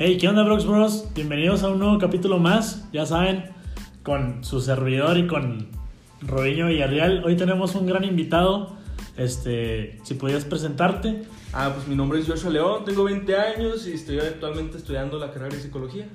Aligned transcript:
Hey, 0.00 0.16
¿qué 0.16 0.28
onda, 0.28 0.44
Brox 0.44 0.64
Bros? 0.64 1.08
Bienvenidos 1.12 1.64
a 1.64 1.70
un 1.70 1.80
nuevo 1.80 1.98
capítulo 1.98 2.38
más. 2.38 2.84
Ya 2.92 3.04
saben, 3.04 3.46
con 4.04 4.44
su 4.44 4.60
servidor 4.60 5.18
y 5.18 5.26
con 5.26 5.70
Robiño 6.20 6.68
Villarreal. 6.68 7.24
Hoy 7.24 7.36
tenemos 7.36 7.74
un 7.74 7.86
gran 7.86 8.04
invitado. 8.04 8.76
Este, 9.16 9.98
si 10.04 10.14
podías 10.14 10.44
presentarte. 10.44 11.24
Ah, 11.52 11.72
pues 11.74 11.88
mi 11.88 11.96
nombre 11.96 12.20
es 12.20 12.28
Joshua 12.28 12.52
León, 12.52 12.84
tengo 12.84 13.02
20 13.02 13.36
años 13.36 13.88
y 13.88 13.94
estoy 13.94 14.20
actualmente 14.20 14.76
estudiando 14.78 15.18
la 15.18 15.32
carrera 15.32 15.56
de 15.56 15.62
psicología. 15.62 16.06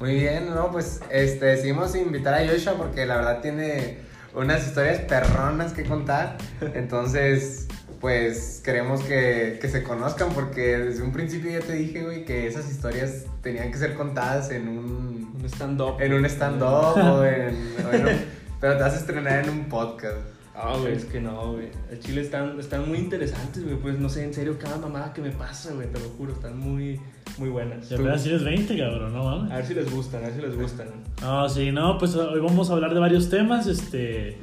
Muy 0.00 0.14
bien, 0.14 0.48
no, 0.48 0.72
pues 0.72 1.02
este, 1.10 1.44
decidimos 1.44 1.94
invitar 1.94 2.32
a 2.32 2.48
Joshua 2.50 2.72
porque 2.78 3.04
la 3.04 3.16
verdad 3.16 3.42
tiene 3.42 3.98
unas 4.34 4.66
historias 4.66 5.00
perronas 5.00 5.74
que 5.74 5.84
contar. 5.84 6.38
Entonces, 6.74 7.68
pues 8.04 8.60
queremos 8.62 9.02
que, 9.02 9.56
que 9.62 9.66
se 9.70 9.82
conozcan 9.82 10.28
porque 10.34 10.76
desde 10.76 11.02
un 11.02 11.10
principio 11.10 11.50
ya 11.50 11.60
te 11.60 11.72
dije, 11.72 12.02
güey, 12.04 12.26
que 12.26 12.46
esas 12.46 12.70
historias 12.70 13.24
tenían 13.42 13.72
que 13.72 13.78
ser 13.78 13.94
contadas 13.94 14.50
en 14.50 14.68
un... 14.68 15.32
Un 15.40 15.44
stand-up. 15.46 15.98
En 16.02 16.12
un 16.12 16.26
stand-up 16.26 16.98
o 16.98 17.24
en... 17.24 17.56
o 17.86 17.92
en 17.94 18.06
un- 18.06 18.12
pero 18.60 18.76
te 18.76 18.82
vas 18.82 18.92
a 18.92 18.96
estrenar 18.98 19.44
en 19.44 19.48
un 19.48 19.64
podcast. 19.70 20.18
Ah, 20.54 20.76
güey, 20.78 20.92
es 20.92 21.06
que 21.06 21.18
no, 21.18 21.52
güey. 21.52 21.70
El 21.90 21.98
chile 22.00 22.20
están, 22.20 22.60
están 22.60 22.86
muy 22.86 22.98
interesantes, 22.98 23.64
güey. 23.64 23.76
Pues 23.76 23.98
no 23.98 24.10
sé, 24.10 24.22
en 24.24 24.34
serio, 24.34 24.58
cada 24.58 24.76
mamada 24.76 25.14
que 25.14 25.22
me 25.22 25.30
pasa, 25.30 25.72
güey, 25.72 25.90
te 25.90 25.98
lo 25.98 26.10
juro, 26.10 26.34
están 26.34 26.58
muy, 26.58 27.00
muy 27.38 27.48
buenas. 27.48 27.88
Ya 27.88 27.96
apenas 27.96 28.26
eres 28.26 28.44
20, 28.44 28.78
cabrón, 28.78 29.14
no 29.14 29.26
A 29.30 29.36
mames. 29.38 29.50
ver 29.50 29.66
si 29.66 29.72
les 29.74 29.90
gustan, 29.90 30.24
a 30.24 30.26
ver 30.26 30.36
si 30.36 30.42
les 30.42 30.56
gustan. 30.58 30.88
No, 31.22 31.48
sí, 31.48 31.72
no, 31.72 31.96
pues 31.96 32.14
hoy 32.16 32.38
vamos 32.40 32.68
a 32.68 32.74
hablar 32.74 32.92
de 32.92 33.00
varios 33.00 33.30
temas. 33.30 33.66
Este, 33.66 34.36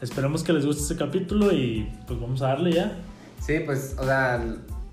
esperemos 0.00 0.42
que 0.42 0.52
les 0.52 0.64
guste 0.66 0.82
este 0.82 0.96
capítulo 0.96 1.52
y 1.52 1.90
pues 2.06 2.20
vamos 2.20 2.42
a 2.42 2.48
darle 2.48 2.72
ya. 2.72 2.98
Sí, 3.40 3.60
pues, 3.64 3.94
o 3.98 4.04
sea, 4.04 4.42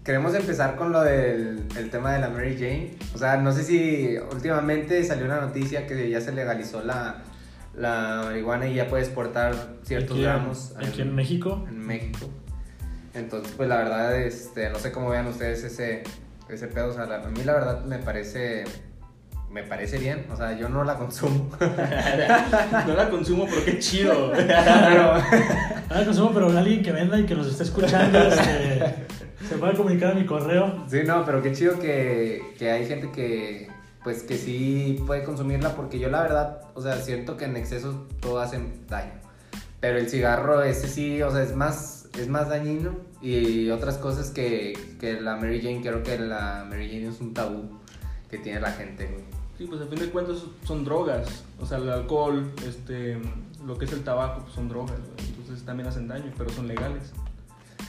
queremos 0.03 0.33
empezar 0.35 0.75
con 0.75 0.91
lo 0.91 1.01
del 1.01 1.63
el 1.77 1.89
tema 1.89 2.13
de 2.13 2.19
la 2.21 2.29
Mary 2.29 2.55
Jane. 2.55 2.95
O 3.13 3.17
sea, 3.17 3.37
no 3.37 3.51
sé 3.51 3.63
si 3.63 4.15
últimamente 4.31 5.03
salió 5.03 5.25
una 5.25 5.41
noticia 5.41 5.87
que 5.87 6.09
ya 6.09 6.21
se 6.21 6.31
legalizó 6.33 6.83
la, 6.83 7.23
la 7.75 8.21
marihuana 8.25 8.67
y 8.67 8.75
ya 8.75 8.87
puedes 8.87 9.09
portar 9.09 9.55
ciertos 9.83 10.17
Aquí 10.17 10.23
gramos 10.23 10.73
aquí 10.77 11.01
en 11.01 11.15
México. 11.15 11.65
En 11.67 11.79
México. 11.79 12.29
Entonces, 13.13 13.53
pues 13.55 13.69
la 13.69 13.77
verdad, 13.77 14.19
este, 14.19 14.69
no 14.69 14.79
sé 14.79 14.91
cómo 14.91 15.09
vean 15.09 15.27
ustedes 15.27 15.63
ese, 15.63 16.03
ese 16.49 16.67
pedo. 16.67 16.89
O 16.89 16.93
sea, 16.93 17.05
la- 17.05 17.23
a 17.23 17.29
mí 17.29 17.43
la 17.43 17.53
verdad 17.53 17.85
me 17.85 17.99
parece, 17.99 18.63
me 19.53 19.63
parece 19.63 19.99
bien. 19.99 20.25
O 20.31 20.35
sea, 20.35 20.57
yo 20.57 20.67
no 20.67 20.83
la 20.83 20.97
consumo. 20.97 21.49
no 22.87 22.93
la 22.95 23.09
consumo, 23.09 23.45
pero 23.47 23.63
qué 23.63 23.79
chido. 23.79 24.31
Pero, 24.33 25.13
Ah, 25.89 26.03
consumo, 26.03 26.31
pero 26.33 26.57
alguien 26.57 26.81
que 26.81 26.91
venda 26.91 27.19
y 27.19 27.25
que 27.25 27.35
nos 27.35 27.47
esté 27.47 27.63
escuchando, 27.63 28.17
este, 28.17 29.05
se 29.47 29.57
puede 29.57 29.75
comunicar 29.75 30.13
a 30.13 30.15
mi 30.15 30.25
correo. 30.25 30.85
Sí, 30.89 31.01
no, 31.05 31.23
pero 31.23 31.43
qué 31.43 31.53
chido 31.53 31.79
que, 31.79 32.55
que 32.57 32.71
hay 32.71 32.87
gente 32.87 33.11
que, 33.11 33.69
pues, 34.03 34.23
que 34.23 34.37
sí 34.37 35.03
puede 35.05 35.23
consumirla 35.23 35.75
porque 35.75 35.99
yo 35.99 36.09
la 36.09 36.23
verdad, 36.23 36.61
o 36.73 36.81
sea, 36.81 36.95
siento 36.95 37.37
que 37.37 37.45
en 37.45 37.57
exceso 37.57 38.07
todo 38.21 38.39
hace 38.39 38.59
daño. 38.89 39.13
Pero 39.79 39.99
el 39.99 40.09
cigarro 40.09 40.63
ese 40.63 40.87
sí, 40.87 41.21
o 41.21 41.29
sea, 41.29 41.43
es 41.43 41.55
más, 41.55 42.09
es 42.17 42.27
más 42.27 42.49
dañino 42.49 42.95
y 43.21 43.69
otras 43.69 43.97
cosas 43.97 44.31
que, 44.31 44.73
que 44.99 45.21
la 45.21 45.35
Mary 45.35 45.61
Jane, 45.61 45.81
creo 45.81 46.01
que 46.01 46.17
la 46.17 46.65
Mary 46.67 46.87
Jane 46.87 47.09
es 47.09 47.21
un 47.21 47.35
tabú 47.35 47.79
que 48.31 48.39
tiene 48.39 48.59
la 48.61 48.71
gente, 48.71 49.05
güey. 49.05 49.42
Sí, 49.63 49.69
pues 49.69 49.79
a 49.81 49.85
fin 49.85 49.97
de 49.99 50.09
cuentas 50.09 50.43
son 50.65 50.83
drogas. 50.83 51.45
O 51.61 51.65
sea, 51.65 51.77
el 51.77 51.89
alcohol, 51.89 52.51
este, 52.67 53.17
lo 53.65 53.77
que 53.77 53.85
es 53.85 53.93
el 53.93 54.03
tabaco, 54.03 54.41
pues 54.41 54.53
son 54.53 54.67
drogas. 54.67 54.97
Entonces 55.39 55.63
también 55.65 55.87
hacen 55.87 56.05
daño, 56.09 56.25
pero 56.37 56.49
son 56.49 56.67
legales. 56.67 57.13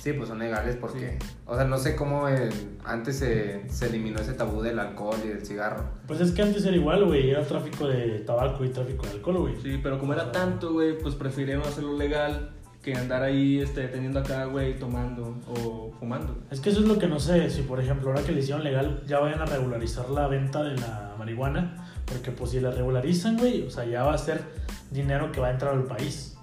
Sí, 0.00 0.12
pues 0.12 0.28
son 0.28 0.38
legales 0.38 0.76
porque, 0.76 1.18
Sí. 1.20 1.26
o 1.46 1.56
sea, 1.56 1.64
no 1.64 1.76
sé 1.78 1.96
cómo 1.96 2.28
eh, 2.28 2.48
antes 2.84 3.18
se, 3.18 3.68
se 3.68 3.86
eliminó 3.86 4.20
ese 4.20 4.34
tabú 4.34 4.62
del 4.62 4.78
alcohol 4.78 5.16
y 5.24 5.28
del 5.28 5.44
cigarro. 5.44 5.82
Pues 6.06 6.20
es 6.20 6.30
que 6.30 6.42
antes 6.42 6.64
era 6.64 6.76
igual, 6.76 7.06
güey. 7.06 7.30
Era 7.30 7.42
tráfico 7.42 7.88
de 7.88 8.20
tabaco 8.20 8.64
y 8.64 8.68
tráfico 8.68 9.04
de 9.06 9.12
alcohol, 9.14 9.38
güey. 9.38 9.56
Sí, 9.60 9.80
pero 9.82 9.98
como 9.98 10.12
era 10.12 10.30
tanto, 10.30 10.74
güey, 10.74 10.96
pues 10.96 11.16
prefirieron 11.16 11.64
hacerlo 11.66 11.96
legal 11.96 12.50
que 12.82 12.94
andar 12.94 13.22
ahí 13.22 13.60
este, 13.60 13.88
teniendo 13.88 14.20
acá, 14.20 14.44
güey, 14.44 14.78
tomando 14.78 15.38
o 15.48 15.90
fumando. 15.98 16.36
Es 16.50 16.60
que 16.60 16.68
eso 16.68 16.80
es 16.80 16.86
lo 16.86 16.98
que 16.98 17.08
no 17.08 17.18
sé, 17.18 17.48
si 17.48 17.62
por 17.62 17.80
ejemplo 17.80 18.10
ahora 18.10 18.22
que 18.22 18.32
le 18.32 18.40
hicieron 18.40 18.62
legal 18.62 19.02
ya 19.06 19.20
vayan 19.20 19.40
a 19.40 19.46
regularizar 19.46 20.10
la 20.10 20.28
venta 20.28 20.62
de 20.62 20.76
la 20.76 21.03
marihuana, 21.24 21.90
porque 22.04 22.30
pues 22.30 22.50
si 22.50 22.60
la 22.60 22.70
regularizan, 22.70 23.38
güey, 23.38 23.62
o 23.62 23.70
sea, 23.70 23.84
ya 23.84 24.04
va 24.04 24.14
a 24.14 24.18
ser 24.18 24.42
dinero 24.90 25.32
que 25.32 25.40
va 25.40 25.48
a 25.48 25.50
entrar 25.50 25.74
al 25.74 25.84
país. 25.84 26.36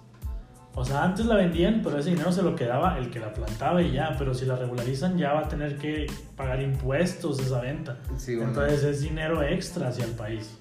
O 0.73 0.85
sea, 0.85 1.03
antes 1.03 1.25
la 1.25 1.35
vendían, 1.35 1.81
pero 1.83 1.99
ese 1.99 2.11
dinero 2.11 2.31
se 2.31 2.41
lo 2.41 2.55
quedaba 2.55 2.97
el 2.97 3.09
que 3.09 3.19
la 3.19 3.33
plantaba 3.33 3.81
y 3.81 3.91
ya, 3.91 4.15
pero 4.17 4.33
si 4.33 4.45
la 4.45 4.55
regularizan 4.55 5.17
ya 5.17 5.33
va 5.33 5.41
a 5.41 5.47
tener 5.49 5.77
que 5.77 6.07
pagar 6.37 6.61
impuestos 6.61 7.39
esa 7.39 7.59
venta. 7.59 7.99
Sí, 8.17 8.35
bueno. 8.35 8.51
Entonces 8.51 8.83
es 8.83 9.01
dinero 9.01 9.43
extra 9.43 9.89
hacia 9.89 10.05
el 10.05 10.11
país. 10.11 10.57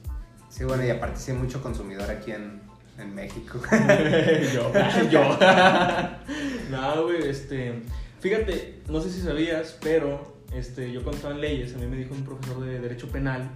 Sí, 0.48 0.64
bueno, 0.64 0.84
y 0.84 0.90
aparte 0.90 1.16
sí 1.20 1.30
hay 1.30 1.36
mucho 1.36 1.62
consumidor 1.62 2.10
aquí 2.10 2.32
en, 2.32 2.60
en 2.98 3.14
México. 3.14 3.60
yo, 4.52 4.72
yo. 5.10 5.38
no, 6.70 7.04
güey, 7.04 7.28
este. 7.28 7.82
Fíjate, 8.18 8.82
no 8.88 9.00
sé 9.00 9.10
si 9.10 9.20
sabías, 9.20 9.78
pero 9.80 10.36
este, 10.52 10.90
yo 10.90 11.04
cuando 11.04 11.18
estaba 11.18 11.34
en 11.34 11.40
leyes, 11.40 11.74
a 11.74 11.78
mí 11.78 11.86
me 11.86 11.96
dijo 11.96 12.14
un 12.14 12.24
profesor 12.24 12.60
de 12.60 12.80
Derecho 12.80 13.06
Penal 13.08 13.48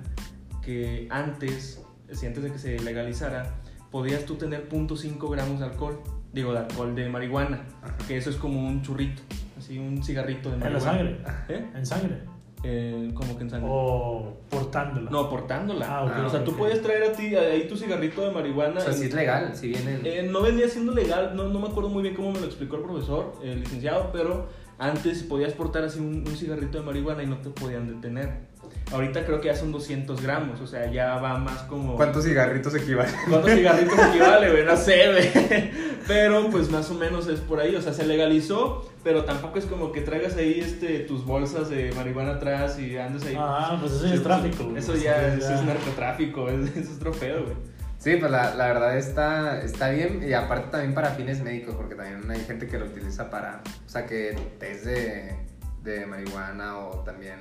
que 0.65 1.07
antes, 1.11 1.83
si 2.13 2.27
antes 2.27 2.43
de 2.43 2.53
que 2.53 2.59
se 2.59 2.79
legalizara, 2.81 3.55
podías 3.91 4.25
tú 4.25 4.35
tener 4.37 4.69
0.5 4.69 5.31
gramos 5.31 5.61
de 5.61 5.67
alcohol. 5.67 6.01
Digo, 6.33 6.53
de 6.53 6.59
alcohol 6.61 6.95
de 6.95 7.09
marihuana. 7.09 7.65
Ajá. 7.83 7.97
Que 8.09 8.17
eso 8.17 8.31
es 8.31 8.37
como 8.37 8.67
un 8.67 8.83
churrito, 8.83 9.23
así 9.57 9.79
un 9.79 10.03
cigarrito 10.03 10.49
de 10.51 10.57
En 10.57 10.61
marihuana. 10.63 10.93
la 10.93 10.99
sangre. 10.99 11.19
¿Eh? 11.49 11.67
En 11.75 11.87
sangre. 11.87 12.19
Eh, 12.67 13.11
como 13.15 13.37
que 13.37 13.43
en 13.45 13.51
sangre. 13.51 13.69
O 13.71 14.39
portándola. 14.49 15.11
No, 15.11 15.29
portándola. 15.29 15.87
Ah, 15.89 16.05
ok, 16.07 16.27
o 16.27 16.31
sea, 16.31 16.41
ok, 16.41 16.47
tú 16.47 16.57
puedes 16.57 16.81
traer 16.83 17.03
a 17.05 17.13
ti 17.13 17.37
ahí 17.37 17.69
tu 17.69 17.77
cigarrito 17.77 18.23
de 18.27 18.33
marihuana. 18.33 18.81
o 18.81 18.83
sea, 18.83 18.93
en- 18.93 18.99
sí 18.99 19.05
es 19.07 19.15
legal, 19.15 19.55
si 19.55 19.69
vienen... 19.69 20.01
eh, 20.05 20.27
no 20.29 20.41
venía 20.43 20.67
siendo 20.69 20.93
legal, 20.93 21.37
no, 21.37 21.49
no 21.51 21.61
me 21.61 21.69
acuerdo 21.69 21.91
muy 21.91 22.03
bien 22.03 22.15
cómo 22.15 22.33
me 22.33 22.41
lo 22.41 22.47
explicó 22.47 22.77
el 22.77 22.83
profesor, 22.83 23.35
el 23.45 23.61
licenciado, 23.61 24.11
pero 24.13 24.49
antes 24.79 25.23
podías 25.23 25.53
portar 25.53 25.85
así 25.85 26.01
un, 26.01 26.25
un 26.27 26.37
cigarrito 26.37 26.79
de 26.79 26.85
marihuana 26.85 27.23
y 27.23 27.27
no 27.27 27.37
te 27.37 27.51
podían 27.51 27.87
detener. 27.87 28.49
Ahorita 28.93 29.25
creo 29.25 29.41
que 29.41 29.49
ya 29.49 29.57
son 29.57 29.73
200 29.73 30.23
gramos, 30.23 30.61
o 30.61 30.67
sea, 30.67 30.91
ya 30.91 31.17
va 31.17 31.39
más 31.39 31.63
como... 31.63 31.97
¿Cuántos 31.97 32.25
cigarritos 32.25 32.75
equivalen? 32.75 33.15
¿Cuántos 33.29 33.53
cigarritos 33.53 33.99
equivale, 34.11 34.51
güey? 34.51 34.65
No 34.65 34.77
sé, 34.77 35.11
güey. 35.11 35.71
Pero 36.07 36.51
pues 36.51 36.71
más 36.71 36.91
o 36.91 36.95
menos 36.95 37.27
es 37.29 37.41
por 37.41 37.61
ahí, 37.61 37.75
o 37.75 37.83
sea, 37.83 37.95
se 37.95 38.07
legalizó, 38.07 38.89
pero 39.03 39.25
tampoco 39.25 39.59
es 39.59 39.65
como 39.65 39.91
que 39.91 40.03
traigas 40.03 40.37
ahí 40.37 40.61
este, 40.61 41.01
tus 41.01 41.25
bolsas 41.25 41.71
de 41.71 41.93
marihuana 41.93 42.33
atrás 42.33 42.79
y 42.79 42.97
andes 42.99 43.25
ahí. 43.25 43.35
Ah, 43.39 43.79
pues 43.81 43.93
eso 43.93 44.07
es 44.07 44.23
tráfico. 44.23 44.65
güey. 44.65 44.77
Eso 44.77 44.95
ya, 44.95 45.29
Eso 45.29 45.47
eso 45.47 45.55
es 45.55 45.63
narcotráfico, 45.63 46.49
es, 46.51 46.77
eso 46.77 46.93
es 46.93 46.99
trofeo, 46.99 47.45
güey. 47.45 47.57
Sí, 47.99 48.17
pues 48.17 48.31
la, 48.31 48.55
la 48.55 48.67
verdad 48.67 48.99
está, 48.99 49.63
está 49.63 49.89
bien 49.89 50.23
y 50.29 50.35
aparte 50.35 50.69
también 50.71 50.93
para 50.93 51.11
fines 51.13 51.43
médicos, 51.43 51.75
porque 51.75 51.95
también 51.95 52.31
hay 52.31 52.41
gente 52.41 52.67
que 52.67 52.79
lo 52.79 52.85
utiliza 52.85 53.31
para, 53.31 53.63
o 53.87 53.89
sea, 53.89 54.05
que 54.05 54.37
test 54.59 54.85
de, 54.85 55.35
de 55.83 56.05
marihuana 56.05 56.79
o 56.81 56.99
también 56.99 57.39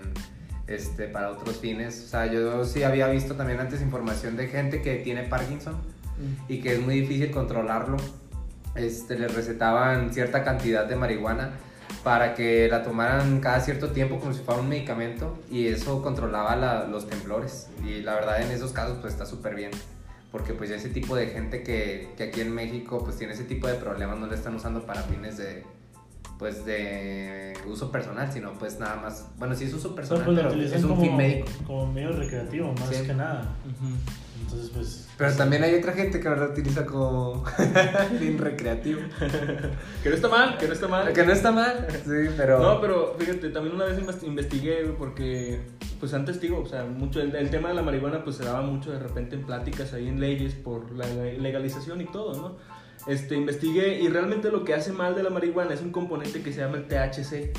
este, 0.68 1.08
para 1.08 1.30
otros 1.32 1.58
fines. 1.58 2.04
O 2.06 2.08
sea, 2.08 2.26
yo 2.28 2.64
sí 2.66 2.84
había 2.84 3.08
visto 3.08 3.36
también 3.36 3.60
antes 3.60 3.82
información 3.82 4.36
de 4.38 4.48
gente 4.48 4.82
que 4.82 4.96
tiene 4.98 5.24
Parkinson 5.24 5.76
y 6.48 6.62
que 6.62 6.74
es 6.74 6.82
muy 6.82 7.02
difícil 7.02 7.32
controlarlo. 7.32 7.98
Este, 8.76 9.18
les 9.20 9.34
recetaban 9.34 10.14
cierta 10.14 10.44
cantidad 10.44 10.86
de 10.86 10.96
marihuana 10.96 11.52
para 12.04 12.34
que 12.34 12.68
la 12.70 12.82
tomaran 12.84 13.40
cada 13.40 13.60
cierto 13.60 13.90
tiempo 13.92 14.20
como 14.20 14.34
si 14.34 14.42
fuera 14.42 14.60
un 14.62 14.68
medicamento 14.68 15.38
y 15.52 15.68
eso 15.68 16.02
controlaba 16.02 16.56
la- 16.56 16.86
los 16.86 17.08
temblores. 17.08 17.68
Y 17.86 18.02
la 18.02 18.16
verdad 18.16 18.42
en 18.42 18.52
esos 18.52 18.72
casos 18.72 18.98
pues 19.00 19.14
está 19.14 19.26
súper 19.26 19.56
bien. 19.56 19.72
Porque 20.32 20.54
pues 20.54 20.72
ese 20.72 20.90
tipo 20.90 21.16
de 21.16 21.28
gente 21.28 21.62
que, 21.62 22.10
que 22.18 22.24
aquí 22.24 22.42
en 22.42 22.52
México 22.56 23.04
pues 23.04 23.18
tiene 23.18 23.34
ese 23.34 23.44
tipo 23.44 23.68
de 23.68 23.76
problemas 23.76 24.18
no 24.18 24.26
lo 24.26 24.34
están 24.34 24.56
usando 24.56 24.84
para 24.86 25.04
fines 25.04 25.38
de 25.38 25.64
pues 26.40 26.66
de 26.66 27.54
uso 27.68 27.92
personal, 27.92 28.32
sino 28.32 28.54
pues 28.54 28.80
nada 28.80 28.98
más, 28.98 29.28
bueno 29.38 29.56
sí 29.56 29.66
es 29.66 29.74
uso 29.74 29.96
personal, 29.96 30.26
pues 30.26 30.38
pero 30.38 30.54
es 30.54 30.84
un 30.84 30.90
como, 30.90 31.02
fin 31.02 31.16
médico. 31.18 31.48
como 31.66 31.92
medio 31.94 32.12
recreativo, 32.12 32.74
más 32.74 32.90
Sí. 32.90 33.06
que 33.08 33.14
nada. 33.14 33.54
Entonces, 34.42 34.72
pues. 34.74 35.08
Pero 35.18 35.32
también 35.36 35.64
hay 35.64 35.76
otra 35.76 35.94
gente 35.94 36.20
que 36.20 36.30
lo 36.30 36.44
utiliza 36.52 36.86
como 36.86 37.46
fin 38.20 38.38
recreativo. 38.38 39.00
Que 40.04 40.10
no 40.10 40.16
está 40.16 40.28
mal, 40.28 40.58
que 40.58 40.68
no 40.68 40.74
está 40.74 40.88
mal. 40.90 41.14
Que 41.14 41.24
no 41.26 41.32
está 41.32 41.52
mal, 41.54 41.88
sí, 42.04 42.30
pero... 42.36 42.60
No, 42.60 42.82
pero 42.82 43.16
fíjate, 43.18 43.50
también 43.52 43.76
una 43.76 43.86
vez 43.86 43.98
invest- 43.98 44.24
investigué, 44.24 44.84
porque, 44.98 45.62
pues 46.02 46.14
antes 46.14 46.42
digo, 46.42 46.60
o 46.60 46.66
sea, 46.66 46.84
mucho, 46.84 47.22
el, 47.22 47.34
el 47.36 47.50
tema 47.50 47.70
de 47.70 47.76
la 47.76 47.84
marihuana, 47.84 48.24
pues 48.26 48.36
se 48.36 48.44
daba 48.44 48.62
mucho 48.62 48.92
de 48.92 49.00
repente 49.00 49.36
en 49.38 49.46
pláticas 49.46 49.94
ahí 49.94 50.10
en 50.10 50.20
leyes 50.20 50.56
por 50.56 50.92
la 50.92 51.06
legalización 51.08 52.02
y 52.02 52.06
todo, 52.06 52.34
¿no? 52.36 52.73
Este, 53.08 53.36
investigué 53.36 54.02
y 54.02 54.08
realmente 54.08 54.50
lo 54.50 54.64
que 54.64 54.74
hace 54.74 54.92
mal 54.94 55.16
de 55.16 55.24
la 55.24 55.30
marihuana 55.30 55.74
es 55.74 55.82
un 55.82 55.92
componente 55.92 56.42
que 56.42 56.54
se 56.54 56.62
llama 56.62 56.78
el 56.78 56.88
THC. 56.88 57.52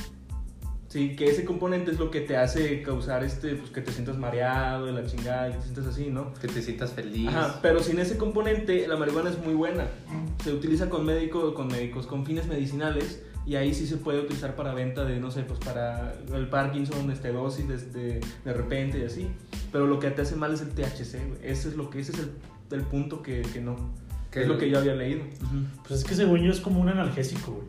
Sí, 0.88 1.16
que 1.16 1.26
ese 1.26 1.44
componente 1.44 1.90
es 1.90 1.98
lo 1.98 2.10
que 2.12 2.20
te 2.20 2.36
hace 2.36 2.80
causar 2.82 3.24
este, 3.24 3.56
pues 3.56 3.70
que 3.70 3.80
te 3.80 3.90
sientas 3.90 4.16
mareado, 4.16 4.86
de 4.86 4.92
la 4.92 5.04
chingada, 5.04 5.50
y 5.50 5.54
te 5.54 5.62
sientas 5.62 5.86
así, 5.86 6.06
¿no? 6.08 6.32
Que 6.34 6.46
te 6.46 6.62
sientas 6.62 6.92
feliz. 6.92 7.26
Ajá, 7.28 7.58
pero 7.62 7.82
sin 7.82 7.98
ese 7.98 8.16
componente, 8.16 8.86
la 8.86 8.96
marihuana 8.96 9.30
es 9.30 9.38
muy 9.38 9.54
buena. 9.54 9.88
Se 10.44 10.52
utiliza 10.52 10.88
con 10.88 11.04
médicos, 11.04 11.52
con 11.54 11.66
médicos, 11.66 12.06
con 12.06 12.24
fines 12.24 12.46
medicinales, 12.46 13.24
y 13.44 13.56
ahí 13.56 13.74
sí 13.74 13.88
se 13.88 13.96
puede 13.96 14.20
utilizar 14.20 14.54
para 14.54 14.72
venta 14.72 15.04
de, 15.04 15.18
no 15.18 15.32
sé, 15.32 15.42
pues 15.42 15.58
para 15.58 16.14
el 16.32 16.48
Parkinson, 16.48 17.10
este, 17.10 17.32
dosis 17.32 17.66
de, 17.66 17.76
de, 17.76 18.20
de 18.44 18.52
repente 18.52 19.00
y 19.00 19.04
así. 19.04 19.28
Pero 19.72 19.88
lo 19.88 19.98
que 19.98 20.10
te 20.12 20.22
hace 20.22 20.36
mal 20.36 20.54
es 20.54 20.60
el 20.60 20.68
THC, 20.68 21.26
güey. 21.26 21.40
Ese 21.42 21.70
es 21.70 21.76
lo 21.76 21.90
que, 21.90 21.98
ese 21.98 22.12
es 22.12 22.20
el, 22.20 22.30
el 22.70 22.82
punto 22.82 23.20
que, 23.20 23.42
que 23.42 23.60
no. 23.60 23.76
Que 24.34 24.42
es 24.42 24.48
lo 24.48 24.58
que 24.58 24.68
yo 24.68 24.78
había 24.80 24.94
leído. 24.94 25.22
Pues 25.86 26.00
es 26.00 26.04
que 26.04 26.14
según 26.14 26.40
yo 26.42 26.50
es 26.50 26.60
como 26.60 26.80
un 26.80 26.88
analgésico, 26.88 27.52
güey. 27.52 27.68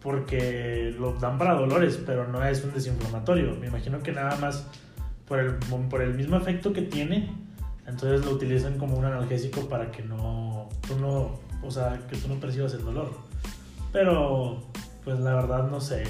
Porque 0.00 0.94
lo 0.98 1.12
dan 1.14 1.36
para 1.38 1.54
dolores, 1.54 2.00
pero 2.06 2.26
no 2.26 2.42
es 2.44 2.64
un 2.64 2.72
desinflamatorio. 2.72 3.54
Me 3.60 3.66
imagino 3.66 4.00
que 4.02 4.12
nada 4.12 4.36
más 4.36 4.66
por 5.26 5.38
el, 5.38 5.54
por 5.90 6.00
el 6.00 6.14
mismo 6.14 6.36
efecto 6.36 6.72
que 6.72 6.82
tiene, 6.82 7.30
entonces 7.86 8.24
lo 8.24 8.32
utilizan 8.32 8.78
como 8.78 8.96
un 8.96 9.04
analgésico 9.04 9.68
para 9.68 9.90
que 9.90 10.02
no, 10.02 10.68
tú 10.86 10.96
no, 10.98 11.38
o 11.62 11.70
sea, 11.70 12.00
que 12.08 12.16
tú 12.16 12.28
no 12.28 12.36
percibas 12.36 12.72
el 12.74 12.84
dolor. 12.84 13.10
Pero, 13.92 14.62
pues 15.04 15.18
la 15.20 15.34
verdad 15.34 15.68
no 15.68 15.80
sé. 15.80 16.04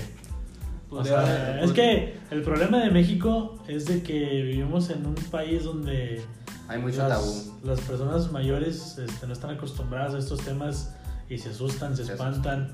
O 0.90 0.96
Podría- 0.98 1.24
sea, 1.26 1.60
es 1.62 1.72
que 1.72 2.14
el 2.30 2.42
problema 2.42 2.78
de 2.78 2.90
México 2.90 3.58
es 3.66 3.86
de 3.86 4.02
que 4.02 4.42
vivimos 4.42 4.90
en 4.90 5.06
un 5.06 5.14
país 5.14 5.64
donde 5.64 6.22
Hay 6.68 6.78
mucho 6.78 6.98
las, 7.08 7.18
tabú. 7.18 7.58
las 7.64 7.80
personas 7.80 8.30
mayores 8.30 8.98
este, 8.98 9.26
no 9.26 9.32
están 9.32 9.50
acostumbradas 9.50 10.14
a 10.14 10.18
estos 10.18 10.40
temas 10.40 10.94
y 11.28 11.38
se 11.38 11.48
asustan, 11.48 11.96
se 11.96 12.04
Se 12.04 12.12
espantan 12.12 12.70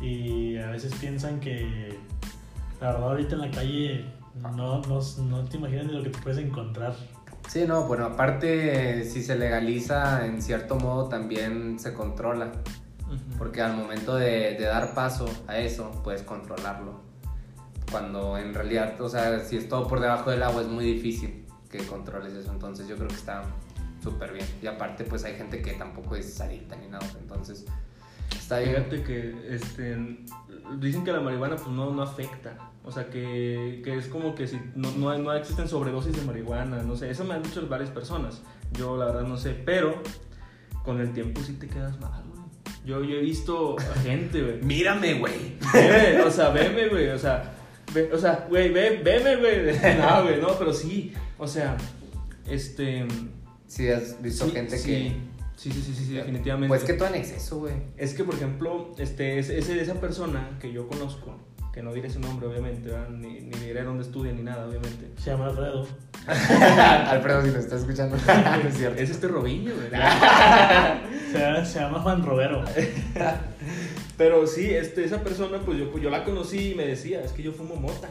y 0.00 0.56
a 0.56 0.70
veces 0.70 0.92
piensan 1.00 1.38
que 1.38 1.96
la 2.80 2.92
verdad 2.92 3.10
ahorita 3.10 3.34
en 3.36 3.40
la 3.40 3.50
calle 3.50 4.04
no, 4.40 4.82
no, 4.82 5.00
no 5.28 5.44
te 5.44 5.56
imaginas 5.58 5.86
ni 5.86 5.92
lo 5.92 6.02
que 6.02 6.10
te 6.10 6.18
puedes 6.18 6.38
encontrar. 6.38 6.94
Sí, 7.48 7.64
no, 7.66 7.84
bueno, 7.84 8.06
aparte, 8.06 9.04
si 9.04 9.22
se 9.22 9.36
legaliza, 9.36 10.26
en 10.26 10.40
cierto 10.40 10.76
modo 10.76 11.08
también 11.08 11.78
se 11.78 11.94
controla. 11.94 12.50
Porque 13.38 13.60
al 13.60 13.76
momento 13.76 14.14
de, 14.14 14.54
de 14.54 14.64
dar 14.66 14.94
paso 14.94 15.26
a 15.48 15.58
eso, 15.58 15.90
puedes 16.04 16.22
controlarlo. 16.22 17.00
Cuando 17.90 18.38
en 18.38 18.54
realidad, 18.54 19.00
o 19.00 19.08
sea, 19.08 19.40
si 19.40 19.56
es 19.56 19.68
todo 19.68 19.88
por 19.88 19.98
debajo 19.98 20.30
del 20.30 20.44
agua, 20.44 20.62
es 20.62 20.68
muy 20.68 20.84
difícil 20.84 21.39
que 21.70 21.78
controles 21.86 22.34
eso. 22.34 22.50
Entonces 22.52 22.88
yo 22.88 22.96
creo 22.96 23.08
que 23.08 23.14
está 23.14 23.44
súper 24.02 24.32
bien. 24.32 24.46
Y 24.62 24.66
aparte, 24.66 25.04
pues 25.04 25.24
hay 25.24 25.34
gente 25.34 25.62
que 25.62 25.72
tampoco 25.74 26.16
es 26.16 26.40
adicta 26.40 26.76
ni 26.76 26.88
nada. 26.88 27.06
Entonces, 27.20 27.64
está 28.32 28.58
bien. 28.58 28.76
Fíjate 28.76 29.02
que 29.02 29.54
este, 29.54 29.96
dicen 30.78 31.04
que 31.04 31.12
la 31.12 31.20
marihuana 31.20 31.56
pues 31.56 31.68
no, 31.68 31.92
no 31.92 32.02
afecta. 32.02 32.56
O 32.84 32.90
sea, 32.90 33.10
que, 33.10 33.82
que 33.84 33.96
es 33.96 34.06
como 34.06 34.34
que 34.34 34.46
si 34.46 34.58
no, 34.74 34.90
no, 35.18 35.32
existen 35.34 35.68
sobredosis 35.68 36.16
de 36.16 36.22
marihuana. 36.22 36.82
No 36.82 36.96
sé, 36.96 37.10
eso 37.10 37.24
me 37.24 37.34
han 37.34 37.42
dicho 37.42 37.66
varias 37.68 37.90
personas. 37.90 38.42
Yo 38.72 38.96
la 38.96 39.06
verdad 39.06 39.22
no 39.22 39.36
sé, 39.36 39.52
pero 39.52 40.02
con 40.84 41.00
el 41.00 41.12
tiempo 41.12 41.40
sí 41.42 41.54
te 41.54 41.68
quedas 41.68 42.00
mal. 42.00 42.24
Yo, 42.84 43.04
yo 43.04 43.16
he 43.16 43.20
visto 43.20 43.76
a 43.78 44.00
gente, 44.00 44.40
güey. 44.42 44.60
Mírame, 44.62 45.14
güey. 45.14 45.58
O 46.24 46.30
sea, 46.30 46.48
veme, 46.48 46.88
güey. 46.88 47.10
O 47.10 47.18
sea, 47.18 47.52
ve, 47.94 48.10
o 48.12 48.18
sea, 48.18 48.46
güey, 48.48 48.70
ve, 48.72 49.00
veme, 49.02 49.36
güey. 49.36 49.78
No, 49.98 50.22
güey, 50.22 50.40
no, 50.40 50.58
pero 50.58 50.72
sí. 50.72 51.12
O 51.38 51.46
sea, 51.46 51.76
este. 52.48 53.06
Si 53.66 53.88
has 53.88 54.20
visto 54.20 54.46
sí, 54.46 54.50
gente 54.52 54.78
sí, 54.78 54.86
que. 54.86 55.30
Sí, 55.56 55.70
sí, 55.70 55.82
sí, 55.82 55.94
sí, 55.94 56.04
sí, 56.06 56.12
definitivamente. 56.14 56.68
Pues 56.68 56.84
que 56.84 56.94
todo 56.94 57.08
en 57.08 57.16
exceso, 57.16 57.58
güey. 57.58 57.74
Es 57.96 58.14
que, 58.14 58.24
por 58.24 58.34
ejemplo, 58.34 58.94
este, 58.98 59.38
es, 59.38 59.50
es 59.50 59.68
esa 59.68 59.94
persona 60.00 60.56
que 60.60 60.72
yo 60.72 60.88
conozco, 60.88 61.36
que 61.72 61.82
no 61.82 61.92
diré 61.92 62.08
su 62.10 62.18
nombre, 62.18 62.46
obviamente, 62.46 62.88
¿verdad? 62.88 63.10
ni, 63.10 63.40
ni 63.40 63.58
diré 63.58 63.82
dónde 63.82 64.02
estudia 64.02 64.32
ni 64.32 64.42
nada, 64.42 64.66
obviamente. 64.66 65.10
Se 65.18 65.30
llama 65.30 65.46
Alfredo. 65.48 65.86
Alfredo, 66.26 67.42
si 67.42 67.48
nos 67.48 67.56
está 67.58 67.76
escuchando. 67.76 68.16
no 68.26 68.68
es 68.68 68.76
cierto. 68.76 69.00
Es 69.00 69.10
este 69.10 69.28
Robinho, 69.28 69.72
güey. 69.74 69.88
Se 71.32 71.78
llama 71.78 72.00
Juan 72.00 72.24
Robero. 72.24 72.64
Pero 74.20 74.46
sí, 74.46 74.66
este, 74.66 75.02
esa 75.02 75.24
persona, 75.24 75.60
pues 75.64 75.78
yo, 75.78 75.90
pues 75.90 76.04
yo 76.04 76.10
la 76.10 76.26
conocí 76.26 76.72
y 76.72 76.74
me 76.74 76.84
decía, 76.84 77.22
es 77.22 77.32
que 77.32 77.42
yo 77.42 77.52
fumo 77.52 77.76
mota. 77.76 78.10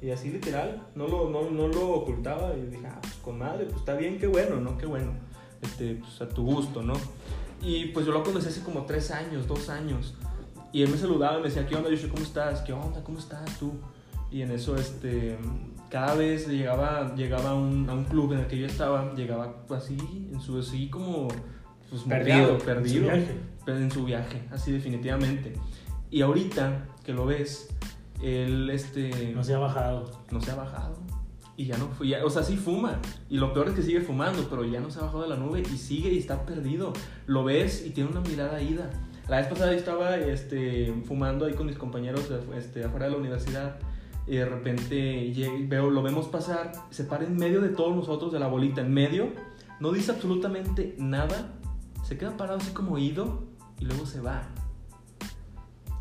Y 0.00 0.10
así 0.10 0.30
literal, 0.30 0.86
no 0.94 1.06
lo, 1.06 1.28
no, 1.28 1.50
no 1.50 1.68
lo 1.68 1.90
ocultaba. 1.90 2.54
Y 2.56 2.62
dije, 2.62 2.86
ah, 2.86 2.98
pues 3.02 3.12
con 3.16 3.38
madre, 3.40 3.66
pues 3.66 3.76
está 3.76 3.94
bien, 3.94 4.18
qué 4.18 4.26
bueno, 4.26 4.56
¿no? 4.56 4.78
Qué 4.78 4.86
bueno. 4.86 5.12
Este, 5.60 5.96
pues 5.96 6.18
a 6.22 6.30
tu 6.30 6.46
gusto, 6.46 6.82
¿no? 6.82 6.94
Y 7.60 7.88
pues 7.88 8.06
yo 8.06 8.12
lo 8.12 8.22
conocí 8.22 8.48
hace 8.48 8.62
como 8.62 8.86
tres 8.86 9.10
años, 9.10 9.46
dos 9.46 9.68
años. 9.68 10.14
Y 10.72 10.80
él 10.80 10.88
me 10.88 10.96
saludaba 10.96 11.36
y 11.36 11.42
me 11.42 11.48
decía, 11.48 11.66
¿qué 11.66 11.76
onda, 11.76 11.90
Yoshi? 11.90 12.08
¿Cómo 12.08 12.22
estás? 12.22 12.62
¿Qué 12.62 12.72
onda? 12.72 13.04
¿Cómo 13.04 13.18
estás 13.18 13.58
tú? 13.58 13.74
Y 14.30 14.40
en 14.40 14.50
eso, 14.50 14.76
este, 14.76 15.36
cada 15.90 16.14
vez 16.14 16.48
llegaba, 16.48 17.14
llegaba 17.16 17.52
un, 17.52 17.86
a 17.90 17.92
un 17.92 18.04
club 18.04 18.32
en 18.32 18.38
el 18.38 18.46
que 18.46 18.56
yo 18.56 18.66
estaba, 18.66 19.12
llegaba 19.12 19.56
así, 19.68 19.98
en 20.32 20.40
su, 20.40 20.58
así 20.58 20.88
como, 20.88 21.28
pues, 22.02 22.18
Perdido, 22.18 22.52
moteado, 22.52 22.54
En 22.54 22.60
su 22.60 22.66
perdido 22.66 23.02
viaje. 23.02 23.34
pero 23.64 23.78
en 23.78 23.90
su 23.90 24.04
viaje, 24.04 24.42
así 24.50 24.72
definitivamente. 24.72 25.52
Y 26.10 26.22
ahorita 26.22 26.86
que 27.04 27.12
lo 27.12 27.26
ves, 27.26 27.68
él 28.22 28.70
este, 28.70 29.32
No 29.34 29.42
se 29.44 29.54
ha 29.54 29.58
bajado. 29.58 30.10
no 30.30 30.40
se 30.40 30.50
ha 30.50 30.54
bajado. 30.54 30.96
Y 31.56 31.66
ya 31.66 31.76
no 31.78 31.88
ya- 32.02 32.24
o 32.24 32.30
sea, 32.30 32.42
sí 32.42 32.56
fuma. 32.56 32.98
Y 33.30 33.38
lo 33.38 33.52
peor 33.52 33.68
es 33.68 33.74
que 33.74 33.82
sigue 33.82 34.00
fumando, 34.00 34.46
pero 34.50 34.64
ya 34.64 34.80
no 34.80 34.90
se 34.90 34.98
ha 34.98 35.02
bajado 35.02 35.22
de 35.22 35.28
la 35.28 35.36
nube 35.36 35.60
y 35.62 35.76
sigue 35.78 36.12
y 36.12 36.18
está 36.18 36.44
perdido. 36.44 36.92
Lo 37.26 37.44
ves 37.44 37.84
y 37.86 37.90
tiene 37.90 38.10
una 38.10 38.20
mirada 38.20 38.60
ida. 38.60 38.90
La 39.28 39.38
vez 39.38 39.46
pasada 39.46 39.72
yo 39.72 39.78
estaba 39.78 40.16
este, 40.16 40.92
fumando 41.06 41.46
ahí 41.46 41.54
con 41.54 41.66
mis 41.66 41.76
compañeros 41.78 42.28
este, 42.56 42.84
afuera 42.84 43.06
de 43.06 43.12
la 43.12 43.18
universidad. 43.18 43.76
Y 44.26 44.36
de 44.36 44.46
repente 44.46 45.32
veo, 45.68 45.90
lo 45.90 46.02
vemos 46.02 46.28
pasar, 46.28 46.72
se 46.90 47.04
para 47.04 47.24
en 47.24 47.36
medio 47.36 47.60
de 47.60 47.68
todos 47.68 47.94
nosotros, 47.94 48.32
de 48.32 48.38
la 48.40 48.48
bolita, 48.48 48.80
en 48.80 48.92
medio. 48.92 49.28
No 49.80 49.92
dice 49.92 50.12
absolutamente 50.12 50.94
nada. 50.98 51.52
Se 52.04 52.16
queda 52.18 52.36
parado 52.36 52.58
así 52.58 52.70
como 52.72 52.98
ido 52.98 53.42
y 53.80 53.86
luego 53.86 54.06
se 54.06 54.20
va. 54.20 54.42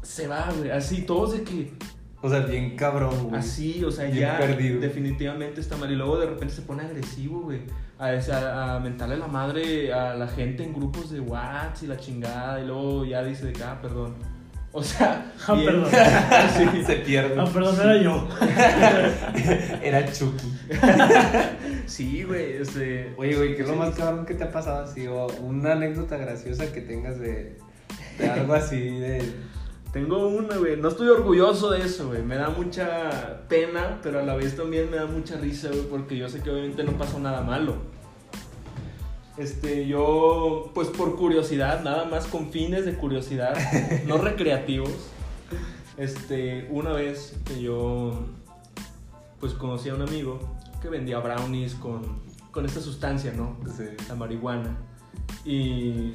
Se 0.01 0.27
va, 0.27 0.51
güey. 0.57 0.69
Así, 0.69 1.03
todos 1.03 1.31
de 1.31 1.43
que, 1.43 1.73
O 2.21 2.29
sea, 2.29 2.39
bien 2.41 2.75
cabrón, 2.75 3.29
güey. 3.29 3.39
Así, 3.39 3.83
o 3.83 3.91
sea, 3.91 4.05
Bien 4.05 4.17
ya 4.19 4.37
perdido. 4.37 4.79
definitivamente 4.81 5.61
está 5.61 5.77
mal. 5.77 5.91
Y 5.91 5.95
luego 5.95 6.19
de 6.19 6.25
repente 6.27 6.53
se 6.53 6.61
pone 6.63 6.83
agresivo, 6.83 7.41
güey. 7.43 7.61
A, 7.97 8.07
a, 8.09 8.75
a 8.75 8.79
mentarle 8.81 9.17
la 9.17 9.27
madre 9.27 9.93
a 9.93 10.13
la 10.15 10.27
gente 10.27 10.63
en 10.63 10.73
grupos 10.73 11.09
de 11.09 11.21
WhatsApp 11.21 11.83
y 11.83 11.87
la 11.87 11.97
chingada. 11.97 12.61
Y 12.61 12.65
luego 12.67 13.05
ya 13.05 13.23
dice 13.23 13.45
de 13.45 13.53
que, 13.53 13.63
ah, 13.63 13.79
perdón. 13.81 14.15
O 14.75 14.83
sea, 14.83 15.31
Ah, 15.47 15.53
bien- 15.53 15.65
perdón. 15.67 15.89
Sí. 16.73 16.83
Se 16.85 16.95
pierde. 16.95 17.35
Ah, 17.39 17.45
perdón, 17.53 17.75
era 17.79 18.01
yo. 18.01 18.27
Era 19.83 20.11
Chucky. 20.11 20.51
Sí, 21.85 22.23
güey, 22.23 22.53
este... 22.57 23.13
Oye, 23.17 23.35
güey, 23.35 23.55
¿qué 23.55 23.61
es 23.63 23.67
lo 23.69 23.75
más 23.75 23.93
cabrón 23.95 24.25
que 24.25 24.33
te 24.33 24.43
ha 24.45 24.51
pasado 24.51 24.83
así? 24.83 25.05
O 25.07 25.27
una 25.41 25.73
anécdota 25.73 26.17
graciosa 26.17 26.71
que 26.71 26.81
tengas 26.81 27.19
de, 27.19 27.57
de 28.17 28.29
algo 28.29 28.53
así 28.53 28.79
de... 28.99 29.21
Tengo 29.91 30.27
una, 30.27 30.57
güey. 30.57 30.75
No 30.77 30.87
estoy 30.87 31.07
orgulloso 31.09 31.69
de 31.69 31.81
eso, 31.85 32.07
güey. 32.07 32.23
Me 32.23 32.35
da 32.35 32.49
mucha 32.49 33.41
pena, 33.47 33.99
pero 34.01 34.19
a 34.19 34.23
la 34.23 34.33
vez 34.35 34.55
también 34.55 34.89
me 34.89 34.97
da 34.97 35.05
mucha 35.05 35.35
risa, 35.37 35.67
güey, 35.67 35.83
porque 35.83 36.17
yo 36.17 36.27
sé 36.29 36.39
que 36.41 36.49
obviamente 36.49 36.83
no 36.83 36.93
pasó 36.93 37.19
nada 37.19 37.41
malo. 37.41 37.75
Este, 39.37 39.87
yo, 39.87 40.71
pues 40.75 40.89
por 40.89 41.15
curiosidad, 41.15 41.83
nada 41.83 42.05
más 42.05 42.27
con 42.27 42.51
fines 42.51 42.85
de 42.85 42.93
curiosidad, 42.93 43.55
no 44.07 44.17
recreativos. 44.17 44.91
Este, 45.97 46.67
una 46.69 46.93
vez 46.93 47.35
que 47.45 47.61
yo, 47.61 48.25
pues 49.39 49.53
conocí 49.53 49.89
a 49.89 49.95
un 49.95 50.03
amigo 50.03 50.39
que 50.81 50.89
vendía 50.89 51.19
brownies 51.19 51.75
con, 51.75 52.21
con 52.51 52.65
esta 52.65 52.81
sustancia, 52.81 53.33
¿no? 53.33 53.57
Sí. 53.75 53.85
la 54.07 54.15
marihuana. 54.15 54.77
Y 55.45 56.13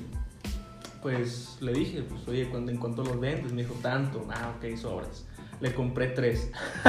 pues 1.02 1.58
le 1.60 1.72
dije, 1.72 2.02
pues 2.02 2.26
oye, 2.28 2.48
¿cuándo, 2.48 2.70
¿en 2.70 2.78
cuánto 2.78 3.04
los 3.04 3.18
vendes? 3.18 3.52
Me 3.52 3.62
dijo, 3.62 3.74
tanto. 3.82 4.26
Ah, 4.30 4.54
ok, 4.56 4.76
sobres. 4.76 5.26
Le 5.60 5.74
compré 5.74 6.08
tres. 6.08 6.50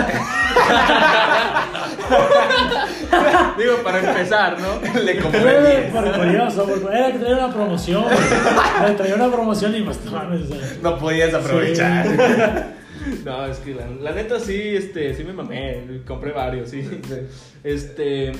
Digo, 3.57 3.77
para 3.83 3.99
empezar, 3.99 4.57
¿no? 4.59 4.79
Le 5.01 5.17
Era 5.17 5.91
por 5.91 6.11
curioso, 6.17 6.65
porque 6.65 6.95
era 6.95 7.11
que 7.11 7.19
traía 7.19 7.37
una 7.37 7.53
promoción. 7.53 8.05
Le 8.85 8.93
traía 8.93 9.15
una 9.15 9.31
promoción 9.31 9.75
y 9.75 9.81
pues 9.81 9.99
no 10.05 10.17
o 10.17 10.45
sea, 10.45 10.77
No 10.81 10.97
podías 10.97 11.33
aprovechar. 11.33 12.07
No, 13.23 13.45
es 13.45 13.59
que 13.59 13.73
la, 13.73 13.87
la 13.87 14.11
neta 14.11 14.41
sí, 14.41 14.75
este, 14.75 15.15
sí 15.15 15.23
me 15.23 15.31
mamé. 15.31 16.01
Compré 16.05 16.33
varios, 16.33 16.69
sí. 16.69 16.85
Este. 17.63 18.33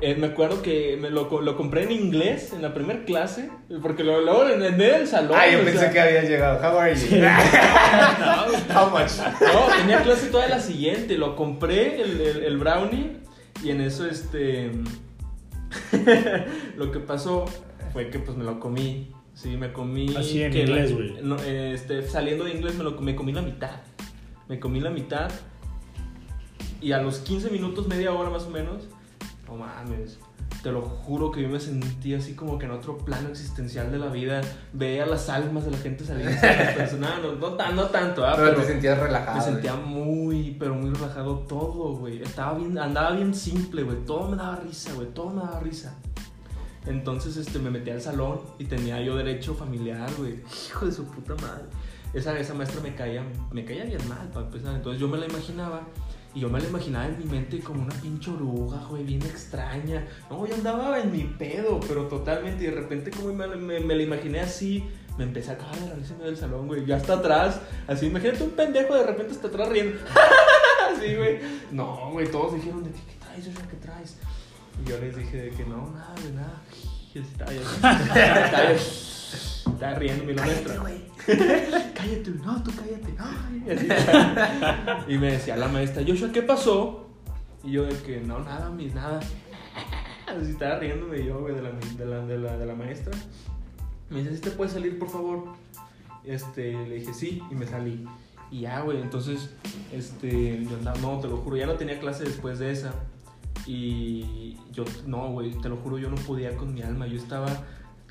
Eh, 0.00 0.14
me 0.16 0.26
acuerdo 0.28 0.60
que 0.62 0.98
me 1.00 1.08
lo, 1.10 1.28
co- 1.28 1.40
lo 1.40 1.56
compré 1.56 1.84
en 1.84 1.92
inglés 1.92 2.52
en 2.52 2.62
la 2.62 2.74
primera 2.74 3.04
clase. 3.04 3.50
Porque 3.82 4.04
lo- 4.04 4.20
luego 4.20 4.48
en 4.48 4.62
en 4.62 4.80
el 4.80 5.06
salón. 5.06 5.36
Ah, 5.38 5.48
yo 5.48 5.58
pensé 5.64 5.78
sea, 5.78 5.90
que 5.90 6.00
habías 6.00 6.28
llegado. 6.28 6.58
How 6.58 6.78
are 6.78 6.94
you? 6.94 7.06
How 8.74 8.90
much? 8.90 9.12
No, 9.40 9.76
tenía 9.78 10.02
clase 10.02 10.26
toda 10.28 10.48
la 10.48 10.60
siguiente. 10.60 11.16
Lo 11.16 11.34
compré, 11.36 12.00
el, 12.02 12.20
el- 12.20 12.44
el 12.44 12.56
brownie, 12.58 13.16
y 13.62 13.70
en 13.70 13.80
eso, 13.80 14.06
este. 14.06 14.70
lo 16.76 16.90
que 16.92 17.00
pasó 17.00 17.44
fue 17.92 18.10
que 18.10 18.18
pues 18.18 18.36
me 18.36 18.44
lo 18.44 18.60
comí. 18.60 19.12
Sí, 19.34 19.56
me 19.56 19.72
comí. 19.72 20.14
Así 20.16 20.42
en 20.42 20.52
que 20.52 20.60
inglés, 20.60 20.94
güey. 20.94 21.16
no, 21.22 21.36
este, 21.36 22.02
saliendo 22.08 22.44
de 22.44 22.52
inglés 22.52 22.74
me, 22.76 22.84
lo, 22.84 22.92
me 22.92 23.14
comí 23.14 23.32
la 23.32 23.42
mitad. 23.42 23.80
Me 24.48 24.58
comí 24.58 24.80
la 24.80 24.90
mitad. 24.90 25.30
Y 26.80 26.92
a 26.92 27.02
los 27.02 27.18
15 27.18 27.50
minutos, 27.50 27.86
media 27.88 28.12
hora 28.12 28.30
más 28.30 28.44
o 28.44 28.50
menos, 28.50 28.88
no 29.46 29.54
mames. 29.56 30.18
Te 30.62 30.70
lo 30.72 30.82
juro 30.82 31.30
que 31.30 31.42
yo 31.42 31.48
me 31.48 31.60
sentí 31.60 32.14
así 32.14 32.34
como 32.34 32.58
que 32.58 32.66
en 32.66 32.72
otro 32.72 32.96
plano 32.98 33.28
existencial 33.28 33.90
de 33.90 33.98
la 33.98 34.06
vida. 34.08 34.40
Veía 34.72 35.06
las 35.06 35.28
almas 35.28 35.64
de 35.64 35.70
la 35.72 35.78
gente 35.78 36.04
salir. 36.04 36.26
No, 36.98 37.20
no, 37.20 37.32
no, 37.36 37.48
tan- 37.54 37.76
no 37.76 37.84
tanto, 37.86 38.24
¿ah? 38.26 38.34
Pero, 38.36 38.54
te 38.54 38.64
sentías 38.64 38.98
relajado. 38.98 39.36
Me 39.36 39.42
güey. 39.42 39.52
sentía 39.52 39.74
muy, 39.74 40.56
pero 40.58 40.74
muy 40.74 40.90
relajado 40.92 41.38
todo, 41.40 41.96
güey. 41.96 42.22
Estaba 42.22 42.56
bien, 42.58 42.78
andaba 42.78 43.12
bien 43.12 43.34
simple, 43.34 43.82
güey. 43.82 44.04
Todo 44.04 44.28
me 44.28 44.36
daba 44.36 44.56
risa, 44.56 44.92
güey. 44.94 45.08
Todo 45.08 45.30
me 45.30 45.42
daba 45.42 45.60
risa. 45.60 45.94
Entonces, 46.86 47.36
este, 47.36 47.58
me 47.58 47.70
metí 47.70 47.90
al 47.90 48.00
salón 48.00 48.40
y 48.58 48.64
tenía 48.64 49.00
yo 49.02 49.16
derecho 49.16 49.54
familiar, 49.54 50.08
güey. 50.18 50.36
Hijo 50.68 50.86
de 50.86 50.92
su 50.92 51.04
puta 51.04 51.34
madre. 51.42 51.64
Esa, 52.14 52.38
esa 52.38 52.54
maestra 52.54 52.80
me 52.80 52.94
caía, 52.94 53.22
me 53.50 53.64
caía 53.64 53.84
bien 53.84 54.08
mal, 54.08 54.28
para 54.32 54.46
empezar. 54.46 54.74
Entonces 54.74 55.00
yo 55.00 55.08
me 55.08 55.18
la 55.18 55.26
imaginaba 55.26 55.82
y 56.36 56.40
yo 56.40 56.50
me 56.50 56.60
la 56.60 56.68
imaginaba 56.68 57.06
en 57.06 57.18
mi 57.18 57.24
mente 57.24 57.60
como 57.60 57.80
una 57.80 57.94
pinche 57.94 58.30
oruga, 58.30 58.76
güey, 58.90 59.04
bien 59.04 59.22
extraña. 59.22 60.06
No, 60.28 60.46
yo 60.46 60.54
andaba 60.54 61.00
en 61.00 61.10
mi 61.10 61.24
pedo, 61.24 61.80
pero 61.88 62.08
totalmente. 62.08 62.64
Y 62.64 62.66
de 62.66 62.74
repente, 62.74 63.10
como 63.10 63.32
me, 63.32 63.46
me, 63.46 63.80
me 63.80 63.94
la 63.94 64.02
imaginé 64.02 64.40
así, 64.40 64.84
me 65.16 65.24
empecé 65.24 65.52
a 65.52 65.56
cagar 65.56 65.78
en 65.78 66.02
medio 66.02 66.24
del 66.26 66.36
salón, 66.36 66.66
güey. 66.66 66.84
Ya 66.84 66.96
hasta 66.96 67.14
atrás, 67.14 67.62
así, 67.86 68.08
imagínate 68.08 68.44
un 68.44 68.50
pendejo 68.50 68.94
de 68.94 69.04
repente 69.04 69.32
hasta 69.32 69.48
atrás 69.48 69.70
riendo. 69.70 69.98
así, 70.94 71.14
güey. 71.14 71.38
No, 71.70 72.10
güey, 72.12 72.30
todos 72.30 72.52
dijeron 72.52 72.84
de 72.84 72.90
que, 72.90 72.98
¿qué 72.98 73.16
traes? 73.18 73.44
¿Qué 73.70 73.76
traes? 73.76 74.18
Y 74.84 74.90
yo 74.90 75.00
les 75.00 75.16
dije 75.16 75.38
de 75.38 75.50
que 75.52 75.64
no, 75.64 75.90
nada, 75.90 76.14
de 76.22 76.32
nada. 76.32 76.62
Y 77.14 77.18
así 77.18 77.30
estaba 79.76 79.94
riendo 79.94 80.24
mi 80.24 80.34
maestra. 80.34 80.74
cállate, 81.94 82.30
no, 82.44 82.62
tú 82.62 82.70
cállate. 82.74 83.14
Y 83.66 83.70
así. 83.70 85.12
Y 85.12 85.18
me 85.18 85.32
decía 85.32 85.56
la 85.56 85.68
maestra, 85.68 86.02
Joshua, 86.06 86.32
¿qué 86.32 86.42
pasó? 86.42 87.08
Y 87.62 87.72
yo 87.72 87.84
de 87.84 87.96
que, 88.02 88.20
no, 88.20 88.40
nada, 88.40 88.70
mis 88.70 88.94
nada. 88.94 89.20
Así 90.26 90.50
estaba 90.50 90.78
riéndome 90.78 91.24
yo, 91.24 91.40
güey, 91.40 91.54
de 91.54 91.62
la, 91.62 91.70
de 91.70 92.06
la, 92.06 92.26
de 92.26 92.38
la, 92.38 92.56
de 92.56 92.66
la 92.66 92.74
maestra. 92.74 93.16
Me 94.08 94.20
dice, 94.20 94.36
¿sí 94.36 94.40
te 94.40 94.50
puedes 94.50 94.72
salir, 94.72 94.98
por 94.98 95.10
favor? 95.10 95.44
Este, 96.24 96.72
le 96.72 96.96
dije, 96.96 97.12
sí, 97.12 97.42
y 97.50 97.54
me 97.54 97.66
salí. 97.66 98.04
Y 98.50 98.60
ya, 98.60 98.80
güey, 98.80 99.00
entonces, 99.00 99.50
este, 99.92 100.64
yo 100.64 100.76
andaba, 100.76 100.98
no, 101.00 101.18
te 101.20 101.28
lo 101.28 101.36
juro, 101.38 101.56
ya 101.56 101.66
no 101.66 101.74
tenía 101.74 101.98
clase 101.98 102.24
después 102.24 102.58
de 102.58 102.72
esa. 102.72 102.94
Y 103.66 104.56
yo, 104.72 104.84
no, 105.06 105.32
güey, 105.32 105.50
te 105.60 105.68
lo 105.68 105.76
juro, 105.76 105.98
yo 105.98 106.08
no 106.08 106.16
podía 106.16 106.56
con 106.56 106.72
mi 106.72 106.82
alma. 106.82 107.06
Yo 107.06 107.16
estaba 107.16 107.48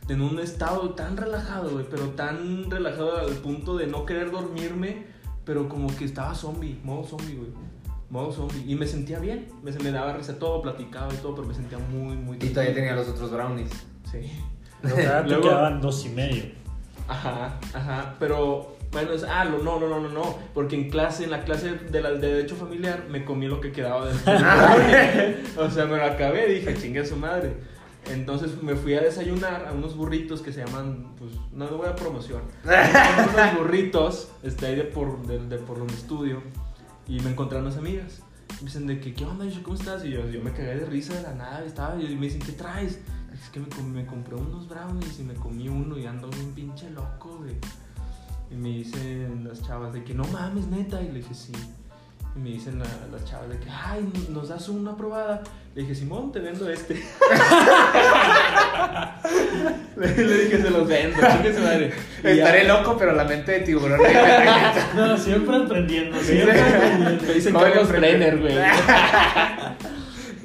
en 0.07 0.21
un 0.21 0.39
estado 0.39 0.91
tan 0.91 1.17
relajado, 1.17 1.69
güey, 1.71 1.85
pero 1.89 2.09
tan 2.09 2.69
relajado 2.69 3.17
al 3.17 3.33
punto 3.35 3.75
de 3.77 3.87
no 3.87 4.05
querer 4.05 4.31
dormirme, 4.31 5.05
pero 5.45 5.67
como 5.69 5.95
que 5.95 6.05
estaba 6.05 6.33
zombie, 6.35 6.79
modo 6.83 7.03
zombie, 7.05 7.35
güey. 7.35 7.49
Modo 8.09 8.31
zombie. 8.31 8.63
Y 8.67 8.75
me 8.75 8.85
sentía 8.85 9.19
bien, 9.19 9.47
me, 9.63 9.71
me 9.71 9.91
daba 9.91 10.13
risa 10.13 10.37
todo, 10.37 10.61
platicaba 10.61 11.11
y 11.13 11.17
todo, 11.17 11.35
pero 11.35 11.47
me 11.47 11.53
sentía 11.55 11.77
muy, 11.79 12.15
muy... 12.15 12.37
Y 12.37 12.49
todavía 12.49 12.73
tenía 12.75 12.95
los 12.95 13.07
otros 13.09 13.31
brownies. 13.31 13.71
Sí. 14.11 14.31
Pero 14.81 14.95
todavía 14.95 15.21
te 15.23 15.27
Luego- 15.29 15.41
quedaban 15.43 15.81
dos 15.81 16.05
y 16.05 16.09
medio. 16.09 16.43
Ajá, 17.07 17.59
ajá, 17.73 18.15
pero 18.19 18.75
bueno, 18.91 19.11
es, 19.11 19.23
ah, 19.23 19.43
lo- 19.45 19.59
no, 19.63 19.79
no, 19.79 19.87
no, 19.87 19.99
no, 19.99 20.09
no, 20.09 20.37
porque 20.53 20.75
en 20.75 20.89
clase, 20.89 21.23
en 21.25 21.31
la 21.31 21.43
clase 21.43 21.73
de, 21.73 22.01
la, 22.01 22.11
de 22.11 22.27
derecho 22.35 22.55
familiar, 22.55 23.05
me 23.09 23.25
comí 23.25 23.47
lo 23.47 23.59
que 23.61 23.71
quedaba 23.71 24.05
del 24.07 24.15
O 25.57 25.69
sea, 25.69 25.85
me 25.85 25.97
lo 25.97 26.05
acabé, 26.05 26.47
dije, 26.47 26.75
chingue 26.75 27.01
a 27.01 27.05
su 27.05 27.15
madre. 27.15 27.55
Entonces 28.09 28.61
me 28.61 28.75
fui 28.75 28.93
a 28.93 29.01
desayunar 29.01 29.65
a 29.67 29.73
unos 29.73 29.95
burritos 29.97 30.41
que 30.41 30.51
se 30.53 30.63
llaman, 30.65 31.15
pues, 31.17 31.31
no 31.51 31.65
le 31.65 31.75
voy 31.75 31.87
a 31.87 31.95
promoción, 31.95 32.41
unos 32.63 33.57
burritos, 33.57 34.29
este, 34.43 34.67
ahí 34.67 34.75
de 34.75 34.83
por, 34.83 35.25
de, 35.25 35.39
de 35.39 35.57
por 35.57 35.79
donde 35.79 35.93
estudio, 35.95 36.41
y 37.07 37.19
me 37.21 37.31
encontré 37.31 37.57
a 37.57 37.61
unas 37.61 37.77
amigas. 37.77 38.21
Me 38.61 38.67
dicen 38.67 38.87
de 38.87 38.99
que, 38.99 39.13
¿qué 39.13 39.25
onda? 39.25 39.45
Yo, 39.45 39.61
¿Cómo 39.63 39.75
estás? 39.75 40.05
Y 40.05 40.11
yo, 40.11 40.29
yo 40.29 40.41
me 40.41 40.51
cagué 40.51 40.75
de 40.75 40.85
risa 40.85 41.13
de 41.15 41.23
la 41.23 41.33
nada, 41.33 41.63
y 41.63 41.67
estaba, 41.67 41.99
y 42.01 42.15
me 42.15 42.27
dicen, 42.27 42.41
¿qué 42.41 42.51
traes? 42.51 42.99
Es 43.33 43.49
que 43.51 43.59
me, 43.59 43.67
com- 43.67 43.91
me 43.91 44.05
compré 44.05 44.35
unos 44.35 44.69
brownies 44.69 45.19
y 45.19 45.23
me 45.23 45.33
comí 45.33 45.67
uno 45.67 45.97
y 45.97 46.05
ando 46.05 46.29
bien 46.29 46.51
pinche 46.53 46.89
loco, 46.91 47.37
güey. 47.39 47.55
Y 48.51 48.55
me 48.55 48.69
dicen 48.69 49.45
las 49.49 49.61
chavas 49.63 49.91
de 49.93 50.03
que 50.03 50.13
no 50.13 50.23
mames, 50.25 50.67
neta. 50.67 51.01
Y 51.01 51.07
le 51.07 51.15
dije, 51.15 51.33
sí. 51.33 51.51
Y 52.35 52.39
me 52.39 52.49
dicen 52.49 52.79
la- 52.79 52.85
las 53.11 53.23
chavas 53.23 53.47
de 53.49 53.57
que, 53.59 53.69
ay, 53.69 54.11
¿nos 54.29 54.49
das 54.49 54.67
una 54.67 54.95
probada? 54.97 55.41
Le 55.73 55.81
dije, 55.83 55.95
Simón, 55.95 56.31
te 56.33 56.39
vendo 56.39 56.69
este. 56.69 56.95
le, 59.97 60.07
le 60.25 60.37
dije, 60.45 60.61
se 60.61 60.69
los 60.69 60.87
vendo, 60.87 61.15
su 61.17 61.61
madre. 61.61 61.93
Estaré 62.23 62.65
ya- 62.65 62.73
loco, 62.77 62.97
pero 62.97 63.13
la 63.13 63.23
mente 63.23 63.51
de 63.53 63.59
tiburón. 63.61 63.99
No, 64.95 65.17
siempre 65.17 65.55
aprendiendo, 65.55 66.19
siempre 66.19 66.59
aprendiendo. 66.75 67.23
Me 67.25 67.33
dicen 67.33 67.53
Carlos 67.53 67.89
emprendedor. 67.89 68.39
Brenner, 68.39 68.39
güey. 68.39 68.55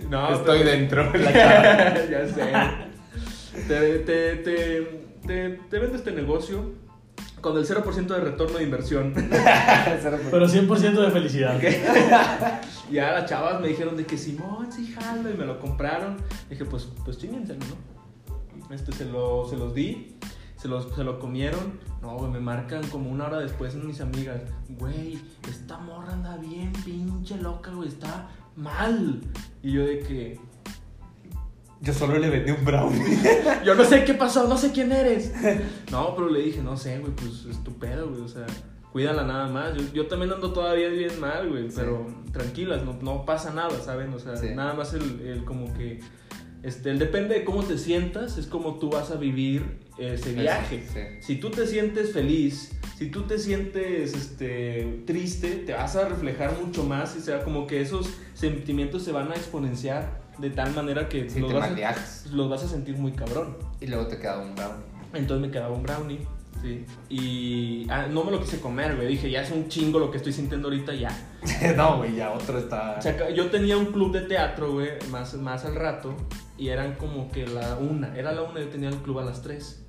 no, 0.09 0.32
Estoy 0.35 0.59
pero- 0.61 0.70
dentro. 0.70 1.12
ya 1.14 2.26
sé. 2.28 2.52
Te, 3.66 3.99
te, 4.00 4.37
te, 4.37 5.00
te, 5.26 5.49
te 5.68 5.78
vendo 5.78 5.97
este 5.97 6.12
negocio 6.12 6.73
con 7.40 7.56
el 7.56 7.66
0% 7.66 8.06
de 8.06 8.20
retorno 8.20 8.59
de 8.59 8.64
inversión. 8.64 9.12
Pero 10.30 10.47
100% 10.47 10.92
de 10.92 11.11
felicidad. 11.11 11.61
ya 12.90 13.12
las 13.12 13.28
chavas 13.28 13.61
me 13.61 13.68
dijeron 13.68 13.97
de 13.97 14.06
que 14.06 14.18
Simón, 14.18 14.70
sí, 14.73 14.92
jalo, 14.92 15.30
y 15.30 15.35
me 15.35 15.47
lo 15.47 15.59
compraron. 15.59 16.16
Dije, 16.49 16.64
pues, 16.64 16.88
pues 17.04 17.18
chíngenselo, 17.18 17.61
¿no? 17.61 18.75
Este, 18.75 18.92
se, 18.92 19.04
lo, 19.06 19.49
se 19.49 19.56
los 19.56 19.75
di, 19.75 20.16
se, 20.56 20.68
los, 20.68 20.94
se 20.94 21.02
lo 21.02 21.18
comieron. 21.18 21.80
No, 22.02 22.16
güey, 22.16 22.30
me 22.30 22.40
marcan 22.40 22.87
como 22.88 23.11
una 23.11 23.26
hora 23.26 23.38
después 23.38 23.75
mis 23.75 24.00
amigas. 24.00 24.42
Güey, 24.68 25.18
esta 25.49 25.78
morra 25.78 26.12
anda 26.12 26.37
bien 26.37 26.73
pinche 26.85 27.37
loca, 27.37 27.73
güey, 27.73 27.88
está 27.88 28.28
mal. 28.56 29.20
Y 29.62 29.73
yo 29.73 29.85
de 29.85 30.00
que, 30.00 30.40
Yo 31.83 31.95
solo 31.95 32.19
le 32.19 32.29
vendí 32.29 32.51
un 32.51 32.65
brownie. 32.65 33.19
yo 33.65 33.75
no 33.75 33.85
sé 33.85 34.05
qué 34.05 34.15
pasó, 34.15 34.47
no 34.47 34.57
sé 34.59 34.71
quién 34.73 34.93
eres. 34.93 35.33
No, 35.91 36.15
pero 36.15 36.29
le 36.29 36.41
dije, 36.43 36.61
no 36.63 36.77
sé, 36.77 36.99
güey, 36.99 37.13
pues 37.15 37.47
es 37.51 37.65
tu 37.65 37.73
pedo, 37.79 38.09
güey, 38.11 38.21
o 38.23 38.29
sea, 38.29 38.47
cuídala 38.93 39.25
nada 39.25 39.49
más. 39.49 39.75
Yo, 39.75 39.83
yo 39.95 40.07
también 40.07 40.31
ando 40.33 40.53
todavía 40.53 40.89
bien 40.89 41.19
mal, 41.21 41.49
güey, 41.49 41.69
pero 41.75 42.07
tranquilas, 42.33 42.85
no, 42.85 42.99
no 43.01 43.25
pasa 43.25 43.53
nada, 43.53 43.71
¿saben? 43.83 44.13
O 44.15 44.19
sea, 44.19 44.37
Sí. 44.37 44.51
nada 44.55 44.75
más 44.75 44.93
el, 44.95 45.21
el 45.27 45.45
como 45.45 45.73
que, 45.75 46.01
este, 46.62 46.95
depende 46.95 47.35
de 47.35 47.45
cómo 47.45 47.62
te 47.62 47.79
sientas, 47.79 48.38
es 48.38 48.47
como 48.47 48.79
tú 48.79 48.90
vas 48.90 49.11
a 49.11 49.17
vivir 49.17 49.79
ese 49.99 50.33
viaje. 50.33 50.85
Sí. 50.93 51.00
Si 51.21 51.37
tú 51.37 51.50
te 51.50 51.67
sientes 51.67 52.12
feliz, 52.12 52.73
si 52.99 53.11
tú 53.11 53.23
te 53.23 53.38
sientes 53.38 54.14
este, 54.14 55.02
triste, 55.07 55.57
te 55.57 55.73
vas 55.73 55.97
a 55.97 56.09
reflejar 56.09 56.59
mucho 56.61 56.85
más 56.85 57.17
y 57.17 57.21
sea 57.21 57.43
como 57.45 57.67
que 57.67 57.81
esos 57.81 58.11
sentimientos 58.35 59.05
se 59.05 59.12
van 59.12 59.33
a 59.33 59.35
exponenciar 59.35 60.21
de 60.38 60.50
tal 60.50 60.75
manera 60.75 61.09
que 61.09 61.29
Sí, 61.29 61.40
los, 61.40 61.52
vas 61.52 61.71
a, 61.71 62.29
los 62.33 62.49
vas 62.49 62.62
a 62.64 62.69
sentir 62.69 62.97
muy 62.97 63.12
cabrón. 63.12 63.57
Y 63.81 63.87
luego 63.87 64.07
te 64.07 64.19
queda 64.19 64.38
un 64.38 64.55
brownie. 64.55 64.85
Entonces 65.12 65.47
me 65.47 65.52
quedaba 65.52 65.75
un 65.75 65.83
brownie, 65.83 66.21
sí. 66.62 66.85
Y 67.09 67.87
ah, 67.90 68.07
no 68.11 68.25
me 68.25 68.30
lo 68.30 68.40
quise 68.40 68.61
comer, 68.61 68.97
güey. 68.97 69.09
Dije, 69.09 69.30
ya 69.30 69.42
es 69.42 69.50
un 69.50 69.69
chingo 69.69 69.99
lo 69.99 70.11
que 70.11 70.16
estoy 70.19 70.33
sintiendo 70.33 70.69
ahorita, 70.69 70.95
ya. 70.95 71.11
no, 71.76 71.99
güey, 71.99 72.16
ya 72.16 72.33
otro 72.33 72.59
está. 72.59 72.97
O 72.99 73.02
sea, 73.02 73.30
yo 73.30 73.50
tenía 73.50 73.76
un 73.76 73.87
club 73.87 74.12
de 74.12 74.23
teatro, 74.23 74.73
güey, 74.73 74.90
más, 75.11 75.35
más 75.35 75.64
al 75.64 75.75
rato. 75.75 76.14
Y 76.59 76.69
eran 76.69 76.95
como 76.97 77.30
que 77.30 77.47
la 77.47 77.76
una. 77.76 78.14
Era 78.16 78.33
la 78.33 78.42
una, 78.42 78.61
yo 78.61 78.69
tenía 78.69 78.88
el 78.90 78.97
club 78.97 79.19
a 79.21 79.25
las 79.25 79.42
tres. 79.42 79.83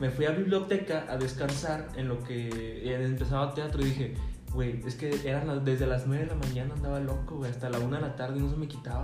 Me 0.00 0.10
fui 0.10 0.26
a 0.26 0.30
biblioteca 0.30 1.06
a 1.08 1.16
descansar 1.16 1.88
en 1.96 2.08
lo 2.08 2.22
que 2.22 2.94
empezaba 2.94 3.52
teatro 3.54 3.80
y 3.80 3.86
dije, 3.86 4.14
güey, 4.52 4.80
es 4.86 4.94
que 4.94 5.10
eran 5.24 5.46
las- 5.48 5.64
desde 5.64 5.86
las 5.86 6.06
9 6.06 6.24
de 6.24 6.30
la 6.30 6.36
mañana 6.36 6.74
andaba 6.74 7.00
loco, 7.00 7.36
güey, 7.36 7.50
hasta 7.50 7.68
la 7.70 7.78
una 7.80 7.96
de 7.96 8.02
la 8.02 8.14
tarde 8.14 8.38
y 8.38 8.42
no 8.42 8.48
se 8.50 8.56
me 8.56 8.68
quitaba. 8.68 9.02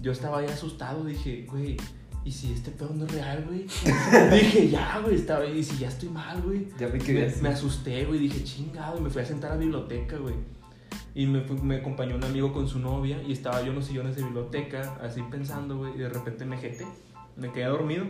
Yo 0.00 0.12
estaba 0.12 0.44
ya 0.44 0.52
asustado, 0.52 1.04
dije, 1.04 1.46
güey, 1.48 1.76
¿y 2.24 2.30
si 2.30 2.52
este 2.52 2.70
pedo 2.70 2.90
no 2.94 3.04
es 3.06 3.12
real, 3.12 3.44
güey? 3.46 3.66
dije, 4.32 4.68
ya, 4.68 5.00
güey, 5.00 5.16
estaba, 5.16 5.44
y 5.46 5.62
si 5.62 5.78
ya 5.78 5.88
estoy 5.88 6.08
mal, 6.08 6.40
güey. 6.42 6.68
Ya 6.78 6.86
vi 6.88 6.98
que 6.98 7.12
Me, 7.12 7.42
me 7.42 7.48
asusté, 7.50 8.04
güey, 8.04 8.20
dije, 8.20 8.42
chingado, 8.44 8.98
y 8.98 9.00
me 9.00 9.10
fui 9.10 9.22
a 9.22 9.26
sentar 9.26 9.52
a 9.52 9.54
la 9.54 9.60
biblioteca, 9.60 10.16
güey. 10.18 10.34
Y 11.14 11.26
me, 11.26 11.40
me 11.62 11.76
acompañó 11.76 12.16
un 12.16 12.24
amigo 12.24 12.52
con 12.52 12.66
su 12.68 12.78
novia 12.78 13.22
y 13.22 13.32
estaba 13.32 13.60
yo 13.62 13.68
en 13.68 13.74
los 13.76 13.86
sillones 13.86 14.16
de 14.16 14.22
biblioteca, 14.22 14.98
así 15.02 15.22
pensando, 15.30 15.76
güey, 15.78 15.94
y 15.94 15.98
de 15.98 16.08
repente 16.08 16.44
me 16.44 16.56
jeté, 16.58 16.86
me 17.36 17.52
quedé 17.52 17.66
dormido. 17.66 18.06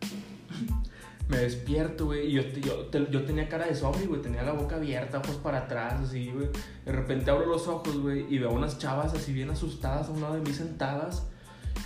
me 1.28 1.36
despierto, 1.38 2.06
güey, 2.06 2.26
y 2.28 2.32
yo, 2.32 2.42
yo, 2.42 2.86
te- 2.86 3.06
yo 3.10 3.22
tenía 3.24 3.48
cara 3.48 3.66
de 3.66 3.74
zombie, 3.74 4.06
güey, 4.06 4.20
tenía 4.20 4.42
la 4.42 4.52
boca 4.52 4.76
abierta, 4.76 5.18
ojos 5.18 5.36
para 5.36 5.58
atrás, 5.58 6.00
así, 6.02 6.30
güey. 6.32 6.48
De 6.84 6.92
repente 6.92 7.30
abro 7.30 7.46
los 7.46 7.68
ojos, 7.68 7.98
güey, 7.98 8.26
y 8.32 8.38
veo 8.38 8.50
unas 8.52 8.78
chavas 8.78 9.14
así 9.14 9.32
bien 9.32 9.50
asustadas 9.50 10.08
a 10.08 10.10
un 10.10 10.20
lado 10.22 10.34
de 10.34 10.40
mí 10.40 10.52
sentadas. 10.52 11.26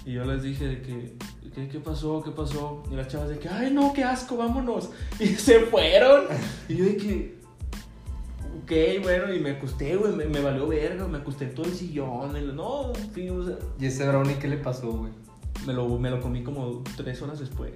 Y 0.04 0.12
yo 0.12 0.24
les 0.24 0.42
dije 0.42 0.66
de 0.66 0.82
que, 0.82 1.16
¿qué, 1.54 1.68
qué 1.68 1.80
pasó? 1.80 2.22
¿Qué 2.22 2.30
pasó? 2.30 2.82
Y 2.90 2.94
las 2.94 3.08
chavas 3.08 3.28
de 3.30 3.38
que, 3.38 3.48
ay, 3.48 3.72
no, 3.72 3.92
qué 3.92 4.04
asco, 4.04 4.36
vámonos. 4.36 4.90
Y 5.20 5.26
se 5.28 5.60
fueron. 5.60 6.24
Y 6.68 6.76
yo 6.76 6.84
de 6.84 6.96
que, 6.96 7.38
ok, 8.62 9.02
bueno, 9.02 9.32
y 9.32 9.40
me 9.40 9.50
acosté, 9.52 9.96
güey, 9.96 10.12
me, 10.12 10.26
me 10.26 10.40
valió 10.40 10.66
verga, 10.68 11.06
me 11.08 11.18
acosté 11.18 11.46
todo 11.46 11.66
el 11.66 11.74
sillón. 11.74 12.36
y 12.36 12.52
no, 12.52 12.92
fin, 13.14 13.30
o 13.30 13.44
sea, 13.46 13.56
¿Y 13.80 13.86
ese 13.86 14.06
brownie 14.06 14.36
qué 14.38 14.48
le 14.48 14.58
pasó, 14.58 14.92
güey? 14.92 15.12
me 15.66 15.72
lo, 15.72 15.88
me 15.98 16.10
lo 16.10 16.20
comí 16.20 16.42
como 16.42 16.82
tres 16.96 17.22
horas 17.22 17.38
después. 17.38 17.72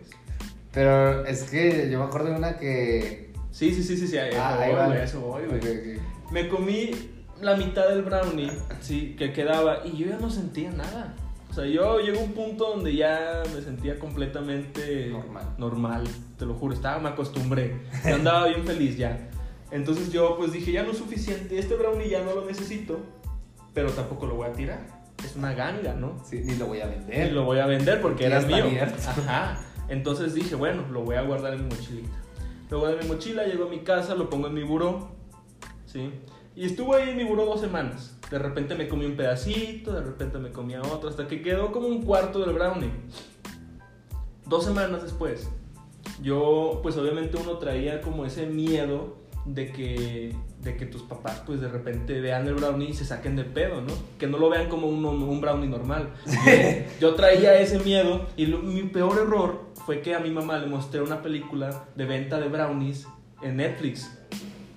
Pero 0.73 1.25
es 1.25 1.45
que 1.45 1.89
yo 1.91 1.99
me 1.99 2.05
acuerdo 2.05 2.31
de 2.31 2.37
una 2.37 2.59
que. 2.59 3.33
Sí, 3.51 3.73
sí, 3.75 3.83
sí, 3.83 3.97
sí, 3.97 4.07
sí, 4.07 4.19
a 4.19 4.29
eso 4.29 4.39
Ah, 4.41 4.55
voy, 4.57 4.65
ahí 4.65 4.75
va. 4.75 4.87
güey, 4.87 4.99
a 4.99 5.05
eso 5.05 5.21
voy, 5.21 5.43
güey. 5.47 5.59
Ok, 5.59 5.65
ok. 5.65 6.33
Me 6.33 6.49
comí 6.49 6.91
la 7.41 7.57
mitad 7.57 7.89
del 7.89 8.03
brownie, 8.03 8.51
sí, 8.81 9.17
que 9.19 9.33
quedaba 9.33 9.87
y 9.87 9.97
yo 9.97 10.09
ya 10.09 10.19
no 10.19 10.31
sentía 10.31 10.71
nada. 10.71 11.15
O 11.51 11.55
sea, 11.55 11.67
yo 11.67 11.99
llego 12.01 12.21
a 12.21 12.23
un 12.23 12.33
punto 12.33 12.69
donde 12.71 12.95
ya 12.95 13.43
me 13.55 13.63
sentía 13.63 13.99
completamente 13.99 15.09
Normal. 15.09 15.55
normal, 15.59 16.05
te 16.39 16.47
lo 16.47 16.55
juro, 16.55 16.75
estaba, 16.75 16.99
me 16.99 17.09
acostumbré, 17.09 17.81
yo 18.07 18.15
andaba 18.15 18.47
bien 18.47 18.65
feliz 18.65 18.97
ya. 18.97 19.31
Entonces 19.71 20.13
yo 20.13 20.37
pues 20.37 20.53
dije, 20.53 20.73
ya 20.73 20.83
no 20.83 20.93
es 20.93 20.99
suficiente, 20.99 21.59
este 21.59 21.75
brownie 21.75 22.09
ya 22.09 22.23
no 22.23 22.35
lo 22.35 22.45
necesito, 22.45 23.01
pero 23.75 23.91
tampoco 23.91 24.27
lo 24.27 24.37
voy 24.37 24.49
a 24.49 24.53
tirar. 24.53 24.99
Es 25.25 25.35
una 25.37 25.53
ganga, 25.53 25.95
¿no? 25.95 26.23
Sí, 26.25 26.43
ni 26.45 26.55
lo 26.57 26.67
voy 26.67 26.81
a 26.81 26.87
vender. 26.87 27.33
lo 27.33 27.45
voy 27.45 27.59
a 27.59 27.67
vender 27.67 28.01
porque 28.01 28.27
era 28.27 28.41
mío. 28.41 28.65
abierto. 28.65 29.03
Ajá. 29.09 29.59
Entonces 29.89 30.35
dije, 30.35 30.55
bueno, 30.55 30.85
lo 30.93 31.03
voy 31.03 31.17
a 31.17 31.23
guardar 31.23 31.55
en 31.55 31.67
mi 31.67 31.75
mochilita. 31.75 32.17
Lo 32.71 32.81
guardo 32.81 33.01
en 33.01 33.09
mi 33.09 33.15
mochila, 33.15 33.45
llego 33.45 33.65
a 33.65 33.69
mi 33.69 33.81
casa, 33.81 34.15
lo 34.15 34.31
pongo 34.31 34.47
en 34.47 34.55
mi 34.55 34.63
buró. 34.63 35.09
¿Sí? 35.87 36.13
Y 36.55 36.67
estuve 36.67 36.97
ahí 36.97 37.11
en 37.11 37.17
mi 37.17 37.25
buró 37.25 37.47
dos 37.47 37.61
semanas. 37.61 38.18
De 38.31 38.39
repente 38.39 38.75
me 38.75 38.89
comí 38.89 39.07
un 39.07 39.17
pedacito, 39.17 39.93
de 39.93 40.03
repente 40.03 40.39
me 40.39 40.51
comía 40.51 40.83
otro, 40.83 41.09
hasta 41.09 41.27
que 41.27 41.41
quedó 41.43 41.73
como 41.73 41.89
un 41.89 42.03
cuarto 42.03 42.41
del 42.41 42.55
brownie. 42.55 42.91
Dos 44.47 44.65
semanas 44.65 45.03
después, 45.03 45.49
yo, 46.23 46.81
pues 46.83 46.97
obviamente 46.97 47.37
uno 47.37 47.59
traía 47.59 48.01
como 48.01 48.25
ese 48.25 48.47
miedo 48.47 49.17
de 49.45 49.73
que, 49.73 50.35
de 50.63 50.77
que 50.77 50.85
tus 50.87 51.03
papás, 51.03 51.43
pues 51.47 51.61
de 51.61 51.69
repente 51.69 52.21
vean 52.21 52.47
el 52.47 52.55
brownie 52.55 52.91
y 52.91 52.95
se 52.95 53.05
saquen 53.05 53.37
de 53.37 53.45
pedo, 53.45 53.81
¿no? 53.81 53.93
Que 54.19 54.27
no 54.27 54.37
lo 54.39 54.51
vean 54.51 54.69
como 54.69 54.89
un, 54.89 55.05
un 55.05 55.41
brownie 55.41 55.69
normal. 55.69 56.11
Yo 57.01 57.15
traía 57.15 57.59
ese 57.61 57.79
miedo 57.79 58.27
y 58.37 58.47
lo- 58.47 58.59
mi 58.59 58.83
peor 58.85 59.19
error 59.19 59.61
fue 59.87 60.01
que 60.03 60.15
a 60.15 60.21
mi 60.21 60.31
mamá 60.31 60.59
le 60.59 60.67
mostré 60.67 61.01
una 61.01 61.23
película 61.23 61.85
de 61.95 62.05
venta 62.05 62.39
de 62.39 62.49
brownies 62.49 63.07
en 63.43 63.57
Netflix. 63.57 64.18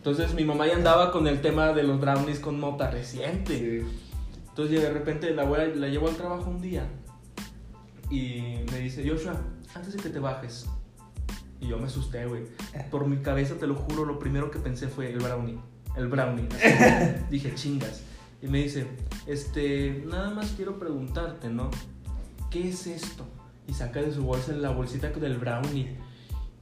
Entonces 0.01 0.33
mi 0.33 0.43
mamá 0.43 0.65
ya 0.65 0.73
andaba 0.75 1.11
con 1.11 1.27
el 1.27 1.41
tema 1.41 1.73
de 1.73 1.83
los 1.83 1.99
brownies 2.01 2.39
con 2.39 2.59
mota 2.59 2.89
reciente. 2.89 3.81
Sí. 3.81 3.85
Entonces 4.49 4.81
de 4.81 4.89
repente 4.91 5.29
la, 5.35 5.43
voy 5.43 5.59
a- 5.59 5.67
la 5.67 5.89
llevo 5.89 6.07
al 6.09 6.15
trabajo 6.15 6.49
un 6.49 6.59
día 6.59 6.87
y 8.09 8.55
me 8.71 8.79
dice, 8.79 9.07
Joshua, 9.07 9.39
antes 9.75 9.93
de 9.93 9.99
que 10.01 10.09
te 10.09 10.19
bajes. 10.19 10.67
Y 11.59 11.67
yo 11.67 11.77
me 11.77 11.85
asusté, 11.85 12.25
güey. 12.25 12.43
Por 12.89 13.05
mi 13.07 13.17
cabeza, 13.17 13.55
te 13.59 13.67
lo 13.67 13.75
juro, 13.75 14.03
lo 14.05 14.17
primero 14.17 14.49
que 14.49 14.57
pensé 14.57 14.87
fue 14.87 15.11
el 15.11 15.19
brownie. 15.19 15.59
El 15.95 16.07
brownie. 16.07 16.47
Así. 16.55 17.23
Dije, 17.29 17.53
chingas. 17.53 18.01
Y 18.41 18.47
me 18.47 18.63
dice, 18.63 18.87
este, 19.27 20.03
nada 20.07 20.31
más 20.31 20.53
quiero 20.55 20.79
preguntarte, 20.79 21.47
¿no? 21.49 21.69
¿Qué 22.49 22.69
es 22.69 22.87
esto? 22.87 23.23
Y 23.67 23.73
saca 23.75 24.01
de 24.01 24.11
su 24.11 24.23
bolsa 24.23 24.51
la 24.53 24.71
bolsita 24.71 25.09
del 25.11 25.37
brownie. 25.37 25.95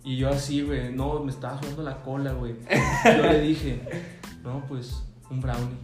Y 0.10 0.18
yo 0.18 0.30
así, 0.30 0.64
güey, 0.64 0.92
no, 0.92 1.20
me 1.20 1.30
estaba 1.30 1.62
sudando 1.62 1.84
la 1.84 1.98
cola, 2.02 2.34
güey. 2.34 2.56
Yo 3.06 3.32
le 3.32 3.42
dije, 3.48 3.80
no, 4.44 4.66
pues, 4.68 5.04
un 5.30 5.40
brownie. 5.40 5.78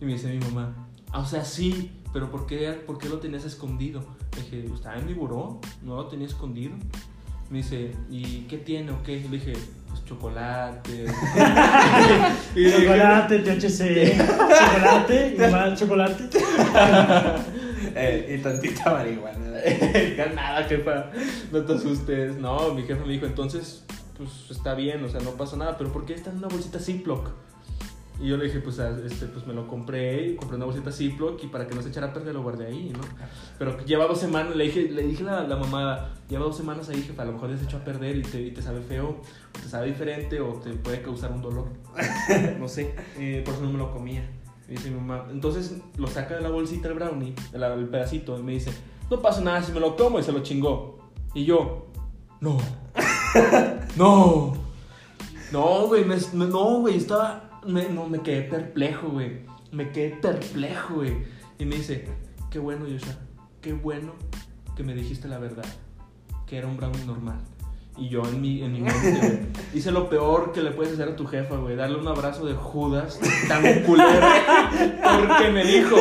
Y 0.00 0.04
me 0.04 0.12
dice 0.12 0.28
mi 0.28 0.38
mamá, 0.38 0.86
ah, 1.10 1.18
o 1.18 1.26
sea, 1.26 1.44
sí, 1.44 1.90
pero 2.12 2.30
¿por 2.30 2.46
qué, 2.46 2.80
por 2.86 2.96
qué 2.96 3.08
lo 3.08 3.18
tenías 3.18 3.44
escondido? 3.44 4.04
Le 4.36 4.42
dije, 4.42 4.72
estaba 4.72 4.98
en 4.98 5.06
mi 5.06 5.14
buró, 5.14 5.60
no 5.82 5.96
lo 5.96 6.06
tenía 6.06 6.28
escondido. 6.28 6.74
Me 7.50 7.58
dice, 7.58 7.90
¿y 8.08 8.42
qué 8.42 8.58
tiene 8.58 8.92
o 8.92 9.02
qué? 9.02 9.18
Le 9.28 9.30
dije, 9.30 9.54
pues 9.88 10.04
chocolate. 10.04 10.92
y 12.54 12.60
le 12.60 12.66
dije, 12.66 12.86
Chocolate, 12.86 13.38
THC, 13.40 14.16
chocolate, 14.16 15.34
y 15.34 15.50
más 15.50 15.76
chocolate. 15.80 16.30
Eh, 17.98 18.36
y 18.36 18.42
tantita 18.42 18.90
marihuana. 18.90 19.45
Nada, 20.34 20.64
jefa, 20.64 21.10
no 21.52 21.62
te 21.64 21.72
asustes. 21.74 22.36
No, 22.36 22.72
mi 22.74 22.82
jefa 22.82 23.04
me 23.04 23.12
dijo, 23.12 23.26
entonces, 23.26 23.84
pues 24.16 24.50
está 24.50 24.74
bien, 24.74 25.02
o 25.04 25.08
sea, 25.08 25.20
no 25.20 25.30
pasa 25.32 25.56
nada, 25.56 25.76
pero 25.76 25.92
¿por 25.92 26.04
qué 26.06 26.14
está 26.14 26.30
en 26.30 26.38
una 26.38 26.48
bolsita 26.48 26.78
Ziploc? 26.78 27.30
Y 28.18 28.28
yo 28.28 28.38
le 28.38 28.46
dije, 28.46 28.60
pues, 28.60 28.78
a- 28.78 28.96
este, 29.04 29.26
pues 29.26 29.46
me 29.46 29.52
lo 29.52 29.68
compré, 29.68 30.36
compré 30.36 30.56
una 30.56 30.64
bolsita 30.64 30.90
Ziploc 30.90 31.42
y 31.44 31.48
para 31.48 31.66
que 31.66 31.74
no 31.74 31.82
se 31.82 31.90
echara 31.90 32.06
a 32.06 32.12
perder 32.14 32.34
lo 32.34 32.42
guardé 32.42 32.64
ahí, 32.66 32.90
¿no? 32.94 33.00
Pero 33.58 33.78
lleva 33.84 34.06
dos 34.06 34.18
semanas, 34.18 34.56
le 34.56 34.64
dije, 34.64 34.88
le 34.90 35.02
dije 35.02 35.22
a 35.24 35.26
la, 35.26 35.42
la 35.48 35.56
mamada, 35.56 36.14
lleva 36.26 36.44
dos 36.46 36.56
semanas 36.56 36.88
ahí, 36.88 37.02
jefa, 37.02 37.22
a 37.22 37.26
lo 37.26 37.32
mejor 37.32 37.50
ya 37.50 37.58
se 37.58 37.64
echó 37.64 37.76
a 37.76 37.84
perder 37.84 38.16
y 38.16 38.22
te, 38.22 38.40
y 38.40 38.50
te 38.52 38.62
sabe 38.62 38.80
feo, 38.80 39.08
o 39.08 39.60
te 39.62 39.68
sabe 39.68 39.88
diferente, 39.88 40.40
o 40.40 40.54
te 40.54 40.70
puede 40.72 41.02
causar 41.02 41.30
un 41.32 41.42
dolor. 41.42 41.66
No 42.58 42.68
sé, 42.68 42.94
eh, 43.18 43.42
por 43.44 43.52
eso 43.52 43.62
no 43.64 43.70
me 43.72 43.78
lo 43.78 43.92
comía. 43.92 44.26
Y 44.66 44.72
dice 44.72 44.90
mi 44.90 44.96
mamá, 44.98 45.26
entonces 45.30 45.74
lo 45.98 46.06
saca 46.08 46.36
de 46.36 46.40
la 46.40 46.48
bolsita 46.48 46.88
el 46.88 46.94
brownie, 46.94 47.34
el, 47.52 47.62
el 47.62 47.88
pedacito, 47.88 48.38
y 48.38 48.42
me 48.42 48.52
dice, 48.52 48.70
no 49.10 49.20
pasa 49.20 49.40
nada 49.40 49.62
si 49.62 49.72
me 49.72 49.80
lo 49.80 49.96
como 49.96 50.18
y 50.18 50.22
se 50.22 50.32
lo 50.32 50.40
chingó. 50.42 50.98
Y 51.34 51.44
yo, 51.44 51.86
no, 52.40 52.58
no, 53.96 54.54
no, 55.52 55.86
güey, 55.86 56.04
me, 56.04 56.16
me- 56.32 56.46
no, 56.46 56.80
güey, 56.80 56.96
estaba, 56.96 57.60
me, 57.66 57.88
no, 57.88 58.08
me 58.08 58.20
quedé 58.20 58.42
perplejo, 58.42 59.08
güey, 59.08 59.40
me 59.72 59.90
quedé 59.90 60.10
perplejo, 60.16 60.94
güey. 60.96 61.24
Y 61.58 61.64
me 61.64 61.76
dice, 61.76 62.08
qué 62.50 62.58
bueno, 62.58 62.86
Joshua, 62.90 63.14
qué 63.60 63.72
bueno 63.72 64.12
que 64.76 64.82
me 64.82 64.94
dijiste 64.94 65.28
la 65.28 65.38
verdad, 65.38 65.64
que 66.46 66.56
era 66.58 66.66
un 66.66 66.76
brownie 66.76 67.04
normal. 67.04 67.38
Y 67.98 68.10
yo 68.10 68.22
en 68.24 68.42
mi, 68.42 68.62
en 68.62 68.72
mi 68.72 68.80
mente, 68.80 69.18
güey, 69.18 69.38
hice 69.74 69.90
lo 69.90 70.08
peor 70.10 70.52
que 70.52 70.60
le 70.62 70.70
puedes 70.70 70.92
hacer 70.94 71.08
a 71.08 71.16
tu 71.16 71.26
jefa, 71.26 71.56
güey, 71.56 71.76
darle 71.76 71.98
un 71.98 72.08
abrazo 72.08 72.44
de 72.44 72.54
Judas 72.54 73.18
tan 73.48 73.62
culero, 73.84 74.20
porque 75.02 75.50
me 75.50 75.64
dijo, 75.64 75.96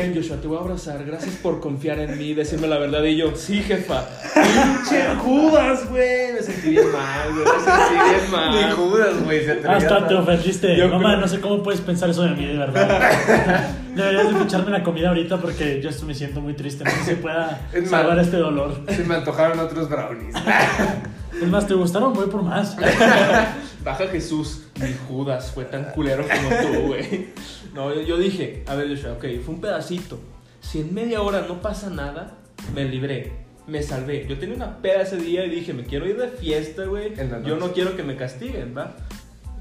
ven 0.00 0.14
Joshua, 0.14 0.36
te 0.36 0.46
voy 0.46 0.56
a 0.58 0.60
abrazar, 0.60 1.04
gracias 1.04 1.36
por 1.36 1.60
confiar 1.60 1.98
en 1.98 2.18
mí, 2.18 2.34
decirme 2.34 2.66
la 2.68 2.78
verdad. 2.78 3.02
Y 3.04 3.16
yo, 3.16 3.34
sí, 3.34 3.62
jefa, 3.62 4.04
pinche 4.34 5.04
Judas, 5.22 5.88
güey, 5.88 6.32
me 6.34 6.42
sentí 6.42 6.70
bien 6.70 6.92
mal, 6.92 7.32
güey, 7.32 7.44
me 7.44 7.64
sentí 7.64 7.94
bien 7.94 8.30
mal. 8.30 8.54
Ni 8.68 8.72
Judas, 8.74 9.24
güey. 9.24 9.50
Hasta 9.50 9.96
a- 9.96 10.08
te 10.08 10.14
ofendiste. 10.14 10.76
Yo 10.76 10.84
no, 10.88 10.98
creo- 10.98 11.00
man, 11.08 11.20
no 11.20 11.28
sé 11.28 11.40
cómo 11.40 11.62
puedes 11.62 11.80
pensar 11.80 12.10
eso 12.10 12.22
de 12.22 12.30
mí, 12.30 12.46
de 12.46 12.58
verdad. 12.58 13.70
Deberías 13.96 14.34
de 14.38 14.44
echarme 14.44 14.70
la 14.70 14.82
comida 14.82 15.08
ahorita 15.08 15.38
porque 15.38 15.80
yo 15.80 15.88
me 16.06 16.14
siento 16.14 16.40
muy 16.42 16.52
triste. 16.52 16.84
No 16.84 16.90
sé 16.90 17.04
si 17.04 17.14
pueda 17.14 17.62
Es 17.72 17.88
salvar 17.88 18.18
este 18.18 18.36
dolor. 18.36 18.82
Se 18.88 19.02
me 19.04 19.14
antojaron 19.14 19.58
otros 19.58 19.88
brownies. 19.88 20.34
Es 21.40 21.48
más, 21.48 21.66
¿te 21.66 21.74
gustaron? 21.74 22.14
Voy 22.14 22.28
por 22.28 22.42
más. 22.42 22.76
Baja 23.84 24.06
Jesús, 24.08 24.64
mi 24.80 24.92
Judas, 25.06 25.52
fue 25.52 25.64
tan 25.64 25.84
culero 25.92 26.24
como 26.26 26.48
tú, 26.48 26.86
güey. 26.86 27.28
No, 27.74 27.94
yo, 27.94 28.00
yo 28.00 28.16
dije, 28.16 28.64
a 28.66 28.74
ver, 28.74 28.88
Joshua, 28.88 29.12
ok, 29.12 29.24
fue 29.44 29.54
un 29.54 29.60
pedacito. 29.60 30.18
Si 30.60 30.80
en 30.80 30.94
media 30.94 31.22
hora 31.22 31.44
no 31.46 31.60
pasa 31.60 31.90
nada, 31.90 32.38
me 32.74 32.84
libré, 32.84 33.32
me 33.66 33.82
salvé. 33.82 34.26
Yo 34.26 34.38
tenía 34.38 34.56
una 34.56 34.78
peda 34.78 35.02
ese 35.02 35.18
día 35.18 35.44
y 35.44 35.50
dije, 35.50 35.72
me 35.72 35.84
quiero 35.84 36.08
ir 36.08 36.16
de 36.16 36.28
fiesta, 36.28 36.84
güey. 36.84 37.12
Yo 37.44 37.56
no 37.56 37.72
quiero 37.72 37.96
que 37.96 38.02
me 38.02 38.16
castiguen, 38.16 38.74
¿va? 38.76 38.96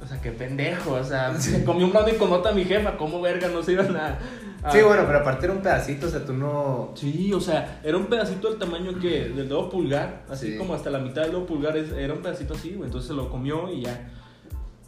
O 0.02 0.08
sea, 0.08 0.22
qué 0.22 0.32
pendejo, 0.32 0.94
o 0.94 1.04
sea, 1.04 1.36
me 1.52 1.64
comí 1.64 1.84
un 1.84 1.92
brownie 1.92 2.16
con 2.16 2.32
otra 2.32 2.52
mi 2.52 2.64
jefa, 2.64 2.98
¿cómo 2.98 3.22
verga 3.22 3.48
no 3.50 3.64
se 3.64 3.74
iban 3.74 3.96
a...? 3.98 4.20
A- 4.66 4.72
Sí, 4.72 4.82
bueno, 4.82 5.04
pero 5.06 5.20
aparte 5.20 5.46
era 5.46 5.54
un 5.54 5.62
pedacito, 5.62 6.08
o 6.08 6.10
sea, 6.10 6.26
tú 6.26 6.34
no. 6.34 6.92
Sí, 6.96 7.32
o 7.34 7.40
sea, 7.40 7.80
era 7.84 7.98
un 7.98 8.06
pedacito 8.08 8.50
del 8.50 8.58
tamaño 8.60 9.00
que 9.00 9.30
del 9.30 9.48
dedo 9.48 9.70
pulgar, 9.70 10.24
así 10.30 10.52
Sí. 10.54 10.58
como 10.58 10.74
hasta 10.74 10.90
la 10.90 11.00
mitad 11.00 11.22
del 11.24 11.32
dedo 11.32 11.46
pulgar, 11.46 11.78
era 11.78 12.14
un 12.14 12.22
pedacito 12.22 12.54
así, 12.54 12.72
güey. 12.74 12.86
Entonces 12.88 13.08
se 13.10 13.14
lo 13.14 13.30
comió 13.30 13.72
y 13.72 13.82
ya. 13.84 14.12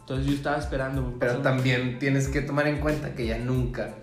Entonces 0.00 0.26
yo 0.26 0.32
estaba 0.32 0.56
esperando. 0.58 1.14
Pero 1.20 1.38
también 1.38 1.98
tienes 1.98 2.28
que 2.28 2.40
tomar 2.40 2.66
en 2.66 2.78
cuenta 2.80 3.14
que 3.14 3.24
ella 3.24 3.38
nunca 3.38 3.94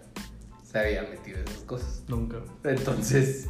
se 0.64 0.78
había 0.80 1.02
metido 1.04 1.40
en 1.40 1.44
esas 1.48 1.62
cosas. 1.64 2.04
Nunca. 2.08 2.38
Entonces, 2.64 3.48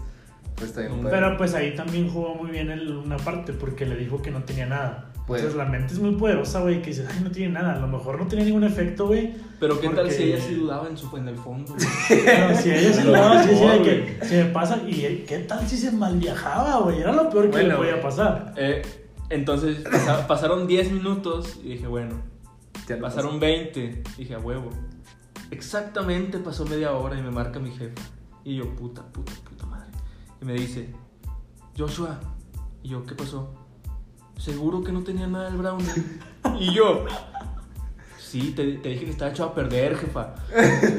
pues 0.55 0.71
también 0.73 1.01
puede- 1.01 1.13
Pero 1.15 1.37
pues 1.37 1.53
ahí 1.53 1.75
también 1.75 2.09
jugó 2.09 2.33
muy 2.35 2.51
bien 2.51 2.69
el- 2.71 2.91
una 2.95 3.17
parte 3.17 3.51
porque 3.53 3.85
le 3.85 3.95
dijo 3.97 4.21
que 4.21 4.31
no 4.31 4.43
tenía 4.43 4.65
nada. 4.67 5.11
Pues- 5.27 5.41
Entonces 5.41 5.57
la 5.57 5.65
mente 5.65 5.93
es 5.93 5.99
muy 5.99 6.15
poderosa, 6.15 6.61
güey, 6.61 6.81
que 6.83 6.91
dice, 6.91 7.05
ay, 7.09 7.21
no 7.23 7.31
tiene 7.31 7.53
nada. 7.53 7.73
A 7.73 7.79
lo 7.79 7.87
mejor 7.87 8.19
no 8.19 8.27
tenía 8.27 8.45
ningún 8.45 8.63
efecto, 8.63 9.07
güey. 9.07 9.33
Pero 9.59 9.79
qué 9.79 9.89
tal 9.89 10.11
si 10.11 10.23
ella 10.23 10.39
sí 10.39 10.53
dudaba 10.53 10.87
en, 10.87 10.97
su, 10.97 11.15
en 11.17 11.27
el 11.27 11.35
fondo, 11.35 11.73
güey? 11.73 11.87
Pero 12.25 12.55
si 12.55 12.69
ella 12.71 12.93
se 12.93 13.01
A 13.01 13.03
lo 13.05 13.11
lo 13.11 13.17
daba, 13.17 13.43
sí 13.43 13.49
decía 13.49 13.81
que 13.81 14.19
se 14.25 14.43
me 14.43 14.49
pasa. 14.51 14.77
¿Y 14.87 15.25
qué 15.27 15.39
tal 15.39 15.67
si 15.67 15.77
se 15.77 15.91
mal 15.91 16.17
viajaba, 16.17 16.81
güey? 16.81 16.99
Era 16.99 17.11
lo 17.11 17.29
peor 17.31 17.45
que 17.45 17.51
Bueno, 17.51 17.69
le 17.69 17.75
podía 17.75 18.01
pasar. 18.01 18.53
Eh, 18.57 18.83
entonces 19.31 19.79
pasa- 19.79 20.27
pasaron 20.27 20.67
10 20.67 20.91
minutos 20.91 21.57
y 21.63 21.69
dije, 21.69 21.87
bueno, 21.87 22.15
Ya 22.87 22.99
pasaron 22.99 23.39
20. 23.39 24.03
Dije, 24.17 24.35
a 24.35 24.39
huevo. 24.39 24.69
Exactamente 25.51 26.37
pasó 26.39 26.65
media 26.65 26.91
hora 26.93 27.17
y 27.17 27.21
me 27.23 27.31
marca 27.31 27.59
mi 27.59 27.71
jefe. 27.71 27.93
Y 28.43 28.57
yo, 28.57 28.75
puta, 28.75 29.01
puta, 29.11 29.31
puta 29.43 29.65
madre. 29.65 29.89
Y 30.41 30.45
me 30.45 30.53
dice, 30.53 30.89
Joshua. 31.77 32.19
Y 32.83 32.89
yo, 32.89 33.03
¿qué 33.05 33.15
pasó? 33.15 33.53
Seguro 34.37 34.83
que 34.83 34.91
no 34.91 35.03
tenía 35.03 35.27
nada 35.27 35.47
el 35.49 35.57
brownie. 35.57 35.87
y 36.59 36.73
yo, 36.73 37.05
sí, 38.19 38.53
te, 38.55 38.73
te 38.73 38.89
dije 38.89 39.05
que 39.05 39.11
estaba 39.11 39.31
hecho 39.31 39.45
a 39.45 39.53
perder, 39.55 39.95
jefa. 39.97 40.35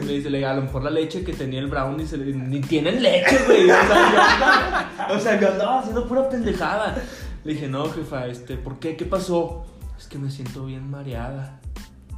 Me 0.00 0.12
dice, 0.12 0.30
"Le- 0.30 0.44
a 0.46 0.54
lo 0.54 0.62
mejor 0.62 0.82
la 0.82 0.90
leche 0.90 1.22
que 1.24 1.32
tenía 1.32 1.60
el 1.60 1.66
brownie 1.68 2.06
se 2.06 2.16
le- 2.16 2.32
ni 2.34 2.60
tienen 2.60 3.02
leche, 3.02 3.38
güey. 3.46 3.64
O 3.70 3.74
sea, 3.74 4.10
yo 4.12 4.20
andaba, 4.22 4.90
o 5.14 5.18
sea, 5.20 5.40
yo 5.40 5.48
andaba 5.52 5.78
haciendo 5.80 6.08
pura 6.08 6.28
pendejada. 6.28 6.96
Le 7.44 7.52
dije, 7.54 7.68
no, 7.68 7.88
jefa, 7.90 8.26
este, 8.26 8.56
¿por 8.56 8.78
qué? 8.80 8.96
¿Qué 8.96 9.04
pasó? 9.04 9.64
Es 9.98 10.06
que 10.08 10.18
me 10.18 10.30
siento 10.30 10.64
bien 10.66 10.90
mareada. 10.90 11.60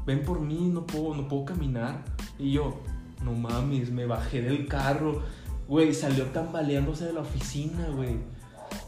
Ven 0.07 0.23
por 0.23 0.41
mí, 0.41 0.71
no 0.73 0.87
puedo, 0.87 1.15
no 1.15 1.29
puedo 1.29 1.45
caminar. 1.45 2.03
Y 2.39 2.53
yo, 2.53 2.81
no 3.23 3.33
mames, 3.33 3.91
me 3.91 4.07
bajé 4.07 4.41
del 4.41 4.67
carro. 4.67 5.23
Güey, 5.69 5.93
salió 5.93 6.25
tambaleándose 6.27 7.05
de 7.05 7.13
la 7.13 7.21
oficina, 7.21 7.89
güey. 7.95 8.17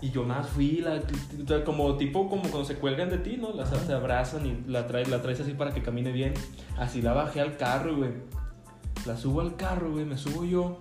Y 0.01 0.11
yo 0.11 0.25
más 0.25 0.49
fui, 0.49 0.83
la, 0.83 1.03
como 1.65 1.97
tipo 1.97 2.29
como 2.29 2.43
cuando 2.43 2.65
se 2.65 2.77
cuelgan 2.77 3.11
de 3.11 3.19
ti, 3.19 3.37
¿no? 3.37 3.53
Las 3.53 3.69
se 3.69 3.93
abrazan 3.93 4.47
y 4.47 4.71
la 4.71 4.87
traes, 4.87 5.09
la 5.09 5.21
traes 5.21 5.41
así 5.41 5.53
para 5.53 5.73
que 5.73 5.83
camine 5.83 6.13
bien. 6.13 6.35
Así 6.79 7.03
la 7.03 7.13
bajé 7.13 7.41
al 7.41 7.57
carro, 7.57 7.97
güey. 7.97 8.13
La 9.07 9.17
subo 9.17 9.41
al 9.41 9.57
carro, 9.57 9.93
güey, 9.93 10.05
me 10.05 10.17
subo 10.17 10.45
yo 10.45 10.79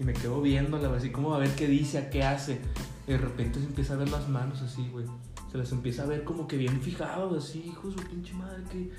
y 0.00 0.04
me 0.04 0.12
quedo 0.12 0.40
viéndola, 0.40 0.94
así 0.96 1.10
como 1.10 1.34
a 1.34 1.38
ver 1.38 1.50
qué 1.50 1.66
dice, 1.66 1.98
a 1.98 2.10
qué 2.10 2.22
hace. 2.22 2.60
Y 3.06 3.12
de 3.12 3.18
repente 3.18 3.58
se 3.58 3.66
empieza 3.66 3.94
a 3.94 3.96
ver 3.96 4.08
las 4.10 4.28
manos 4.28 4.62
así, 4.62 4.88
güey. 4.92 5.06
Se 5.50 5.56
las 5.56 5.72
empieza 5.72 6.02
a 6.02 6.06
ver 6.06 6.24
como 6.24 6.46
que 6.46 6.56
bien 6.56 6.80
fijados, 6.82 7.44
así, 7.44 7.64
hijo 7.66 7.88
de 7.88 7.94
su 7.94 8.04
pinche 8.06 8.34
madre, 8.34 8.62
que. 8.70 8.92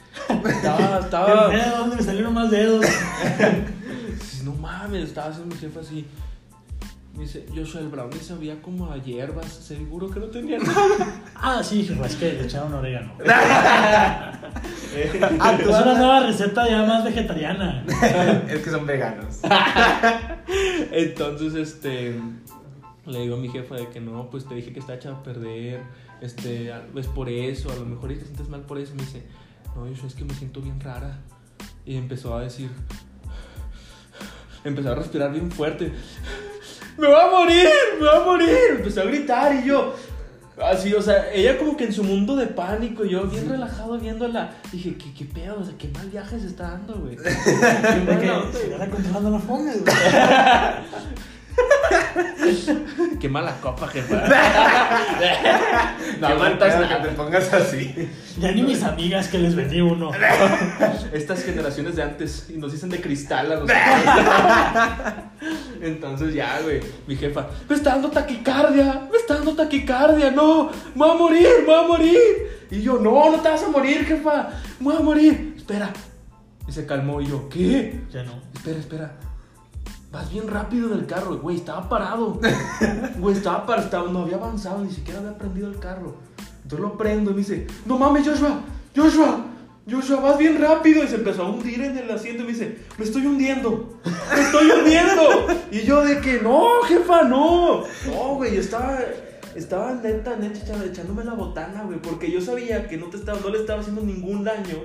Estaba, 0.50 1.00
estaba. 1.04 1.50
¿De 1.50 1.70
dónde 1.70 1.96
me 1.96 2.02
salieron 2.02 2.34
más 2.34 2.50
dedos? 2.50 2.86
no 4.44 4.54
mames, 4.54 5.10
estaba 5.10 5.30
haciendo 5.30 5.54
mi 5.54 5.62
jefe 5.62 5.80
así. 5.80 6.06
Me 7.20 7.26
dice, 7.26 7.46
Joshua, 7.54 7.82
el 7.82 7.90
brownie 7.90 8.22
sabía 8.22 8.62
como 8.62 8.90
a 8.90 8.96
hierbas, 8.96 9.52
seguro 9.52 10.10
que 10.10 10.22
no 10.22 10.28
tenía 10.28 10.58
nada. 10.58 11.22
ah, 11.36 11.62
sí, 11.62 11.82
es 12.06 12.16
que 12.16 12.32
le 12.32 12.46
echaron 12.46 12.74
orégano. 12.74 13.12
ah, 13.30 14.40
es 14.96 15.68
una 15.68 15.98
nueva 15.98 16.22
receta 16.22 16.70
ya 16.70 16.84
más 16.84 17.04
vegetariana. 17.04 17.84
es 18.48 18.60
que 18.60 18.70
son 18.70 18.86
veganos. 18.86 19.42
Entonces, 20.94 21.56
este, 21.56 22.18
le 23.06 23.20
digo 23.20 23.36
a 23.36 23.40
mi 23.40 23.50
jefa 23.50 23.76
de 23.76 23.90
que 23.90 24.00
no, 24.00 24.30
pues 24.30 24.48
te 24.48 24.56
dije 24.56 24.72
que 24.72 24.80
está 24.80 24.94
hecha 24.94 25.12
a 25.12 25.22
perder, 25.22 25.82
este, 26.22 26.72
es 26.96 27.08
por 27.08 27.28
eso, 27.28 27.70
a 27.70 27.76
lo 27.76 27.86
mejor 27.86 28.14
te 28.14 28.22
sientes 28.22 28.48
mal 28.48 28.62
por 28.62 28.78
eso. 28.78 28.96
Me 28.96 29.04
dice, 29.04 29.24
no, 29.76 29.86
Joshua, 29.90 30.08
es 30.08 30.16
que 30.16 30.24
me 30.24 30.34
siento 30.36 30.62
bien 30.62 30.80
rara. 30.80 31.20
Y 31.86 31.98
empezó 31.98 32.38
a 32.38 32.44
decir, 32.44 32.70
empezó 34.64 34.94
a 34.94 34.96
respirar 34.96 35.34
bien 35.34 35.52
fuerte 35.52 35.92
me 37.00 37.08
va 37.08 37.26
a 37.26 37.30
morir, 37.30 37.70
me 38.00 38.06
va 38.06 38.18
a 38.18 38.24
morir. 38.24 38.58
Empezó 38.72 39.02
a 39.02 39.06
gritar 39.06 39.56
y 39.56 39.68
yo, 39.68 39.96
así, 40.64 40.94
o 40.94 41.02
sea, 41.02 41.32
ella 41.34 41.58
como 41.58 41.76
que 41.78 41.86
en 41.86 41.94
su 41.94 42.04
mundo 42.04 42.36
de 42.36 42.48
pánico, 42.48 43.06
yo 43.06 43.24
bien 43.24 43.50
relajado 43.50 43.98
viéndola, 43.98 44.52
dije, 44.72 44.96
¿qué, 44.98 45.14
qué 45.14 45.26
pedo? 45.26 45.60
O 45.60 45.64
sea, 45.64 45.74
qué 45.78 45.88
mal 45.90 46.10
viaje 46.10 46.40
se 46.40 46.48
está 46.48 46.72
dando, 46.72 46.96
güey. 46.96 47.16
Está 47.26 48.90
controlando 48.90 49.30
la 49.32 49.40
fome, 49.40 49.74
güey. 49.74 49.96
Qué 53.20 53.28
mala 53.28 53.56
copa, 53.62 53.88
jefa. 53.88 54.16
no 56.20 56.28
aguantas 56.28 56.88
que 56.88 56.96
te 56.96 57.10
pongas 57.10 57.54
así. 57.54 58.10
Ya 58.40 58.52
ni 58.52 58.64
mis 58.64 58.82
amigas 58.84 59.28
que 59.28 59.38
les 59.38 59.56
vendí 59.56 59.82
uno. 59.82 60.12
Estas 61.12 61.44
generaciones 61.44 61.96
de 61.98 62.04
antes 62.04 62.50
y 62.50 62.58
nos 62.58 62.72
dicen 62.72 62.90
de 62.90 63.02
cristal 63.02 63.52
a 63.52 63.56
los 63.56 63.70
Entonces 65.82 66.34
ya, 66.34 66.62
güey, 66.62 66.80
mi 67.08 67.16
jefa, 67.16 67.48
me 67.68 67.76
está 67.76 67.92
dando 67.92 68.10
taquicardia, 68.10 69.08
me 69.12 69.18
está 69.18 69.36
dando 69.36 69.56
taquicardia, 69.56 70.32
no, 70.32 70.70
me 70.96 71.06
voy 71.06 71.10
a 71.10 71.14
morir, 71.14 71.48
me 71.60 71.66
voy 71.66 71.84
a 71.84 71.88
morir. 71.88 72.20
Y 72.72 72.82
yo, 72.82 73.00
no, 73.00 73.32
no 73.32 73.40
te 73.40 73.50
vas 73.50 73.64
a 73.64 73.70
morir, 73.70 74.06
jefa, 74.06 74.50
me 74.80 74.86
voy 74.86 74.96
a 74.96 75.00
morir. 75.00 75.54
Espera. 75.58 75.92
Y 76.68 76.72
se 76.72 76.86
calmó 76.86 77.22
y 77.22 77.28
yo, 77.28 77.50
¿qué? 77.50 78.02
Ya 78.12 78.24
no. 78.24 78.34
Espera, 78.54 78.80
espera 78.80 79.30
vas 80.12 80.32
bien 80.32 80.48
rápido 80.48 80.92
en 80.92 81.00
el 81.00 81.06
carro, 81.06 81.38
güey, 81.38 81.58
estaba 81.58 81.88
parado. 81.88 82.40
Güey, 83.20 83.36
estaba 83.36 83.66
parado, 83.66 84.10
no 84.10 84.20
había 84.20 84.38
avanzado, 84.38 84.84
ni 84.84 84.92
siquiera 84.92 85.20
había 85.20 85.38
prendido 85.38 85.68
el 85.68 85.80
carro. 85.80 86.16
Entonces 86.64 86.80
lo 86.80 86.98
prendo 86.98 87.32
y 87.32 87.34
me 87.34 87.40
dice, 87.40 87.68
no 87.86 87.98
mames, 87.98 88.28
Joshua, 88.28 88.62
Joshua, 88.96 89.46
Joshua, 89.90 90.20
vas 90.20 90.38
bien 90.38 90.62
rápido. 90.62 91.04
Y 91.04 91.08
se 91.08 91.16
empezó 91.16 91.44
a 91.44 91.50
hundir 91.50 91.82
en 91.82 91.98
el 91.98 92.10
asiento 92.12 92.44
y 92.44 92.46
me 92.46 92.52
dice, 92.52 92.78
me 92.98 93.06
estoy 93.06 93.26
hundiendo, 93.26 94.00
me 94.34 94.42
estoy 94.42 94.72
hundiendo. 94.72 95.48
Y 95.72 95.82
yo 95.84 96.04
de 96.04 96.20
que, 96.20 96.42
no, 96.42 96.82
jefa, 96.88 97.24
no. 97.24 97.84
No, 98.08 98.36
güey, 98.36 98.58
estaba, 98.58 99.00
estaba 99.56 99.94
neta, 99.94 100.36
neta, 100.36 100.84
echándome 100.84 101.24
la 101.24 101.34
botana, 101.34 101.84
güey, 101.84 102.00
porque 102.00 102.32
yo 102.32 102.42
sabía 102.42 102.88
que 102.88 102.98
no, 102.98 103.06
te 103.08 103.18
estaba, 103.18 103.40
no 103.40 103.50
le 103.50 103.60
estaba 103.60 103.82
haciendo 103.82 104.02
ningún 104.02 104.44
daño. 104.44 104.84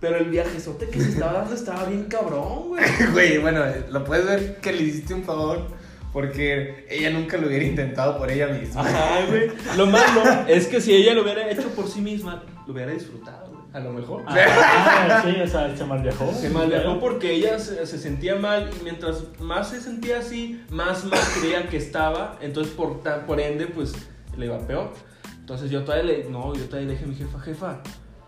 Pero 0.00 0.16
el 0.16 0.30
viajezote 0.30 0.88
que 0.88 1.00
se 1.00 1.10
estaba 1.10 1.40
dando 1.40 1.54
estaba 1.54 1.84
bien 1.84 2.04
cabrón, 2.04 2.68
güey. 2.68 2.84
Güey, 3.12 3.38
bueno, 3.38 3.64
lo 3.90 4.04
puedes 4.04 4.26
ver 4.26 4.56
que 4.56 4.72
le 4.72 4.82
hiciste 4.82 5.14
un 5.14 5.24
favor. 5.24 5.78
Porque 6.12 6.86
ella 6.90 7.10
nunca 7.10 7.36
lo 7.36 7.46
hubiera 7.46 7.64
intentado 7.64 8.18
por 8.18 8.30
ella 8.30 8.48
misma. 8.48 8.80
Ajá, 8.80 9.26
güey. 9.28 9.48
Lo 9.76 9.86
malo 9.86 10.22
es 10.48 10.66
que 10.66 10.80
si 10.80 10.92
ella 10.92 11.14
lo 11.14 11.22
hubiera 11.22 11.48
hecho 11.48 11.68
por 11.68 11.86
sí 11.86 12.00
misma, 12.00 12.42
lo 12.66 12.72
hubiera 12.72 12.92
disfrutado. 12.92 13.49
A 13.72 13.80
lo 13.80 13.92
mejor. 13.92 14.24
Ah, 14.26 15.22
sí, 15.24 15.40
o 15.40 15.46
sea, 15.46 15.76
se 15.76 15.84
malviajó. 15.84 16.32
Se 16.32 16.50
malviajó 16.50 16.98
porque 16.98 17.32
ella 17.32 17.58
se, 17.58 17.86
se, 17.86 17.98
sentía 17.98 18.34
mal 18.34 18.70
y 18.78 18.82
mientras 18.82 19.22
más 19.38 19.70
se 19.70 19.80
sentía 19.80 20.18
así, 20.18 20.64
más 20.70 21.04
mal 21.04 21.20
creía 21.38 21.68
que 21.68 21.76
estaba. 21.76 22.36
Entonces, 22.40 22.72
por, 22.74 23.00
por 23.26 23.40
ende, 23.40 23.66
pues 23.66 23.94
le 24.36 24.46
iba 24.46 24.58
peor. 24.58 24.92
Entonces 25.38 25.70
yo 25.70 25.82
todavía 25.84 26.04
le, 26.04 26.24
no, 26.30 26.54
yo 26.54 26.64
todavía 26.66 26.88
le 26.88 26.92
dije 26.94 27.04
a 27.04 27.08
mi 27.08 27.14
jefa, 27.16 27.40
jefa, 27.40 27.82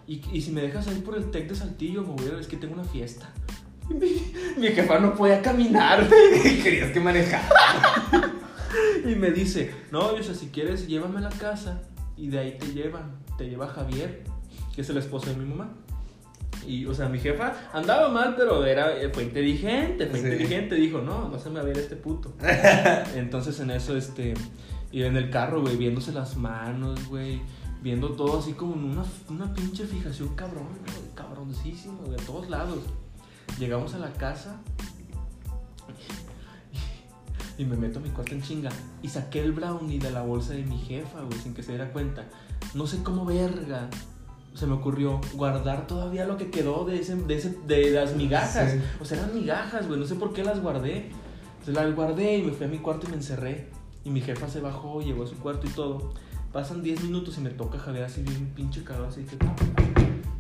y, 0.07 0.23
y, 0.33 0.43
si 0.43 0.51
me 0.51 0.63
dejas 0.63 0.87
ir 0.89 1.05
por 1.05 1.17
el 1.17 1.31
tec 1.31 1.49
de 1.49 1.55
Saltillo, 1.55 2.03
me 2.03 2.15
voy 2.15 2.27
a 2.27 2.31
ver, 2.31 2.41
es 2.41 2.49
que 2.49 2.57
tengo 2.57 2.75
una 2.75 2.85
fiesta. 2.85 3.31
Mi, 3.89 4.33
mi 4.57 4.69
jefa 4.69 4.99
no 4.99 5.15
podía 5.15 5.43
caminar, 5.43 6.09
Querías 6.63 6.91
que 6.91 7.01
manejara. 7.01 7.49
y 9.05 9.15
me 9.15 9.31
dice, 9.31 9.73
no, 9.91 10.17
yo 10.17 10.23
sé, 10.23 10.35
si 10.35 10.47
quieres, 10.49 10.89
llévame 10.89 11.19
a 11.19 11.23
la 11.23 11.29
casa. 11.31 11.83
Y 12.17 12.29
de 12.29 12.39
ahí 12.39 12.59
te 12.59 12.67
llevan. 12.73 13.19
Te 13.39 13.49
lleva 13.49 13.69
Javier, 13.69 14.25
que 14.75 14.83
es 14.83 14.91
el 14.91 14.99
esposo 14.99 15.31
de 15.31 15.37
mi 15.37 15.45
mamá. 15.45 15.71
Y, 16.67 16.87
o 16.87 16.95
sea, 16.95 17.09
mi 17.09 17.19
jefa 17.19 17.71
andaba 17.73 18.09
mal, 18.09 18.35
pero 18.37 18.65
era, 18.65 18.97
eh, 18.97 19.11
fue 19.13 19.25
inteligente, 19.25 20.07
fue 20.07 20.21
inteligente. 20.21 20.77
Dijo, 20.77 21.01
no, 21.01 21.29
no 21.29 21.39
se 21.39 21.49
me 21.51 21.57
va 21.57 21.63
a 21.63 21.65
ver 21.65 21.79
este 21.79 21.97
puto. 21.97 22.33
Entonces 23.17 23.59
en 23.61 23.71
eso, 23.71 23.97
este, 23.97 24.35
y 24.93 25.03
en 25.03 25.17
el 25.17 25.31
carro, 25.31 25.61
güey, 25.61 25.77
viéndose 25.77 26.13
las 26.13 26.37
manos, 26.37 27.09
güey 27.09 27.41
viendo 27.83 28.11
todo 28.11 28.39
así 28.39 28.53
como 28.53 28.75
en 28.75 28.85
una, 28.85 29.05
una 29.29 29.53
pinche 29.53 29.87
fijación 29.87 30.35
cabrón, 30.35 30.69
cabroncísimo, 31.15 32.03
de 32.05 32.17
todos 32.17 32.49
lados. 32.49 32.79
Llegamos 33.59 33.95
a 33.95 33.99
la 33.99 34.13
casa 34.13 34.61
y 37.59 37.65
me 37.65 37.77
meto 37.77 37.99
a 37.99 38.03
mi 38.03 38.11
cuarto 38.11 38.35
en 38.35 38.43
chinga 38.43 38.71
y 39.03 39.09
saqué 39.09 39.41
el 39.41 39.53
brownie 39.53 39.99
de 39.99 40.11
la 40.11 40.23
bolsa 40.23 40.55
de 40.55 40.63
mi 40.63 40.79
jefa, 40.79 41.23
güey, 41.23 41.39
sin 41.41 41.55
que 41.55 41.63
se 41.63 41.73
diera 41.73 41.93
cuenta. 41.93 42.25
No 42.75 42.87
sé 42.87 43.03
cómo 43.03 43.25
verga 43.25 43.91
se 44.55 44.67
me 44.67 44.75
ocurrió 44.75 45.21
guardar 45.35 45.87
todavía 45.87 46.27
lo 46.27 46.37
que 46.37 46.51
quedó 46.51 46.85
de, 46.85 47.01
ese, 47.01 47.17
de, 47.17 47.35
ese, 47.35 47.57
de 47.67 47.91
las 47.91 48.15
migajas. 48.15 48.75
O 49.01 49.05
sea, 49.05 49.19
eran 49.19 49.35
migajas, 49.35 49.87
güey, 49.89 49.99
no 49.99 50.07
sé 50.07 50.15
por 50.17 50.33
qué 50.33 50.45
las 50.45 50.61
guardé. 50.61 51.11
Se 51.65 51.73
las 51.73 51.95
guardé 51.95 52.39
y 52.39 52.43
me 52.43 52.53
fui 52.53 52.67
a 52.67 52.69
mi 52.69 52.79
cuarto 52.79 53.07
y 53.07 53.11
me 53.11 53.17
encerré. 53.17 53.69
Y 54.05 54.11
mi 54.11 54.21
jefa 54.21 54.49
se 54.49 54.61
bajó, 54.61 55.01
llegó 55.01 55.25
a 55.25 55.27
su 55.27 55.37
cuarto 55.37 55.67
y 55.67 55.71
todo. 55.71 56.13
Pasan 56.53 56.83
10 56.83 57.05
minutos 57.05 57.39
y 57.39 57.41
me 57.41 57.51
toca 57.51 57.79
Javier 57.79 58.05
así 58.05 58.23
bien 58.23 58.53
pinche 58.55 58.85
cagado 58.85 59.07
así 59.07 59.25
que... 59.25 59.37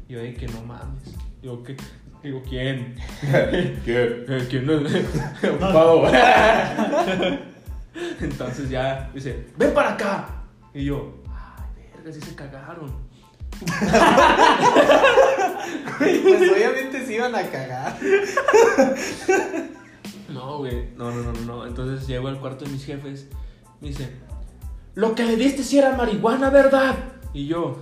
Y 0.08 0.12
yo 0.12 0.18
de 0.20 0.34
que 0.34 0.46
no 0.48 0.60
mames. 0.62 1.14
Digo, 1.40 1.62
¿qué? 1.62 1.76
Digo, 2.22 2.42
¿quién? 2.46 2.96
¿Quién? 3.84 4.46
¿Quién 4.50 4.66
no? 4.66 4.74
Ocupado. 5.54 6.06
Entonces 8.20 8.68
ya 8.68 9.10
dice, 9.14 9.46
ven 9.56 9.72
para 9.72 9.94
acá. 9.94 10.28
Y 10.74 10.84
yo, 10.84 11.14
ay, 11.28 11.90
verga, 11.94 12.12
sí 12.12 12.20
se 12.20 12.34
cagaron. 12.34 12.90
Pues 15.98 16.50
obviamente 16.50 17.06
se 17.06 17.14
iban 17.14 17.34
a 17.34 17.42
cagar. 17.42 17.98
No, 20.28 20.58
güey. 20.58 20.88
No, 20.96 21.10
no, 21.10 21.32
no, 21.32 21.40
no. 21.40 21.66
Entonces 21.66 22.06
llego 22.06 22.28
al 22.28 22.40
cuarto 22.40 22.64
de 22.64 22.70
mis 22.70 22.84
jefes. 22.84 23.26
Me 23.80 23.88
dice, 23.88 24.10
lo 24.94 25.14
que 25.14 25.24
le 25.24 25.36
diste 25.36 25.62
si 25.62 25.78
era 25.78 25.96
marihuana, 25.96 26.50
¿verdad? 26.50 26.96
Y 27.32 27.46
yo, 27.46 27.78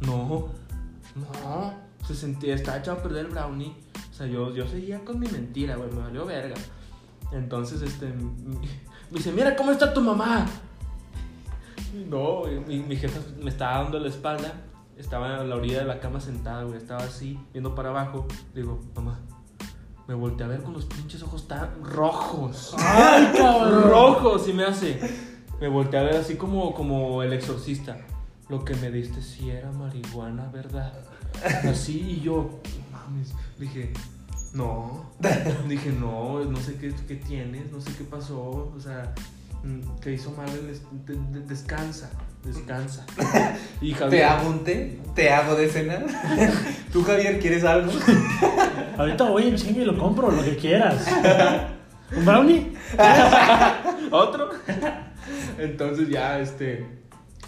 no, 0.00 0.48
no, 1.14 1.74
se 2.06 2.14
sentía, 2.14 2.54
estaba 2.54 2.78
echado 2.78 2.98
a 2.98 3.02
perder 3.02 3.26
el 3.26 3.32
brownie. 3.32 3.74
O 4.10 4.14
sea, 4.14 4.26
yo, 4.26 4.54
yo 4.54 4.66
seguía 4.66 5.04
con 5.04 5.20
mi 5.20 5.28
mentira, 5.28 5.76
güey, 5.76 5.90
me 5.90 6.00
valió 6.00 6.26
verga. 6.26 6.56
Entonces, 7.32 7.82
este, 7.82 8.06
me 8.06 8.58
dice, 9.10 9.32
mira 9.32 9.54
cómo 9.54 9.70
está 9.70 9.92
tu 9.92 10.00
mamá. 10.00 10.46
No, 11.94 12.42
mi, 12.66 12.80
mi 12.80 12.96
jefa 12.96 13.20
me 13.42 13.50
estaba 13.50 13.82
dando 13.82 13.98
la 13.98 14.08
espalda, 14.08 14.52
estaba 14.96 15.38
a 15.38 15.44
la 15.44 15.56
orilla 15.56 15.80
de 15.80 15.84
la 15.84 16.00
cama 16.00 16.20
sentada, 16.20 16.64
güey, 16.64 16.76
estaba 16.76 17.02
así, 17.02 17.38
viendo 17.52 17.74
para 17.74 17.90
abajo. 17.90 18.26
Digo, 18.54 18.80
mamá, 18.94 19.20
me 20.06 20.14
volteé 20.14 20.46
a 20.46 20.48
ver 20.48 20.62
con 20.62 20.72
los 20.72 20.86
pinches 20.86 21.22
ojos 21.22 21.48
tan 21.48 21.82
rojos. 21.82 22.74
¡Ay, 22.78 23.32
cabrón! 23.36 23.90
Rojos, 23.90 24.48
y 24.48 24.52
me 24.52 24.64
hace 24.64 25.00
me 25.60 25.68
volteé 25.68 25.98
a 25.98 26.02
ver 26.04 26.16
así 26.16 26.36
como, 26.36 26.74
como 26.74 27.22
el 27.22 27.32
exorcista. 27.32 27.98
Lo 28.48 28.64
que 28.64 28.74
me 28.76 28.90
diste 28.90 29.22
sí 29.22 29.50
era 29.50 29.70
marihuana, 29.72 30.48
¿verdad? 30.48 30.92
Así 31.64 32.00
y 32.00 32.20
yo, 32.20 32.60
mames, 32.90 33.34
dije, 33.58 33.92
no, 34.54 35.10
dije, 35.68 35.92
no, 35.92 36.42
no 36.44 36.56
sé 36.58 36.76
qué, 36.76 36.94
qué 37.06 37.16
tienes, 37.16 37.70
no 37.70 37.80
sé 37.80 37.92
qué 37.96 38.04
pasó, 38.04 38.72
o 38.74 38.80
sea, 38.80 39.14
que 40.00 40.12
hizo 40.12 40.30
mal, 40.32 40.48
descansa, 41.46 42.10
descansa. 42.44 43.04
Y 43.80 43.92
Javier, 43.92 44.10
¿Te 44.10 44.24
hago 44.24 44.48
un 44.50 44.64
té? 44.64 45.00
¿Te 45.14 45.30
hago 45.30 45.54
de 45.54 45.68
cenar? 45.68 46.06
¿Tú, 46.92 47.02
Javier, 47.02 47.38
quieres 47.38 47.64
algo? 47.64 47.92
Ahorita 48.98 49.24
voy 49.24 49.44
y 49.44 49.84
lo 49.84 49.96
compro, 49.96 50.30
lo 50.30 50.42
que 50.42 50.56
quieras. 50.56 51.06
¿Un 52.16 52.24
brownie? 52.24 52.72
¿Otro? 54.10 54.50
Entonces 55.58 56.08
ya, 56.08 56.38
este, 56.40 56.86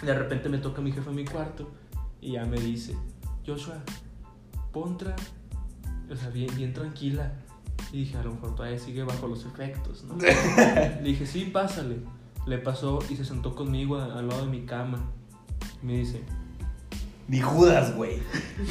de 0.01 0.13
repente 0.13 0.49
me 0.49 0.57
toca 0.57 0.81
mi 0.81 0.91
jefe 0.91 1.09
a 1.09 1.13
mi 1.13 1.25
cuarto 1.25 1.71
y 2.21 2.33
ya 2.33 2.45
me 2.45 2.57
dice, 2.57 2.95
Joshua, 3.45 3.77
pontra, 4.71 5.15
o 6.09 6.15
sea, 6.15 6.29
bien, 6.29 6.53
bien 6.55 6.73
tranquila. 6.73 7.31
Y 7.91 7.99
dije, 7.99 8.17
a 8.17 8.23
lo 8.23 8.31
mejor 8.33 8.55
todavía 8.55 8.79
sigue 8.79 9.03
bajo 9.03 9.27
los 9.27 9.45
efectos, 9.45 10.03
¿no? 10.05 10.15
Le 10.17 11.01
dije, 11.03 11.25
sí, 11.25 11.45
pásale. 11.45 11.97
Le 12.45 12.57
pasó 12.57 12.99
y 13.09 13.15
se 13.15 13.25
sentó 13.25 13.53
conmigo 13.55 13.97
al 13.99 14.27
lado 14.27 14.45
de 14.45 14.51
mi 14.51 14.65
cama. 14.65 14.99
Y 15.81 15.85
me 15.85 15.93
dice, 15.97 16.23
Ni 17.27 17.39
Judas, 17.39 17.95
güey. 17.95 18.19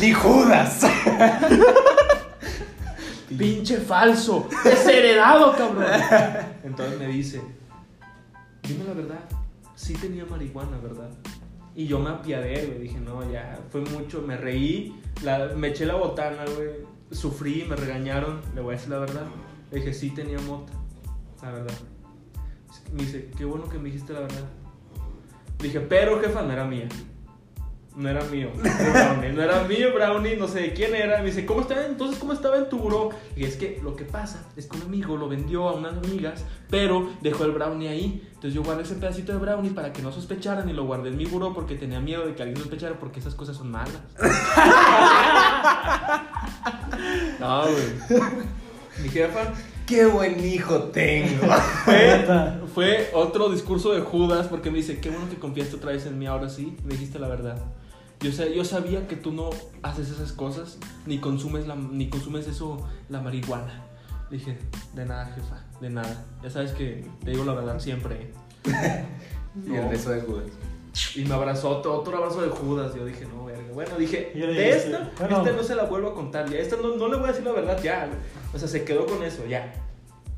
Ni 0.01 0.13
Judas. 0.13 0.85
pinche 3.39 3.77
falso, 3.79 4.49
desheredado, 4.65 5.55
cabrón. 5.57 5.85
Entonces 6.65 6.99
me 6.99 7.07
dice, 7.07 7.41
dime 8.63 8.85
la 8.85 8.93
verdad, 8.95 9.21
sí 9.77 9.95
tenía 9.95 10.25
marihuana, 10.27 10.79
¿verdad? 10.79 11.11
Y 11.77 11.87
yo 11.87 12.01
me 12.01 12.11
apiadé, 12.11 12.67
güey, 12.67 12.79
dije, 12.81 12.99
no, 12.99 13.31
ya, 13.31 13.59
fue 13.71 13.83
mucho, 13.83 14.23
me 14.23 14.37
reí, 14.37 15.01
la- 15.23 15.53
me 15.57 15.69
eché 15.69 15.87
la 15.87 15.95
botana, 15.95 16.45
güey, 16.57 16.71
sufrí, 17.11 17.65
me 17.69 17.77
regañaron, 17.77 18.41
le 18.55 18.61
voy 18.61 18.75
a 18.75 18.77
decir 18.77 18.91
la 18.91 18.99
verdad. 18.99 19.27
Le 19.71 19.79
dije, 19.79 19.95
sí 19.95 20.11
tenía 20.11 20.39
mota, 20.41 20.73
la 21.43 21.53
verdad. 21.53 21.75
Me 22.93 23.03
dice, 23.03 23.31
qué 23.37 23.45
bueno 23.45 23.69
que 23.69 23.79
me 23.79 23.85
dijiste 23.85 24.13
la 24.13 24.21
verdad. 24.21 24.49
Dije, 25.59 25.81
pero 25.81 26.21
jefa, 26.21 26.43
no 26.43 26.53
era 26.53 26.65
mía. 26.65 26.89
No 27.97 28.09
era 28.09 28.23
mío, 28.25 28.51
no 29.35 29.43
era 29.43 29.65
mío, 29.65 29.93
Brownie, 29.93 30.37
no 30.37 30.47
sé 30.47 30.61
de 30.61 30.73
quién 30.73 30.95
era. 30.95 31.19
Me 31.19 31.27
dice, 31.27 31.45
¿cómo 31.45 31.63
estaba 31.63 31.85
entonces? 31.85 32.21
¿Cómo 32.21 32.33
estaba 32.33 32.57
en 32.57 32.69
tu 32.69 32.79
buró? 32.79 33.11
Y 33.37 33.45
es 33.45 33.57
que 33.57 33.81
lo 33.83 33.97
que 33.97 34.05
pasa 34.05 34.47
es 34.57 34.67
que 34.67 34.77
un 34.77 34.85
amigo 34.85 35.17
lo 35.17 35.29
vendió 35.29 35.69
a 35.69 35.73
unas 35.73 35.99
amigas, 35.99 36.45
pero 36.71 37.11
dejó 37.21 37.45
el 37.45 37.51
Brownie 37.51 37.89
ahí. 37.89 38.29
Entonces 38.29 38.55
yo 38.55 38.63
guardé 38.63 38.85
ese 38.85 38.95
pedacito 38.95 39.33
de 39.33 39.39
Brownie 39.39 39.71
para 39.71 39.93
que 39.93 40.03
no 40.03 40.13
sospecharan 40.13 40.69
y 40.69 40.73
lo 40.73 40.87
guardé 40.87 41.09
en 41.09 41.17
mi 41.17 41.27
buró 41.27 41.53
porque 41.53 41.75
tenía 41.75 42.01
miedo 42.01 42.25
de 42.25 42.37
que 42.37 42.43
alguien 42.43 42.59
sospechara 42.59 42.97
porque 42.99 43.19
esas 43.19 43.35
cosas 43.35 43.57
son 43.57 43.73
malas. 43.73 44.01
no, 47.41 47.63
güey. 47.63 48.21
Mi 49.03 49.09
jefa 49.09 49.53
Qué 49.87 50.07
buen 50.07 50.39
hijo 50.45 50.85
tengo. 50.85 51.47
fue, 51.85 52.69
fue 52.73 53.11
otro 53.13 53.49
discurso 53.51 53.93
de 53.93 54.01
Judas 54.03 54.47
porque 54.47 54.71
me 54.71 54.77
dice, 54.79 55.01
qué 55.01 55.11
bueno 55.11 55.29
que 55.29 55.35
confiaste 55.37 55.75
otra 55.75 55.91
vez 55.91 56.07
en 56.07 56.17
mí, 56.17 56.27
ahora 56.27 56.49
sí, 56.49 56.77
me 56.85 56.93
dijiste 56.93 57.19
la 57.19 57.27
verdad. 57.27 57.59
Yo, 58.21 58.31
sa- 58.31 58.47
yo 58.47 58.65
sabía 58.65 59.09
que 59.09 59.17
tú 59.17 59.33
no 59.33 59.51
haces 59.83 60.11
esas 60.11 60.31
cosas, 60.33 60.79
ni 61.07 61.19
consumes, 61.19 61.67
la, 61.67 61.75
ni 61.75 62.09
consumes 62.09 62.47
eso, 62.47 62.87
la 63.09 63.21
marihuana. 63.21 63.83
Le 64.31 64.37
dije, 64.39 64.59
de 64.95 65.07
nada, 65.07 65.27
jefa, 65.35 65.65
de 65.81 65.91
nada. 65.91 66.25
Ya 66.41 66.51
sabes 66.51 66.71
que 66.71 67.05
te 67.25 67.33
digo 67.33 67.45
la 67.45 67.55
verdad 67.55 67.81
siempre. 67.81 68.33
Y 69.67 69.75
el 69.75 69.89
beso 69.89 70.11
de 70.11 70.21
Judas. 70.21 70.45
Y 71.17 71.25
me 71.25 71.35
abrazó 71.35 71.71
otro, 71.71 71.99
otro 71.99 72.17
abrazo 72.17 72.43
de 72.43 72.51
Judas. 72.51 72.95
Yo 72.95 73.05
dije, 73.05 73.27
no. 73.27 73.50
Bueno, 73.75 73.97
dije, 73.97 74.33
de 74.35 74.71
esta, 74.71 75.11
bueno. 75.19 75.39
esta 75.39 75.53
no 75.53 75.63
se 75.63 75.75
la 75.75 75.85
vuelvo 75.85 76.09
a 76.11 76.15
contar. 76.15 76.49
Ya, 76.49 76.59
esta 76.59 76.77
no, 76.77 76.97
no 76.97 77.09
le 77.09 77.17
voy 77.17 77.25
a 77.25 77.29
decir 77.29 77.45
la 77.45 77.53
verdad 77.53 77.81
ya. 77.83 78.07
güey. 78.07 78.19
O 78.55 78.59
sea, 78.59 78.69
se 78.69 78.85
quedó 78.85 79.07
con 79.07 79.23
eso, 79.23 79.47
ya. 79.47 79.73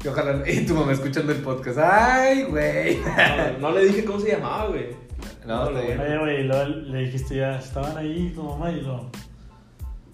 Y 0.05 0.09
ojalá. 0.09 0.43
Y 0.49 0.67
tu 0.67 0.75
mamá 0.75 0.93
escuchando 0.93 1.33
el 1.33 1.39
podcast. 1.39 1.79
Ay, 1.79 2.45
güey. 2.45 2.99
No, 3.61 3.71
no 3.71 3.79
le 3.79 3.85
dije 3.87 4.05
cómo 4.05 4.21
se 4.21 4.33
llamaba, 4.33 4.67
güey. 4.69 4.89
No, 5.47 5.69
está 5.69 5.81
bien. 5.81 6.01
Oye, 6.01 6.19
güey, 6.19 6.41
y 6.41 6.43
luego 6.45 6.65
le 6.65 6.99
dijiste 6.99 7.37
ya, 7.37 7.57
estaban 7.59 7.97
ahí 7.97 8.33
tu 8.35 8.43
mamá 8.43 8.71
y 8.71 8.81
lo. 8.81 9.11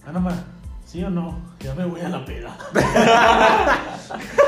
Ah, 0.04 0.12
no, 0.12 0.20
ma, 0.20 0.32
¿sí 0.84 1.02
o 1.02 1.10
no? 1.10 1.38
Ya 1.60 1.74
me 1.74 1.84
voy 1.84 2.00
a 2.00 2.08
la 2.08 2.24
peda. 2.24 2.56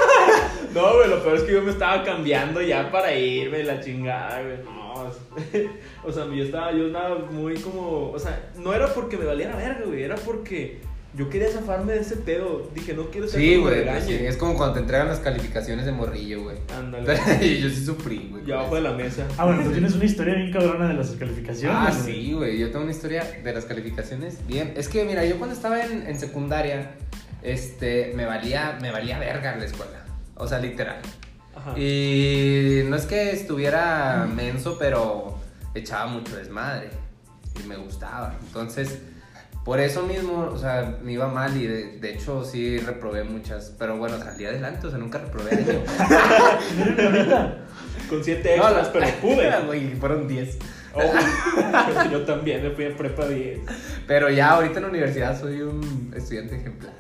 No, 0.75 0.97
güey, 0.97 1.09
lo 1.09 1.23
peor 1.23 1.37
es 1.37 1.43
que 1.43 1.53
yo 1.53 1.63
me 1.63 1.71
estaba 1.71 2.03
cambiando 2.05 2.61
ya 2.63 2.91
para 2.91 3.15
irme, 3.15 3.65
la 3.65 3.81
chingada, 3.81 4.43
güey. 4.43 4.59
No, 4.65 4.81
o 6.05 6.13
sea, 6.13 6.27
yo 6.27 6.45
estaba, 6.45 6.73
yo 6.73 6.87
estaba 6.87 7.19
muy 7.31 7.55
como, 7.57 8.11
o 8.11 8.19
sea, 8.19 8.51
no 8.57 8.73
era 8.75 8.93
porque 8.93 9.17
me 9.17 9.25
valiera 9.25 9.57
verga, 9.57 9.83
güey, 9.87 10.03
era 10.03 10.17
porque 10.17 10.81
yo 11.13 11.29
quería 11.29 11.51
zafarme 11.51 11.95
de 11.95 12.01
ese 12.01 12.17
pedo. 12.17 12.71
Dije, 12.73 12.95
no 12.95 13.11
quiero 13.11 13.27
ser 13.27 13.41
Sí, 13.41 13.57
güey. 13.57 13.85
pues 13.85 14.05
sí, 14.05 14.15
Es 14.15 14.37
como 14.37 14.55
cuando 14.55 14.75
te 14.75 14.81
entregan 14.81 15.09
las 15.09 15.19
calificaciones 15.19 15.85
de 15.85 15.93
morrillo, 15.93 16.45
güey. 16.45 16.59
Ándale. 16.77 17.19
y 17.45 17.61
yo 17.61 17.69
sí 17.69 17.85
sufrí, 17.85 18.29
güey. 18.31 18.45
Ya 18.45 18.55
con 18.55 18.59
abajo 18.61 18.75
de 18.77 18.81
la 18.83 18.93
mesa. 18.93 19.27
Ah, 19.37 19.47
bueno, 19.47 19.65
tú 19.65 19.73
tienes 19.73 19.95
una 19.95 20.05
historia 20.05 20.35
bien 20.35 20.53
cabrona 20.53 20.87
de 20.89 20.95
las 20.95 21.11
calificaciones. 21.11 21.77
Ah, 21.77 21.93
sí, 21.93 22.33
güey. 22.33 22.59
Yo 22.59 22.71
tengo 22.71 22.83
una 22.85 22.93
historia 22.93 23.25
de 23.43 23.53
las 23.53 23.65
calificaciones. 23.65 24.47
Bien. 24.47 24.73
Es 24.77 24.89
que, 24.89 25.05
mira, 25.05 25.25
yo 25.25 25.37
cuando 25.37 25.57
estaba 25.57 25.85
en, 25.85 26.07
en 26.07 26.21
secundaria, 26.21 26.93
este, 27.43 28.13
me 28.15 28.25
valía, 28.25 28.79
me 28.81 28.93
valía 28.93 29.19
verga 29.19 29.57
la 29.57 29.65
escuela. 29.65 30.00
O 30.41 30.49
sea, 30.49 30.59
literal. 30.59 31.01
Ajá. 31.55 31.79
Y 31.79 32.83
no 32.87 32.97
es 32.97 33.05
que 33.05 33.31
estuviera 33.33 34.27
menso, 34.35 34.77
pero 34.79 35.39
echaba 35.75 36.07
mucho 36.07 36.35
desmadre. 36.37 36.89
Y 37.63 37.69
me 37.69 37.77
gustaba. 37.77 38.35
Entonces, 38.47 39.01
por 39.65 39.79
eso 39.79 40.03
mismo, 40.05 40.49
o 40.51 40.57
sea, 40.57 40.97
me 41.03 41.13
iba 41.13 41.29
mal 41.29 41.55
y 41.57 41.67
de, 41.67 41.99
de 41.99 42.15
hecho 42.15 42.43
sí 42.43 42.79
reprobé 42.79 43.25
muchas. 43.25 43.75
Pero 43.79 43.99
bueno, 43.99 44.19
salí 44.19 44.47
adelante, 44.47 44.87
o 44.87 44.91
sea, 44.91 44.99
nunca 44.99 45.19
reprobé 45.19 45.51
año. 45.51 45.85
Con 48.09 48.25
siete 48.25 48.57
extras, 48.57 48.89
pero 48.89 49.07
pude. 49.21 49.51
Güey, 49.67 49.95
fueron 49.97 50.27
10. 50.27 50.59
Oh, 50.95 52.09
yo 52.11 52.25
también 52.25 52.63
me 52.63 52.71
fui 52.71 52.87
a 52.87 52.97
prepa 52.97 53.29
10. 53.29 53.61
Pero 54.07 54.31
ya 54.31 54.53
ahorita 54.53 54.79
en 54.79 54.83
la 54.85 54.89
universidad 54.89 55.39
soy 55.39 55.61
un 55.61 56.13
estudiante 56.17 56.57
ejemplar. 56.57 56.95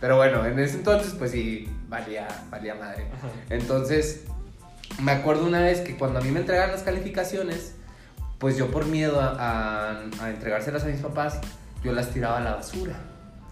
Pero 0.00 0.16
bueno, 0.16 0.44
en 0.46 0.58
ese 0.58 0.76
entonces 0.76 1.14
pues 1.18 1.30
sí, 1.30 1.68
valía, 1.88 2.28
valía 2.50 2.74
madre. 2.74 3.06
Ajá. 3.16 3.28
Entonces, 3.50 4.24
me 5.02 5.12
acuerdo 5.12 5.46
una 5.46 5.60
vez 5.60 5.80
que 5.80 5.96
cuando 5.96 6.18
a 6.18 6.22
mí 6.22 6.30
me 6.30 6.40
entregaron 6.40 6.72
las 6.72 6.82
calificaciones, 6.82 7.74
pues 8.38 8.56
yo 8.56 8.70
por 8.70 8.86
miedo 8.86 9.20
a, 9.20 9.30
a- 9.30 10.00
a 10.20 10.30
entregárselas 10.30 10.84
a 10.84 10.86
mis 10.86 11.00
papás, 11.00 11.40
yo 11.82 11.92
las 11.92 12.10
tiraba 12.10 12.38
a 12.38 12.40
la 12.42 12.54
basura. 12.56 12.94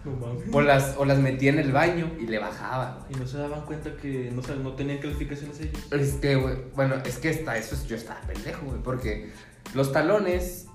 No. 0.03 0.35
O 0.53 0.61
las, 0.61 0.93
o 0.97 1.05
las 1.05 1.17
metía 1.17 1.49
en 1.49 1.57
el 1.57 1.71
baño 1.71 2.11
y 2.19 2.27
le 2.27 2.37
bajaba. 2.37 2.99
güey. 3.07 3.13
Y 3.15 3.19
no 3.23 3.27
se 3.27 3.39
daban 3.39 3.61
cuenta 3.65 3.89
que 3.99 4.31
no, 4.31 4.73
tenían 4.73 4.99
calificaciones 4.99 5.59
ellos. 5.61 5.79
Es 5.91 6.13
que, 6.17 6.35
güey, 6.35 6.57
bueno, 6.75 6.95
es 7.03 7.17
que 7.17 7.29
hasta 7.29 7.57
eso 7.57 7.73
es- 7.73 7.87
yo 7.87 7.95
estaba 7.95 8.21
pendejo, 8.21 8.67
güey, 8.67 8.77
porque 8.83 9.31
los 9.73 9.91
talones, 9.91 10.67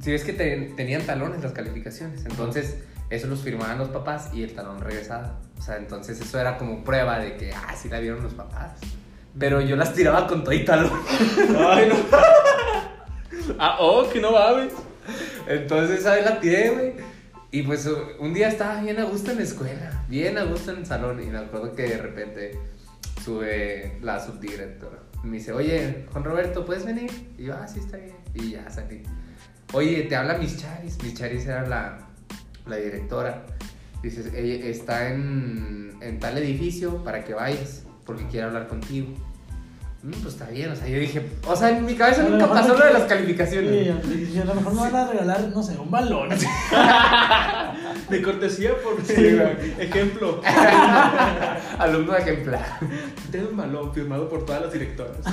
si 0.00 0.12
ves 0.12 0.22
que 0.22 0.32
te- 0.32 0.72
tenían 0.76 1.02
talones 1.02 1.42
las 1.42 1.50
calificaciones, 1.52 2.24
entonces 2.24 2.76
eso 3.10 3.26
los 3.26 3.40
firmaban 3.40 3.78
los 3.78 3.88
papás 3.88 4.30
y 4.34 4.42
el 4.42 4.54
talón 4.54 4.80
regresaba. 4.80 5.38
O 5.58 5.62
sea, 5.62 5.76
entonces 5.76 6.20
eso 6.20 6.38
era 6.38 6.58
como 6.58 6.84
prueba 6.84 7.18
de 7.18 7.36
que, 7.36 7.52
ah, 7.52 7.74
sí 7.76 7.88
la 7.88 8.00
vieron 8.00 8.22
los 8.22 8.34
papás. 8.34 8.72
Pero 9.38 9.60
yo 9.60 9.76
las 9.76 9.94
tiraba 9.94 10.26
con 10.26 10.44
todo 10.44 10.52
y 10.52 10.64
talón. 10.64 10.92
Ay, 11.58 11.88
no. 11.88 11.94
ah, 13.58 13.76
oh, 13.80 14.08
que 14.10 14.20
no 14.20 14.32
mames. 14.32 14.72
Entonces 15.46 16.00
esa 16.00 16.14
vez 16.14 16.24
la 16.24 16.40
tiré, 16.40 16.70
güey. 16.70 16.92
Y 17.50 17.62
pues 17.62 17.88
un 18.18 18.34
día 18.34 18.48
estaba 18.48 18.80
bien 18.82 18.98
a 18.98 19.04
gusto 19.04 19.30
en 19.30 19.38
la 19.38 19.42
escuela, 19.42 20.04
bien 20.08 20.36
a 20.36 20.44
gusto 20.44 20.72
en 20.72 20.78
el 20.78 20.86
salón. 20.86 21.22
Y 21.22 21.26
me 21.26 21.38
acuerdo 21.38 21.74
que 21.74 21.84
de 21.84 21.98
repente 21.98 22.58
sube 23.24 23.98
la 24.02 24.20
subdirectora. 24.24 24.98
Me 25.22 25.38
dice, 25.38 25.52
oye, 25.52 26.06
Juan 26.12 26.24
Roberto, 26.24 26.64
¿puedes 26.64 26.84
venir? 26.84 27.10
Y 27.38 27.44
yo, 27.44 27.54
ah, 27.54 27.66
sí, 27.66 27.80
está 27.80 27.96
bien. 27.96 28.16
Y 28.34 28.52
ya 28.52 28.68
salí. 28.70 29.02
Oye, 29.72 30.02
te 30.04 30.16
habla 30.16 30.34
Miss 30.34 30.58
Charis. 30.58 31.02
Miss 31.02 31.14
Charis 31.14 31.46
era 31.46 31.66
la, 31.66 32.07
la 32.68 32.76
directora. 32.76 33.44
Dices, 34.02 34.32
ella 34.34 34.66
está 34.66 35.08
en, 35.10 35.96
en 36.00 36.20
tal 36.20 36.38
edificio 36.38 37.02
para 37.02 37.24
que 37.24 37.34
vayas, 37.34 37.84
porque 38.04 38.26
quiere 38.28 38.46
hablar 38.46 38.68
contigo. 38.68 39.08
Mm, 40.04 40.10
pues 40.22 40.34
está 40.34 40.46
bien, 40.48 40.70
o 40.70 40.76
sea, 40.76 40.86
yo 40.86 40.96
dije, 41.00 41.20
o 41.44 41.56
sea, 41.56 41.70
en 41.76 41.84
mi 41.84 41.96
cabeza 41.96 42.22
nunca 42.22 42.48
pasó 42.48 42.68
no 42.68 42.78
lo 42.78 42.84
de 42.86 42.92
las 42.92 43.02
calificaciones. 43.02 43.96
Sí, 44.04 44.30
y 44.32 44.38
a 44.38 44.44
lo 44.44 44.54
mejor 44.54 44.72
me 44.72 44.80
van 44.82 44.94
a 44.94 45.08
regalar, 45.10 45.40
no 45.52 45.60
sé, 45.60 45.76
un 45.76 45.90
balón. 45.90 46.28
De 48.08 48.22
cortesía 48.22 48.70
por 48.82 49.04
Sí, 49.04 49.36
ejemplo. 49.80 50.40
Alumno 51.78 52.16
ejemplar. 52.16 52.64
Tengo 53.32 53.50
un 53.50 53.56
balón 53.56 53.92
firmado 53.92 54.28
por 54.28 54.46
todas 54.46 54.62
las 54.62 54.72
directoras. 54.72 55.16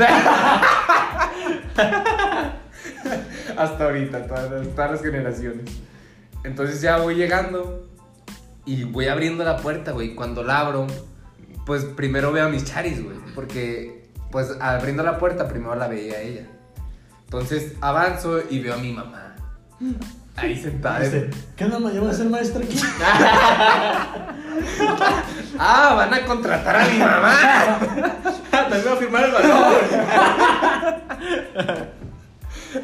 Hasta 3.57 3.83
ahorita, 3.83 4.25
todas 4.27 4.51
las, 4.51 4.67
todas 4.69 4.91
las 4.91 5.01
generaciones. 5.01 5.65
Entonces 6.45 6.81
ya 6.81 6.97
voy 6.97 7.15
llegando 7.15 7.87
y 8.65 8.83
voy 8.83 9.07
abriendo 9.07 9.43
la 9.43 9.57
puerta, 9.57 9.91
güey. 9.91 10.13
Cuando 10.15 10.43
la 10.43 10.59
abro, 10.59 10.87
pues 11.65 11.83
primero 11.83 12.31
veo 12.31 12.45
a 12.45 12.49
mis 12.49 12.65
charis, 12.65 13.03
güey. 13.03 13.17
Porque, 13.33 14.09
pues 14.31 14.51
abriendo 14.59 15.03
la 15.03 15.17
puerta, 15.17 15.47
primero 15.47 15.75
la 15.75 15.87
veía 15.87 16.17
a 16.17 16.21
ella. 16.21 16.47
Entonces 17.25 17.73
avanzo 17.81 18.41
y 18.49 18.59
veo 18.59 18.75
a 18.75 18.77
mi 18.77 18.93
mamá. 18.93 19.35
Ahí 20.35 20.61
sentada. 20.61 20.99
Dice, 20.99 21.29
¿qué 21.55 21.65
onda? 21.65 21.91
¿Yo 21.91 22.01
voy 22.01 22.11
a 22.11 22.13
ser 22.13 22.29
maestra 22.29 22.63
aquí? 22.63 22.79
Ah, 25.57 25.93
van 25.95 26.13
a 26.13 26.25
contratar 26.25 26.75
a 26.75 26.87
mi 26.87 26.97
mamá. 26.97 27.79
También 28.51 28.83
va 28.87 28.91
a 28.91 28.95
firmar 28.97 29.23
el 29.23 29.31
balón. 29.31 29.73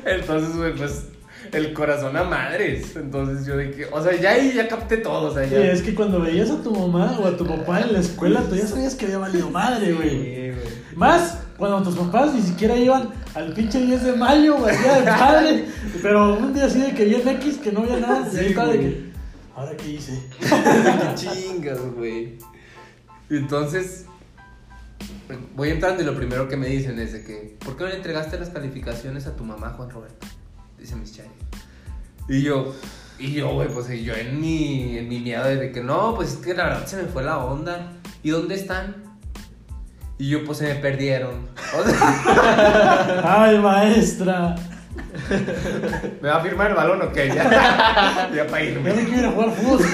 Entonces, 0.05 0.55
güey, 0.55 0.73
pues 0.75 1.05
el 1.51 1.73
corazón 1.73 2.15
a 2.17 2.23
madres. 2.23 2.95
Entonces 2.95 3.45
yo 3.45 3.57
de 3.57 3.71
que, 3.71 3.85
o 3.91 4.01
sea, 4.01 4.15
ya 4.19 4.31
ahí 4.31 4.53
ya 4.53 4.67
capté 4.67 4.97
todo, 4.97 5.31
o 5.31 5.33
sea, 5.33 5.43
Sí, 5.45 5.51
ya. 5.51 5.71
es 5.71 5.81
que 5.81 5.93
cuando 5.95 6.19
veías 6.21 6.49
a 6.49 6.61
tu 6.61 6.71
mamá 6.71 7.17
o 7.19 7.27
a 7.27 7.35
tu 7.37 7.45
papá 7.45 7.81
en 7.81 7.93
la 7.93 7.99
escuela, 7.99 8.41
tú 8.49 8.55
ya 8.55 8.65
sabías 8.67 8.95
que 8.95 9.05
había 9.05 9.17
valido 9.17 9.49
madre, 9.49 9.93
güey. 9.93 10.09
Sí, 10.09 10.51
güey. 10.51 10.81
Más 10.95 11.37
Cuando 11.57 11.83
tus 11.83 11.95
papás 11.95 12.33
ni 12.33 12.41
siquiera 12.41 12.75
iban 12.75 13.09
al 13.35 13.53
pinche 13.53 13.79
10 13.79 14.03
de 14.03 14.13
mayo, 14.13 14.57
güey, 14.57 14.75
día 14.77 14.93
del 14.95 15.03
padre. 15.05 15.65
Pero 16.01 16.35
un 16.37 16.53
día 16.53 16.65
así 16.65 16.79
de 16.81 16.93
que 16.93 17.05
bien 17.05 17.27
X, 17.27 17.57
que 17.57 17.71
no 17.71 17.81
había 17.81 17.97
nada. 17.99 18.27
y 18.33 18.35
ahí 18.37 18.43
Sí, 18.45 18.49
estaba 18.49 18.71
de 18.71 18.79
que, 18.79 19.11
¿ahora 19.55 19.71
qué 19.77 19.89
hice? 19.91 20.19
Chingas, 21.15 21.79
güey. 21.95 22.37
Entonces, 23.29 24.05
voy 25.55 25.69
entrando 25.69 26.01
y 26.01 26.05
lo 26.05 26.15
primero 26.15 26.47
que 26.47 26.57
me 26.57 26.67
dicen 26.67 26.99
es 26.99 27.13
de 27.13 27.23
que, 27.23 27.57
¿por 27.63 27.77
qué 27.77 27.83
no 27.83 27.89
le 27.89 27.95
entregaste 27.97 28.37
las 28.39 28.49
calificaciones 28.49 29.27
a 29.27 29.35
tu 29.35 29.43
mamá, 29.43 29.69
Juan 29.77 29.89
Roberto? 29.89 30.27
Dice 30.81 30.95
mis 30.95 31.15
chavos. 31.15 31.31
Y 32.27 32.41
yo, 32.41 32.75
y 33.19 33.33
yo, 33.33 33.53
güey, 33.53 33.69
pues 33.69 33.87
yo 34.03 34.15
en 34.15 34.41
mi, 34.41 34.97
en 34.97 35.07
mi 35.07 35.19
miedo 35.19 35.43
de 35.45 35.71
que 35.71 35.83
no, 35.83 36.15
pues 36.15 36.33
es 36.33 36.37
que 36.37 36.55
la 36.55 36.65
verdad 36.65 36.87
se 36.87 36.97
me 36.97 37.03
fue 37.03 37.23
la 37.23 37.37
onda. 37.37 37.91
¿Y 38.23 38.31
dónde 38.31 38.55
están? 38.55 38.95
Y 40.17 40.29
yo, 40.29 40.43
pues 40.43 40.57
se 40.57 40.73
me 40.73 40.75
perdieron. 40.75 41.49
Ay, 43.23 43.59
maestra. 43.59 44.55
¿Me 46.21 46.29
va 46.29 46.37
a 46.37 46.41
firmar 46.41 46.71
el 46.71 46.75
balón 46.75 47.01
o 47.01 47.11
qué? 47.11 47.27
Ya, 47.27 48.29
ya 48.35 48.47
para 48.47 48.63
irme. 48.63 48.91
quiero 48.91 49.19
ir 49.19 49.25
a 49.25 49.31
jugar 49.31 49.51
fútbol. 49.51 49.85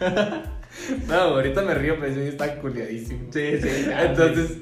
No, 1.06 1.14
ahorita 1.14 1.62
me 1.62 1.74
río, 1.74 1.96
pero 2.00 2.14
sí 2.14 2.20
está 2.20 2.56
culiadísimo. 2.56 3.32
Sí, 3.32 3.60
sí. 3.60 3.68
Entonces, 3.96 4.58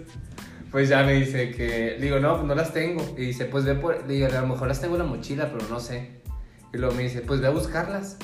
pues 0.70 0.88
ya 0.88 1.02
me 1.02 1.14
dice 1.14 1.50
que, 1.50 1.96
le 1.98 2.04
digo, 2.04 2.18
no, 2.20 2.36
pues 2.36 2.46
no 2.46 2.54
las 2.54 2.72
tengo. 2.72 3.02
Y 3.16 3.26
dice, 3.26 3.46
pues 3.46 3.64
ve 3.64 3.74
por, 3.74 4.06
le 4.06 4.14
digo, 4.14 4.26
a 4.26 4.40
lo 4.40 4.46
mejor 4.46 4.68
las 4.68 4.80
tengo 4.80 4.96
en 4.96 5.02
la 5.02 5.08
mochila, 5.08 5.50
pero 5.52 5.68
no 5.68 5.80
sé. 5.80 6.20
Y 6.72 6.78
luego 6.78 6.94
me 6.94 7.04
dice, 7.04 7.20
pues 7.20 7.40
ve 7.40 7.46
a 7.46 7.50
buscarlas. 7.50 8.16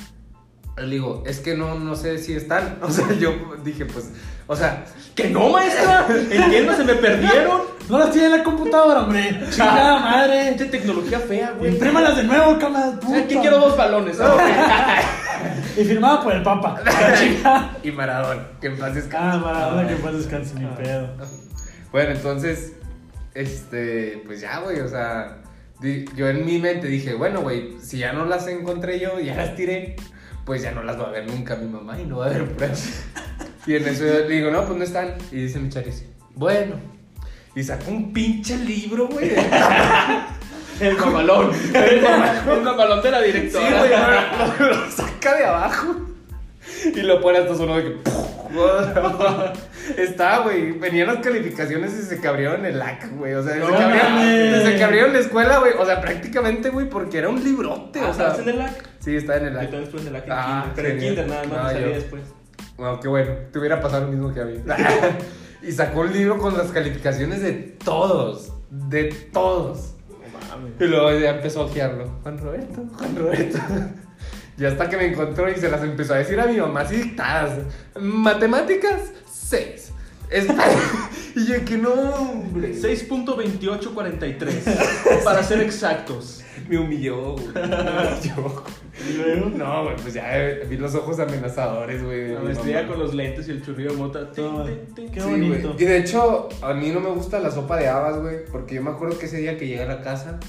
Le 0.77 0.87
digo, 0.87 1.23
es 1.25 1.39
que 1.39 1.55
no, 1.55 1.79
no 1.79 1.95
sé 1.95 2.17
si 2.17 2.33
están. 2.33 2.79
O 2.81 2.91
sea, 2.91 3.11
yo 3.13 3.33
dije, 3.63 3.85
pues, 3.85 4.11
o 4.47 4.55
sea, 4.55 4.85
¡Que 5.15 5.29
no, 5.29 5.49
maestra! 5.49 6.05
Entiendo, 6.09 6.75
se 6.75 6.83
me 6.83 6.95
perdieron. 6.95 7.61
No 7.89 7.99
las 7.99 8.11
tiene 8.11 8.27
en 8.27 8.37
la 8.39 8.43
computadora, 8.43 9.01
hombre. 9.01 9.39
Chingada 9.49 9.99
madre. 9.99 10.49
Pinche 10.49 10.65
tecnología 10.65 11.19
fea, 11.19 11.53
güey. 11.57 11.71
Imprímalas 11.71 12.17
de 12.17 12.23
nuevo, 12.25 12.59
cámara. 12.59 12.99
Aquí 13.23 13.37
quiero 13.37 13.59
dos 13.59 13.77
balones. 13.77 14.19
¿no? 14.19 14.25
Y 15.77 15.83
firmada 15.83 16.23
por 16.23 16.33
el 16.33 16.41
Papa. 16.41 16.81
Chingada. 17.19 17.77
y 17.83 17.91
Maradona, 17.91 18.43
que 18.61 18.67
en 18.67 18.77
paz 18.77 18.95
descanse. 18.95 19.17
Ah, 19.19 19.41
Maradona, 19.43 19.87
que 19.87 19.95
paz 19.95 20.13
descanse, 20.13 20.53
mi 20.55 20.65
pedo. 20.67 21.09
Bueno, 21.91 22.11
entonces, 22.11 22.73
este, 23.33 24.21
pues 24.25 24.41
ya, 24.41 24.59
güey, 24.59 24.79
o 24.81 24.87
sea, 24.87 25.37
di- 25.79 26.05
yo 26.15 26.27
en 26.29 26.45
mi 26.45 26.59
mente 26.59 26.87
dije, 26.87 27.13
bueno, 27.13 27.41
güey, 27.41 27.75
si 27.81 27.97
ya 27.99 28.13
no 28.13 28.25
las 28.25 28.47
encontré 28.47 28.99
yo, 28.99 29.19
ya 29.19 29.35
las 29.35 29.55
tiré, 29.55 29.95
pues 30.45 30.61
ya 30.61 30.71
no 30.71 30.83
las 30.83 30.99
va 30.99 31.07
a 31.07 31.11
ver 31.11 31.25
nunca 31.27 31.55
mi 31.55 31.67
mamá 31.67 31.99
y 31.99 32.05
no 32.05 32.17
va 32.17 32.25
a 32.25 32.29
haber 32.29 32.47
pruebas. 32.51 33.03
Y 33.65 33.75
en 33.75 33.87
eso 33.87 34.05
yo 34.05 34.13
le 34.13 34.29
digo, 34.29 34.51
no, 34.51 34.65
pues 34.65 34.77
no 34.77 34.83
están. 34.83 35.15
Y 35.31 35.37
dice 35.37 35.59
mi 35.59 35.69
Charis, 35.69 36.03
bueno. 36.35 36.75
Y 37.55 37.63
sacó 37.63 37.89
un 37.91 38.11
pinche 38.13 38.57
libro, 38.57 39.07
güey. 39.07 39.29
de- 39.29 39.41
El 40.81 40.97
mamalón. 40.97 41.51
El 41.73 42.01
mamalón 42.63 43.01
de 43.01 43.11
la 43.11 43.21
Sí, 43.23 43.31
directora. 43.31 43.77
güey, 43.79 43.89
lo, 44.59 44.67
lo- 44.67 44.75
lo 44.85 44.91
saca 44.91 45.35
de 45.35 45.45
abajo. 45.45 45.95
Y 46.93 46.99
lo 47.01 47.21
pone 47.21 47.37
hasta 47.39 47.55
solo 47.55 47.77
de 47.77 47.83
que. 47.83 47.97
Está, 49.97 50.39
güey. 50.39 50.71
Venían 50.73 51.07
las 51.07 51.17
calificaciones 51.17 51.93
y 51.93 52.01
se 52.03 52.19
cabrieron 52.19 52.65
el 52.65 52.79
LAC, 52.79 53.11
güey. 53.17 53.33
O 53.33 53.43
sea, 53.43 53.53
desde, 53.53 53.65
No 53.69 53.77
que 53.77 53.83
abrieron, 53.83 54.13
mames. 54.13 54.51
desde 54.51 54.75
que 54.77 54.83
abrieron 54.83 55.13
la 55.13 55.19
escuela, 55.19 55.59
güey. 55.59 55.73
O 55.77 55.85
sea, 55.85 56.01
prácticamente, 56.01 56.69
güey, 56.69 56.89
porque 56.89 57.17
era 57.19 57.29
un 57.29 57.43
librote. 57.43 57.99
Ah, 57.99 58.09
o 58.09 58.13
sea, 58.13 58.27
¿Estás 58.27 58.39
en 58.41 58.49
el 58.49 58.57
LAC? 58.59 58.89
Sí, 58.99 59.15
está 59.15 59.37
en 59.37 59.45
el 59.45 59.53
Yo 59.53 59.59
LAC. 59.59 59.63
también 59.69 59.83
estuve 59.83 60.01
en 60.01 60.07
el 60.07 60.13
LAC 60.13 60.25
en 60.25 60.31
Ah, 60.33 60.61
kinder, 60.65 60.75
Pero 60.75 60.87
en 60.89 60.99
kinder 60.99 61.27
nada 61.27 61.43
más, 61.43 61.57
No, 61.63 61.69
salí 61.69 61.81
yo- 61.85 61.89
después. 61.89 62.21
Bueno, 62.77 62.99
qué 62.99 63.07
bueno. 63.07 63.31
Te 63.51 63.59
hubiera 63.59 63.79
pasado 63.81 64.05
lo 64.05 64.11
mismo 64.11 64.33
que 64.33 64.41
a 64.41 64.45
mí. 64.45 64.55
y 65.61 65.71
sacó 65.71 66.01
un 66.01 66.11
libro 66.13 66.37
con 66.37 66.57
las 66.57 66.67
calificaciones 66.71 67.41
de 67.41 67.53
todos. 67.53 68.51
De 68.69 69.05
todos. 69.31 69.93
Mames. 70.49 70.73
Y 70.79 70.83
luego 70.85 71.11
ya 71.17 71.31
empezó 71.31 71.61
a 71.61 71.65
ojearlo. 71.65 72.09
Juan 72.23 72.37
Roberto, 72.37 72.83
Juan 72.97 73.15
Roberto. 73.15 73.57
Y 74.57 74.63
hasta 74.63 74.87
que 74.87 74.95
me 74.95 75.07
encontró 75.07 75.51
y 75.51 75.55
se 75.57 75.69
las 75.69 75.83
empezó 75.83 76.13
a 76.13 76.17
decir 76.19 76.39
a 76.39 76.45
mi 76.45 76.55
mamá 76.55 76.79
así 76.79 76.95
dictadas. 76.95 77.59
Matemáticas, 77.99 79.11
6. 79.57 79.91
y 81.35 81.45
yo 81.45 81.63
que 81.65 81.77
no, 81.77 81.93
hombre. 81.93 82.73
6.2843. 82.73 85.19
para 85.23 85.43
ser 85.43 85.61
exactos. 85.61 86.41
Me 86.67 86.79
humilló, 86.79 87.33
güey. 87.33 87.45
Me 87.53 87.61
humilló. 87.61 88.63
No, 89.55 89.83
güey, 89.83 89.95
pues 89.97 90.13
ya 90.13 90.37
eh, 90.37 90.65
vi 90.67 90.77
los 90.77 90.95
ojos 90.95 91.19
amenazadores, 91.19 92.01
güey. 92.03 92.33
La 92.33 92.39
mamá. 92.39 92.87
con 92.87 92.97
los 92.99 93.13
lentes 93.13 93.47
y 93.47 93.51
el 93.51 93.63
churrillo 93.63 93.91
de 93.91 93.97
mota. 93.97 94.31
Qué 94.33 94.41
Sí, 95.21 95.29
bonito. 95.29 95.75
Y 95.77 95.85
de 95.85 95.97
hecho, 95.97 96.49
a 96.61 96.73
mí 96.73 96.89
no 96.89 97.01
me 97.01 97.09
gusta 97.09 97.39
la 97.39 97.51
sopa 97.51 97.77
de 97.77 97.87
habas, 97.87 98.19
güey. 98.21 98.45
Porque 98.51 98.73
yo 98.75 98.81
me 98.81 98.89
acuerdo 98.91 99.17
que 99.19 99.27
ese 99.27 99.37
día 99.37 99.57
que 99.57 99.67
llegué 99.67 99.83
a 99.83 99.87
la 99.87 100.01
casa 100.01 100.39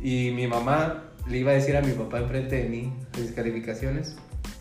y 0.00 0.32
mi 0.34 0.46
mamá 0.46 1.04
le 1.28 1.38
iba 1.38 1.52
a 1.52 1.54
decir 1.54 1.76
a 1.76 1.82
mi 1.82 1.92
papá 1.92 2.18
enfrente 2.18 2.56
de 2.56 2.68
mí 2.68 2.92
mis 3.18 3.32
calificaciones. 3.32 4.16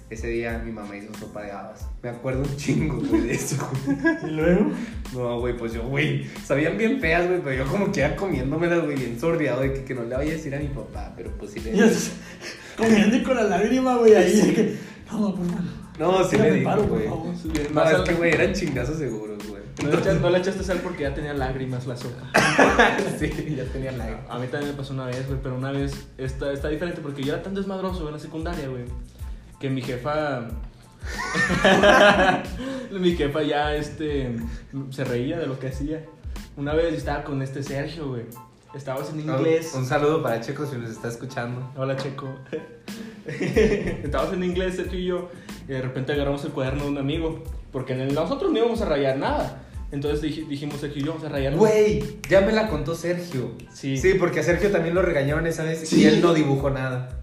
Ese 0.07 0.27
día 0.27 0.61
mi 0.63 0.71
mamá 0.71 0.95
hizo 0.95 1.11
sopa 1.19 1.41
de 1.41 1.51
habas. 1.51 1.87
Me 2.03 2.09
acuerdo 2.09 2.41
un 2.41 2.55
chingo, 2.57 2.97
güey, 2.97 3.21
de 3.21 3.33
eso, 3.33 3.57
güey. 3.85 3.97
Y 4.31 4.35
luego. 4.35 4.71
No, 5.13 5.39
güey, 5.39 5.57
pues 5.57 5.73
yo, 5.73 5.81
güey, 5.87 6.25
sabían 6.43 6.77
bien 6.77 6.99
feas, 6.99 7.27
güey, 7.27 7.41
pero 7.43 7.65
yo 7.65 7.71
como 7.71 7.91
que 7.91 8.01
iba 8.01 8.15
comiéndomelas, 8.15 8.83
güey, 8.83 8.97
bien 8.97 9.19
sordeado 9.19 9.61
de 9.61 9.73
que, 9.73 9.83
que 9.83 9.95
no 9.95 10.03
le 10.03 10.15
vaya 10.15 10.31
a 10.31 10.35
decir 10.35 10.53
a 10.53 10.59
mi 10.59 10.67
papá, 10.67 11.11
pero 11.17 11.31
pues 11.31 11.51
sí 11.51 11.59
le 11.59 11.71
comiendo 12.77 13.15
y 13.15 13.23
con 13.23 13.35
la 13.35 13.43
lágrima, 13.43 13.95
güey, 13.95 14.13
ahí. 14.13 14.53
que, 14.53 14.77
no, 15.11 15.33
pues. 15.33 15.49
No, 15.97 16.23
sí 16.23 16.31
Tírame 16.31 16.51
le 16.51 16.55
digo, 16.57 16.83
güey. 16.83 17.07
favor. 17.07 17.33
No, 17.33 17.73
Más 17.73 17.93
es 17.93 18.01
que, 18.01 18.13
güey, 18.13 18.33
eran 18.33 18.53
chingazos 18.53 18.97
seguros, 18.97 19.37
güey. 19.47 19.63
No 19.81 19.89
le, 19.89 19.97
echaste, 19.97 20.19
no 20.19 20.29
le 20.29 20.37
echaste 20.37 20.63
sal 20.63 20.79
porque 20.83 21.03
ya 21.03 21.13
tenía 21.13 21.33
lágrimas 21.33 21.87
la 21.87 21.97
sopa. 21.97 22.31
sí, 23.19 23.55
ya 23.57 23.65
tenía 23.65 23.91
la... 23.91 24.05
A 24.29 24.39
mí 24.39 24.47
también 24.47 24.71
me 24.71 24.77
pasó 24.77 24.93
una 24.93 25.05
vez, 25.05 25.27
güey, 25.27 25.39
pero 25.41 25.55
una 25.55 25.71
vez 25.71 26.07
está, 26.17 26.53
está 26.53 26.69
diferente 26.69 27.01
porque 27.01 27.23
yo 27.23 27.33
era 27.33 27.43
tan 27.43 27.55
desmadroso 27.55 28.07
en 28.07 28.13
la 28.13 28.19
secundaria, 28.19 28.67
güey, 28.67 28.83
que 29.65 29.69
mi 29.71 29.81
jefa. 29.81 30.47
mi 32.91 33.15
jefa 33.15 33.41
ya 33.41 33.75
este, 33.75 34.35
se 34.91 35.03
reía 35.03 35.39
de 35.39 35.47
lo 35.47 35.57
que 35.59 35.69
hacía. 35.69 36.03
Una 36.55 36.73
vez 36.73 36.93
estaba 36.93 37.23
con 37.23 37.41
este 37.41 37.63
Sergio, 37.63 38.09
güey. 38.09 38.23
Estábamos 38.75 39.09
en 39.11 39.21
inglés. 39.21 39.71
Un, 39.73 39.81
un 39.81 39.85
saludo 39.87 40.21
para 40.21 40.39
Checo 40.41 40.65
si 40.67 40.77
nos 40.77 40.91
está 40.91 41.07
escuchando. 41.07 41.71
Hola, 41.75 41.95
Checo. 41.95 42.27
Estábamos 43.25 44.33
en 44.35 44.43
inglés, 44.43 44.75
Sergio 44.75 44.99
y 44.99 45.05
yo, 45.05 45.29
y 45.67 45.71
de 45.71 45.81
repente 45.81 46.13
agarramos 46.13 46.45
el 46.45 46.51
cuaderno 46.51 46.83
de 46.83 46.89
un 46.91 46.97
amigo, 46.99 47.43
porque 47.71 47.93
en 47.93 48.01
el- 48.01 48.13
nosotros 48.13 48.51
no 48.51 48.59
íbamos 48.59 48.81
a 48.81 48.85
rayar 48.85 49.17
nada. 49.17 49.63
Entonces 49.91 50.21
dij- 50.21 50.47
dijimos, 50.47 50.79
Sergio 50.79 51.01
y 51.01 51.05
yo, 51.05 51.13
vamos 51.13 51.25
a 51.25 51.29
rayar. 51.29 51.55
Güey, 51.55 52.03
ya 52.29 52.41
me 52.41 52.51
la 52.51 52.67
contó 52.67 52.93
Sergio. 52.93 53.53
Sí. 53.73 53.97
Sí, 53.97 54.13
porque 54.19 54.41
a 54.41 54.43
Sergio 54.43 54.69
también 54.71 54.93
lo 54.93 55.01
regañaron 55.01 55.47
esa 55.47 55.63
vez 55.63 55.87
Sí. 55.89 56.01
y 56.01 56.05
él 56.05 56.21
no 56.21 56.33
dibujó 56.35 56.69
nada. 56.69 57.19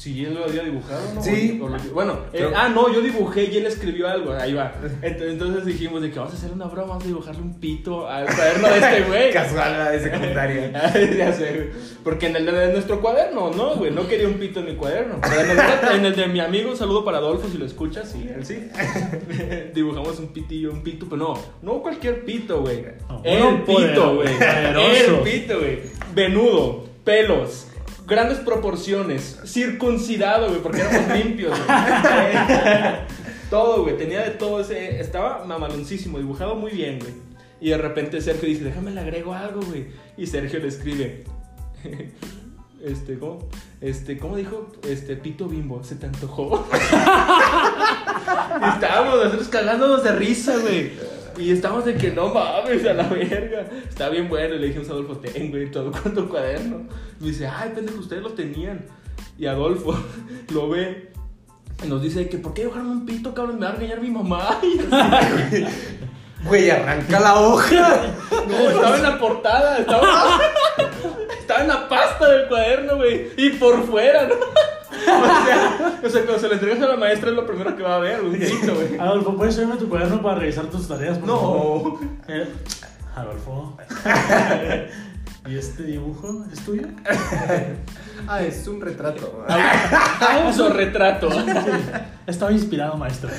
Sí, 0.00 0.24
él 0.24 0.32
lo 0.32 0.44
había 0.46 0.62
dibujado, 0.62 1.00
¿no? 1.14 1.22
Sí. 1.22 1.58
O- 1.60 1.66
o 1.66 1.68
lo- 1.68 1.78
bueno, 1.92 2.20
eh, 2.32 2.50
ah, 2.56 2.70
no, 2.70 2.90
yo 2.90 3.02
dibujé 3.02 3.44
y 3.52 3.58
él 3.58 3.66
escribió 3.66 4.08
algo, 4.08 4.32
ahí 4.32 4.54
va. 4.54 4.72
Ent- 5.02 5.20
Entonces 5.20 5.66
dijimos 5.66 6.00
de 6.00 6.10
que 6.10 6.18
vamos 6.18 6.32
a 6.32 6.36
hacer 6.38 6.50
una 6.52 6.64
broma, 6.64 6.88
vamos 6.88 7.04
a 7.04 7.06
dibujarle 7.08 7.42
un 7.42 7.60
pito 7.60 8.08
al 8.08 8.24
cuaderno 8.24 8.68
de 8.68 8.78
este 8.78 9.02
güey. 9.02 9.30
Casual 9.34 9.72
la 9.78 9.90
de 9.90 10.00
secundaria. 10.00 10.92
Ya 11.18 11.32
sé. 11.34 11.68
Porque 12.02 12.28
en 12.28 12.36
el 12.36 12.46
de 12.46 12.72
nuestro 12.72 13.02
cuaderno, 13.02 13.50
no, 13.50 13.74
güey, 13.76 13.90
no 13.90 14.08
quería 14.08 14.26
un 14.26 14.34
pito 14.38 14.60
en 14.60 14.66
mi 14.66 14.74
cuaderno. 14.76 15.16
Pero 15.20 15.40
en 15.42 15.50
el, 15.50 15.56
de- 15.58 15.96
en 15.96 16.04
el 16.06 16.16
de 16.16 16.26
mi 16.28 16.40
amigo, 16.40 16.70
un 16.70 16.76
saludo 16.78 17.04
para 17.04 17.18
Adolfo 17.18 17.46
si 17.50 17.58
lo 17.58 17.66
escuchas, 17.66 18.08
sí, 18.10 18.26
él 18.34 18.46
sí. 18.46 18.68
Dibujamos 19.74 20.18
un 20.18 20.28
pitillo, 20.28 20.70
un 20.72 20.82
pito, 20.82 21.06
pero 21.10 21.16
no, 21.18 21.34
no 21.60 21.82
cualquier 21.82 22.24
pito, 22.24 22.62
güey. 22.62 22.84
No, 23.08 23.20
el 23.22 23.62
pito, 23.64 24.14
güey. 24.16 24.28
El 24.32 25.18
pito, 25.22 25.58
güey. 25.58 25.78
Venudo, 26.14 26.86
pelos. 27.04 27.66
Grandes 28.10 28.38
proporciones, 28.38 29.38
circuncidado, 29.46 30.48
güey, 30.48 30.60
porque 30.60 30.80
éramos 30.80 31.16
limpios, 31.16 31.56
güey. 31.56 31.78
todo, 33.48 33.84
güey, 33.84 33.96
tenía 33.96 34.22
de 34.22 34.30
todo 34.30 34.60
ese. 34.60 35.00
Estaba 35.00 35.44
mamaloncísimo, 35.44 36.18
dibujado 36.18 36.56
muy 36.56 36.72
bien, 36.72 36.98
güey. 36.98 37.12
Y 37.60 37.70
de 37.70 37.78
repente 37.78 38.20
Sergio 38.20 38.48
dice, 38.48 38.64
déjame 38.64 38.90
le 38.90 38.98
agrego 38.98 39.32
algo, 39.32 39.60
güey. 39.62 39.86
Y 40.16 40.26
Sergio 40.26 40.58
le 40.58 40.66
escribe, 40.66 41.22
este, 42.84 43.16
¿cómo? 43.16 43.48
Este, 43.80 44.18
¿cómo 44.18 44.36
dijo? 44.36 44.72
Este, 44.82 45.14
pito 45.14 45.46
bimbo, 45.46 45.84
¿se 45.84 45.94
te 45.94 46.06
antojó? 46.06 46.66
y 46.72 48.68
estábamos 48.74 49.24
nosotros 49.24 49.46
cagándonos 49.46 50.02
de 50.02 50.12
risa, 50.16 50.56
güey. 50.58 50.90
Y 51.40 51.50
estábamos 51.52 51.86
de 51.86 51.96
que 51.96 52.10
no 52.10 52.32
mames 52.32 52.84
a 52.84 52.92
la 52.92 53.08
verga. 53.08 53.66
Está 53.88 54.10
bien 54.10 54.28
bueno. 54.28 54.54
Y 54.54 54.58
le 54.58 54.66
dijimos 54.66 54.88
a 54.90 54.92
Adolfo, 54.92 55.16
ten, 55.16 55.50
güey, 55.50 55.70
todo 55.70 55.90
cuánto 55.90 56.28
cuaderno. 56.28 56.86
Y 57.18 57.24
me 57.24 57.30
dice, 57.30 57.46
ay, 57.46 57.72
pendejo, 57.74 57.98
ustedes 57.98 58.22
lo 58.22 58.30
tenían. 58.30 58.84
Y 59.38 59.46
Adolfo 59.46 59.98
lo 60.52 60.68
ve. 60.68 61.12
Y 61.82 61.88
nos 61.88 62.02
dice 62.02 62.28
que, 62.28 62.38
¿por 62.38 62.52
qué 62.52 62.62
dibujaron 62.62 62.90
un 62.90 63.06
pito, 63.06 63.32
cabrón? 63.32 63.58
Me 63.58 63.66
va 63.66 63.72
a 63.72 63.76
regañar 63.76 64.00
mi 64.00 64.10
mamá. 64.10 64.60
Güey, 66.44 66.70
arranca 66.70 67.20
la 67.20 67.38
hoja. 67.38 68.14
no, 68.48 68.70
estaba 68.70 68.96
en 68.96 69.02
la 69.02 69.18
portada, 69.18 69.78
estaba, 69.78 70.40
estaba 71.38 71.60
en 71.60 71.68
la 71.68 71.86
pasta 71.86 72.30
del 72.30 72.48
cuaderno, 72.48 72.96
güey. 72.96 73.28
Y 73.36 73.50
por 73.50 73.84
fuera, 73.86 74.26
¿no? 74.26 74.36
O 75.10 75.44
sea, 75.46 76.00
o 76.02 76.08
sea, 76.08 76.22
cuando 76.22 76.38
se 76.38 76.48
lo 76.48 76.54
entregas 76.54 76.82
a 76.82 76.88
la 76.88 76.96
maestra 76.96 77.30
es 77.30 77.36
lo 77.36 77.46
primero 77.46 77.76
que 77.76 77.82
va 77.82 77.96
a 77.96 77.98
ver, 77.98 78.22
un 78.22 78.32
pito, 78.32 78.74
güey. 78.74 78.98
Adolfo, 78.98 79.36
¿puedes 79.36 79.54
subirme 79.54 79.76
tu 79.76 79.88
cuaderno 79.88 80.22
para 80.22 80.38
revisar 80.38 80.66
tus 80.66 80.88
tareas? 80.88 81.18
por 81.18 81.28
favor? 81.28 82.00
No. 82.02 82.34
Eh, 82.34 82.48
Adolfo. 83.14 83.76
¿Y 85.48 85.56
este 85.56 85.84
dibujo 85.84 86.44
es 86.52 86.60
tuyo? 86.60 86.86
Ah, 88.28 88.42
es 88.42 88.68
un 88.68 88.82
retrato. 88.82 89.46
retrato. 90.74 91.30
Estaba 92.26 92.52
inspirado, 92.52 92.98
maestro. 92.98 93.30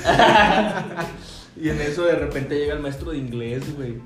Y 1.55 1.69
en 1.69 1.79
eso 1.81 2.03
de 2.05 2.15
repente 2.15 2.57
llega 2.57 2.73
el 2.73 2.79
maestro 2.79 3.11
de 3.11 3.19
inglés, 3.19 3.75
güey. 3.75 4.01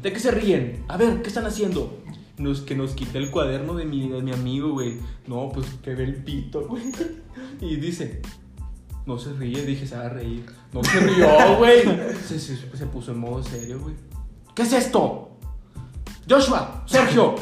¿De 0.00 0.12
qué 0.12 0.20
se 0.20 0.30
ríen? 0.30 0.84
A 0.86 0.96
ver, 0.96 1.20
¿qué 1.20 1.28
están 1.28 1.46
haciendo? 1.46 1.98
Nos, 2.40 2.62
que 2.62 2.74
nos 2.74 2.92
quité 2.92 3.18
el 3.18 3.30
cuaderno 3.30 3.74
de 3.74 3.84
mi, 3.84 4.08
de 4.08 4.22
mi 4.22 4.32
amigo, 4.32 4.72
güey. 4.72 4.98
No, 5.26 5.50
pues 5.52 5.66
que 5.82 5.94
ve 5.94 6.04
el 6.04 6.24
pito, 6.24 6.66
güey. 6.68 6.84
Y 7.60 7.76
dice, 7.76 8.22
no 9.06 9.18
se 9.18 9.32
ríe, 9.34 9.64
dije, 9.64 9.86
se 9.86 9.96
va 9.96 10.06
a 10.06 10.08
reír. 10.08 10.46
No 10.72 10.82
se 10.82 11.00
rió, 11.00 11.28
güey. 11.58 11.82
Se, 12.26 12.38
se, 12.38 12.56
se 12.56 12.86
puso 12.86 13.12
en 13.12 13.18
modo 13.18 13.42
serio, 13.42 13.80
güey. 13.80 13.94
¿Qué 14.54 14.62
es 14.62 14.72
esto? 14.72 15.30
Joshua, 16.28 16.84
Sergio, 16.86 17.34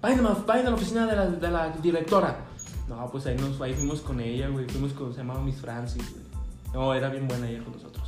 vayan 0.00 0.26
a, 0.26 0.30
vayan 0.30 0.66
a 0.66 0.70
la 0.70 0.76
oficina 0.76 1.06
de 1.06 1.16
la, 1.16 1.26
de 1.26 1.50
la 1.50 1.68
directora. 1.70 2.46
No, 2.88 3.08
pues 3.10 3.26
ahí, 3.26 3.36
nos, 3.36 3.60
ahí 3.60 3.74
fuimos 3.74 4.00
con 4.00 4.18
ella, 4.20 4.48
güey. 4.48 4.66
Fuimos 4.68 4.92
con, 4.92 5.12
se 5.12 5.18
llamaba 5.18 5.42
Miss 5.42 5.60
Francis, 5.60 6.02
güey. 6.10 6.24
No, 6.72 6.94
era 6.94 7.08
bien 7.08 7.28
buena 7.28 7.48
ella 7.48 7.62
con 7.62 7.74
nosotros. 7.74 7.99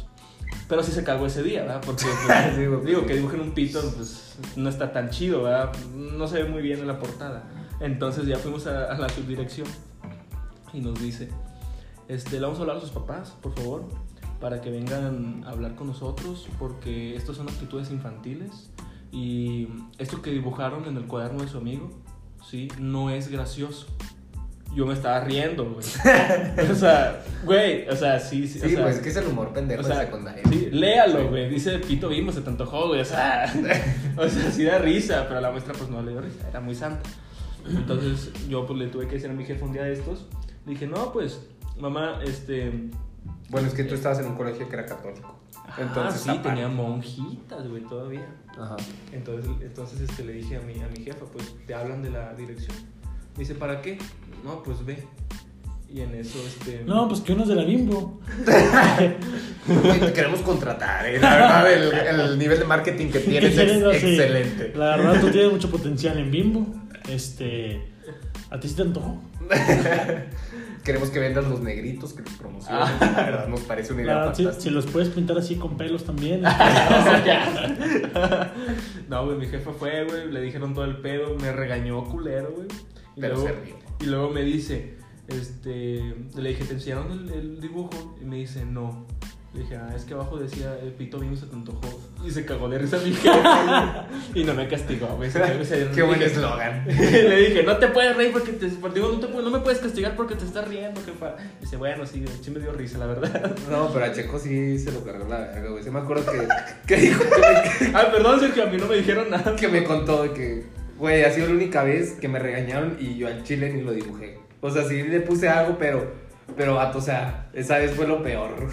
Pero 0.69 0.83
sí 0.83 0.93
se 0.93 1.05
cagó 1.05 1.27
ese 1.27 1.43
día, 1.43 1.63
¿verdad? 1.63 1.83
Porque, 1.85 2.05
pues, 2.27 2.55
Sí, 2.55 2.61
digo, 2.61 3.07
que 3.07 3.15
dibujen 3.15 3.41
un 3.41 3.53
pito, 3.53 3.81
pues 3.97 4.37
no 4.57 4.69
está 4.69 4.93
tan 4.93 5.11
chido, 5.11 5.43
¿verdad? 5.45 5.73
No 5.95 6.27
se 6.27 6.43
ve 6.43 6.49
muy 6.49 6.63
bien 6.63 6.81
en 6.81 6.87
la 6.87 6.99
portada. 6.99 7.45
Entonces 7.81 8.27
ya 8.27 8.37
fuimos 8.37 8.67
a, 8.67 8.85
a 8.85 8.99
la 8.99 9.09
subdirección 9.09 9.67
y 10.73 10.81
nos 10.81 11.01
dice, 11.01 11.29
este, 12.09 12.33
le 12.37 12.43
vamos 12.43 12.59
a 12.59 12.63
hablar 12.63 12.77
a 12.77 12.81
sus 12.81 12.91
papás, 12.91 13.31
por 13.43 13.55
favor, 13.55 13.85
para 14.41 14.61
que 14.61 14.71
vengan 14.71 15.45
a 15.47 15.51
hablar 15.51 15.75
con 15.75 15.87
nosotros, 15.87 16.49
porque 16.59 17.17
estas 17.17 17.37
son 17.37 17.49
actitudes 17.49 17.91
infantiles 17.91 18.71
y 19.13 19.69
esto 19.99 20.23
que 20.23 20.31
dibujaron 20.31 20.87
en 20.87 20.97
el 20.97 21.07
cuaderno 21.07 21.43
de 21.43 21.49
su 21.49 21.59
amigo, 21.59 21.91
sí, 22.49 22.69
no 22.79 23.11
es 23.11 23.29
gracioso. 23.29 23.87
Yo 24.75 24.87
me 24.87 24.95
estaba 24.95 25.21
riendo, 25.21 25.65
güey. 25.65 25.85
o 26.71 26.75
sea, 26.75 27.23
güey, 27.45 27.87
o 27.89 27.95
sea, 27.95 28.19
sí, 28.19 28.49
sí. 28.49 28.59
Sí, 28.59 28.67
o 28.67 28.69
sea, 28.71 28.83
pues 28.85 28.97
es 28.97 29.03
que 29.03 29.09
es 29.11 29.17
el 29.17 29.27
humor 29.27 29.53
pendejo 29.53 29.83
o 29.83 29.85
sea, 29.85 29.99
de 29.99 30.07
secundaria. 30.07 30.43
Sí, 30.49 30.69
léalo, 30.71 31.29
güey. 31.29 31.51
Dice 31.51 31.79
Pito 31.79 32.09
Bimbo, 32.09 32.33
se 32.33 32.41
te 32.41 32.49
antojó, 32.49 32.89
güey. 32.89 33.01
O 33.01 33.05
sea, 33.05 33.53
o 34.17 34.29
sea, 34.29 34.51
sí 34.51 34.65
da 34.65 34.79
risa, 34.79 35.27
pero 35.27 35.39
a 35.39 35.43
la 35.43 35.51
maestra 35.51 35.75
pues 35.75 35.91
no 35.91 36.03
le 36.03 36.13
dio 36.13 36.21
risa, 36.23 36.49
era 36.49 36.61
muy 36.61 36.75
santa. 36.75 37.09
Entonces 37.69 38.33
yo 38.49 38.67
pues 38.67 38.79
le 38.79 38.87
tuve 38.89 39.07
que 39.07 39.15
decir 39.15 39.31
a 39.31 39.35
mi 39.35 39.45
jefe 39.45 39.63
un 39.63 39.73
día 39.73 39.85
de 39.85 39.93
estos. 39.93 40.27
Le 40.65 40.73
dije, 40.73 40.87
no, 40.87 41.13
pues, 41.13 41.47
mamá, 41.79 42.21
este... 42.25 42.91
Bueno, 43.49 43.69
es 43.69 43.75
que 43.75 43.85
tú 43.85 43.95
estabas 43.95 44.21
en 44.21 44.27
un 44.27 44.37
colegio 44.37 44.69
que 44.69 44.75
era 44.75 44.87
católico. 44.87 45.39
ah, 45.57 45.77
Entonces, 45.79 46.23
sí, 46.23 46.31
aparte. 46.31 46.49
tenía 46.49 46.69
monjitas, 46.69 47.69
güey, 47.69 47.83
todavía. 47.83 48.27
Ajá. 48.59 48.77
Entonces, 49.13 49.51
entonces 49.61 50.01
este, 50.01 50.25
le 50.25 50.33
dije 50.35 50.57
a 50.57 50.61
mi, 50.61 50.81
a 50.81 50.89
mi 50.89 51.05
jefa, 51.05 51.27
pues, 51.27 51.55
te 51.67 51.75
hablan 51.75 52.03
de 52.03 52.11
la 52.11 52.33
dirección. 52.35 52.77
Me 53.35 53.41
dice, 53.41 53.55
¿para 53.55 53.83
qué? 53.83 53.99
No, 54.43 54.63
pues 54.63 54.85
ve. 54.85 55.05
Y 55.89 56.01
en 56.01 56.15
eso, 56.15 56.39
este... 56.47 56.85
No, 56.87 57.07
pues 57.07 57.21
que 57.21 57.35
uno 57.35 57.43
es 57.43 57.49
de 57.51 57.55
la 57.55 57.65
bimbo. 57.65 58.21
Te 58.47 60.13
queremos 60.15 60.41
contratar, 60.41 61.05
¿eh? 61.07 61.21
La 61.21 61.37
verdad, 61.37 61.73
el, 61.73 61.93
el 61.93 62.39
nivel 62.39 62.59
de 62.59 62.65
marketing 62.65 63.11
que 63.11 63.19
tienes 63.19 63.57
es 63.57 64.03
excelente. 64.03 64.73
La 64.75 64.97
verdad, 64.97 65.21
tú 65.21 65.31
tienes 65.31 65.53
mucho 65.53 65.71
potencial 65.71 66.19
en 66.19 66.31
bimbo. 66.31 66.67
Este. 67.11 67.93
¿A 68.51 68.59
ti 68.59 68.69
sí 68.69 68.75
te 68.75 68.83
antojó? 68.83 69.21
Queremos 70.85 71.11
que 71.11 71.21
vendas 71.21 71.47
los 71.47 71.61
negritos, 71.61 72.13
que 72.13 72.23
los 72.23 72.33
promociones. 72.35 72.89
Ah. 73.01 73.15
La 73.17 73.25
verdad, 73.25 73.49
nos 73.49 73.61
parece 73.61 73.93
una 73.93 74.03
idea 74.03 74.15
verdad, 74.17 74.35
si, 74.35 74.43
fantástica. 74.45 74.71
si 74.71 74.75
los 74.75 74.87
puedes 74.87 75.11
pintar 75.11 75.39
así 75.39 75.57
con 75.57 75.77
pelos 75.77 76.05
también. 76.05 76.43
No, 79.09 79.27
güey, 79.27 79.37
mi 79.37 79.47
jefa 79.47 79.73
fue, 79.73 80.05
güey, 80.05 80.31
le 80.31 80.41
dijeron 80.41 80.73
todo 80.73 80.87
el 80.87 80.97
pedo, 80.97 81.37
me 81.37 81.53
regañó 81.53 82.03
culero, 82.05 82.51
güey. 82.57 82.67
Pero 83.21 83.35
luego, 83.35 83.49
se 83.49 83.55
ríe. 83.61 83.75
Y 84.03 84.07
luego 84.07 84.31
me 84.31 84.43
dice, 84.43 84.95
este, 85.29 86.15
le 86.37 86.49
dije, 86.49 86.65
¿te 86.65 86.75
enseñaron 86.75 87.13
el, 87.13 87.31
el 87.31 87.61
dibujo? 87.61 88.17
Y 88.21 88.25
me 88.25 88.37
dice, 88.37 88.65
no. 88.65 89.07
Le 89.55 89.61
dije, 89.61 89.77
ah, 89.77 89.93
es 89.95 90.05
que 90.05 90.15
abajo 90.15 90.39
decía, 90.39 90.79
el 90.83 90.93
pito 90.93 91.19
vino 91.19 91.37
se 91.37 91.45
te 91.45 91.55
antojó. 91.55 92.01
Y 92.25 92.31
se 92.31 92.47
cagó 92.47 92.71
de 92.71 92.79
risa 92.79 92.99
mi 93.05 93.13
jefa. 93.13 94.07
y 94.35 94.45
no 94.45 94.55
me 94.55 94.67
castigó, 94.67 95.09
güey. 95.17 95.31
Qué 95.95 96.03
buen 96.03 96.23
eslogan. 96.23 96.85
le 96.87 97.37
dije, 97.37 97.63
no 97.63 97.77
te 97.77 97.89
puedes 97.89 98.17
reír 98.17 98.33
porque 98.33 98.53
te. 98.53 98.71
Digo, 98.71 99.13
no, 99.13 99.21
te, 99.21 99.29
no 99.29 99.51
me 99.51 99.59
puedes 99.59 99.81
castigar 99.81 100.17
porque 100.17 100.37
te 100.37 100.47
estás 100.47 100.67
riendo, 100.67 101.03
jefa. 101.05 101.37
Y 101.59 101.65
dice, 101.65 101.77
bueno, 101.77 102.07
sí, 102.07 102.25
sí 102.41 102.51
me 102.51 102.61
dio 102.61 102.73
risa, 102.73 102.99
la 102.99 103.07
verdad. 103.07 103.55
No, 103.71 103.91
pero 103.93 104.07
a 104.07 104.13
Checo 104.13 104.39
sí 104.39 104.79
se 104.79 104.91
lo 104.91 105.05
cargó 105.05 105.29
la 105.29 105.41
verga, 105.41 105.71
güey. 105.71 105.85
Sí 105.85 105.91
me 105.91 106.01
acuerdo 106.01 106.25
que, 106.31 106.49
que 106.87 106.97
dijo 106.97 107.23
que 107.23 107.87
ah, 107.95 108.09
perdón, 108.11 108.41
Sergio, 108.41 108.65
a 108.65 108.67
mí 108.67 108.79
no 108.79 108.87
me 108.87 108.97
dijeron 108.97 109.31
nada. 109.31 109.55
que 109.57 109.69
me 109.69 109.85
contó 109.85 110.23
de 110.23 110.33
que, 110.33 110.67
güey, 110.99 111.25
ha 111.25 111.31
sido 111.31 111.49
la 111.49 111.55
única 111.55 111.83
vez 111.83 112.13
que 112.13 112.29
me 112.29 112.39
regañaron 112.39 112.97
y 113.01 113.17
yo 113.17 113.27
al 113.27 113.43
chile 113.43 113.73
ni 113.73 113.83
lo 113.83 113.93
dibujé. 113.93 114.39
O 114.61 114.71
sea, 114.71 114.85
sí 114.85 115.03
le 115.03 115.21
puse 115.21 115.49
algo, 115.49 115.77
pero, 115.79 116.13
pero, 116.57 116.75
vato, 116.75 116.99
o 116.99 117.03
sea, 117.03 117.49
esa 117.53 117.79
vez 117.79 117.93
fue 117.93 118.07
lo 118.07 118.23
peor. 118.23 118.69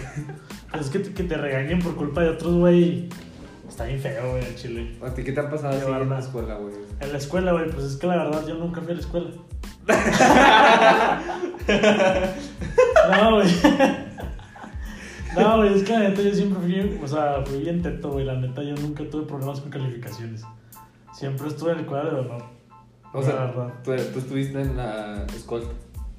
Pues 0.70 0.82
es 0.86 0.90
que 0.90 1.00
te, 1.00 1.12
que 1.12 1.24
te 1.24 1.36
regañen 1.36 1.80
por 1.80 1.96
culpa 1.96 2.22
de 2.22 2.30
otros, 2.30 2.54
güey. 2.54 3.08
Está 3.68 3.84
bien 3.84 4.00
feo, 4.00 4.30
güey, 4.30 4.44
el 4.44 4.54
chile. 4.56 4.96
¿A 5.02 5.14
ti 5.14 5.22
qué 5.22 5.32
te 5.32 5.40
ha 5.40 5.48
pasado 5.48 5.76
así 5.76 5.86
en 5.86 6.10
la 6.10 6.18
escuela, 6.18 6.56
güey? 6.56 6.74
En 7.00 7.12
la 7.12 7.18
escuela, 7.18 7.52
güey, 7.52 7.70
pues 7.70 7.84
es 7.84 7.96
que 7.96 8.06
la 8.06 8.24
verdad 8.24 8.46
yo 8.46 8.54
nunca 8.54 8.80
fui 8.80 8.92
a 8.92 8.94
la 8.94 9.00
escuela. 9.00 9.30
no, 13.10 13.36
güey. 13.36 13.48
No, 15.36 15.58
güey, 15.58 15.74
es 15.74 15.84
que 15.84 15.92
la 15.92 16.00
neta 16.00 16.22
yo 16.22 16.34
siempre 16.34 16.60
fui, 16.60 16.98
o 17.00 17.06
sea, 17.06 17.44
fui 17.46 17.60
bien 17.60 17.82
teto, 17.82 18.10
güey. 18.10 18.24
La 18.24 18.34
neta 18.34 18.64
yo 18.64 18.74
nunca 18.74 19.08
tuve 19.08 19.26
problemas 19.26 19.60
con 19.60 19.70
calificaciones. 19.70 20.42
Siempre 21.20 21.48
estuve 21.48 21.72
en 21.72 21.80
el 21.80 21.86
cuadro 21.86 22.14
de 22.14 22.20
honor. 22.20 22.42
O 23.12 23.20
La 23.20 23.26
sea, 23.26 23.34
verdad. 23.44 23.74
tú, 23.84 23.92
tú 24.14 24.18
estuviste 24.20 24.58
en 24.58 24.74
la 24.74 25.26
escolta. 25.36 25.68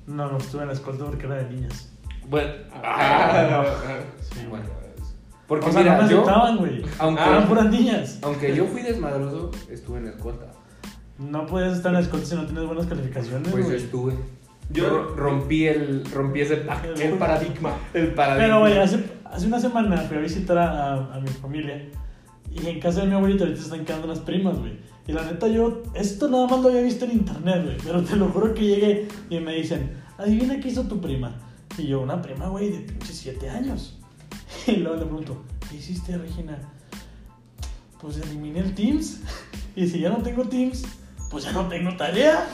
No, 0.05 0.29
no 0.31 0.37
estuve 0.37 0.61
en 0.61 0.67
la 0.67 0.73
escolta 0.75 1.05
porque 1.05 1.25
era 1.25 1.35
de 1.37 1.49
niñas. 1.49 1.91
Bueno, 2.29 2.51
Ah, 2.83 3.63
Sí, 4.31 4.45
bueno. 4.47 4.65
Porque 5.47 5.65
o 5.69 5.71
sea, 5.71 5.81
mira, 5.81 5.97
no 5.97 6.03
me 6.03 6.09
yo, 6.09 6.17
aceptaban, 6.21 6.57
güey. 6.57 6.85
aunque, 6.99 7.23
Eran 7.23 7.47
puras 7.47 7.65
niñas. 7.71 8.19
aunque 8.21 8.55
yo 8.55 8.65
fui 8.67 8.83
desmadroso, 8.83 9.49
estuve 9.71 9.97
en 9.97 10.05
la 10.05 10.11
escolta. 10.11 10.45
No 11.17 11.47
puedes 11.47 11.73
estar 11.77 11.89
en 11.89 11.95
la 11.95 11.99
escolta 12.01 12.25
si 12.27 12.35
no 12.35 12.45
tienes 12.45 12.65
buenas 12.67 12.85
calificaciones, 12.85 13.51
Pues 13.51 13.67
yo 13.67 13.73
estuve. 13.73 14.13
Yo- 14.69 14.83
Yo 14.83 15.15
rompí 15.15 15.65
el, 15.67 16.05
rompí 16.13 16.41
ese 16.41 16.63
el 17.01 17.13
paradigma. 17.17 17.73
El 17.93 18.13
paradigma. 18.13 18.45
Pero, 18.45 18.59
güey, 18.59 18.77
hace, 18.77 19.03
hace 19.25 19.47
una 19.47 19.59
semana 19.59 19.97
fui 19.97 20.17
a 20.17 20.21
visitar 20.21 20.57
a, 20.59 20.93
a- 20.93 21.15
a 21.15 21.19
mi 21.19 21.27
familia 21.27 21.89
y 22.51 22.67
en 22.67 22.79
casa 22.79 23.01
de 23.01 23.07
mi 23.07 23.13
abuelita 23.15 23.43
ahorita 23.45 23.59
se 23.59 23.65
están 23.67 23.83
quedando 23.83 24.05
unas 24.05 24.19
primas, 24.19 24.59
güey. 24.59 24.79
Y 25.07 25.13
la 25.13 25.23
neta, 25.23 25.47
yo 25.47 25.83
esto 25.93 26.27
nada 26.29 26.47
más 26.47 26.59
lo 26.61 26.69
había 26.69 26.81
visto 26.81 27.05
en 27.05 27.11
internet, 27.11 27.63
güey. 27.63 27.77
Pero 27.83 28.03
te 28.03 28.15
lo 28.15 28.29
juro 28.29 28.53
que 28.53 28.65
llegué 28.65 29.07
y 29.29 29.39
me 29.39 29.55
dicen, 29.55 29.91
adivina 30.17 30.59
qué 30.59 30.69
hizo 30.69 30.83
tu 30.83 31.01
prima. 31.01 31.35
Y 31.77 31.87
yo, 31.87 32.01
una 32.01 32.21
prima, 32.21 32.47
güey, 32.47 32.69
de 32.69 32.79
pinche 32.79 33.13
7 33.13 33.49
años. 33.49 33.97
Y 34.67 34.77
luego 34.77 34.97
le 34.97 35.05
pregunto, 35.05 35.43
¿qué 35.69 35.77
hiciste, 35.77 36.17
Regina? 36.17 36.57
Pues 37.99 38.17
eliminé 38.17 38.59
el 38.59 38.75
Teams. 38.75 39.21
Y 39.75 39.87
si 39.87 40.01
ya 40.01 40.09
no 40.09 40.17
tengo 40.17 40.43
Teams, 40.43 40.83
pues 41.29 41.45
ya 41.45 41.53
no 41.53 41.67
tengo 41.67 41.95
tarea. 41.95 42.45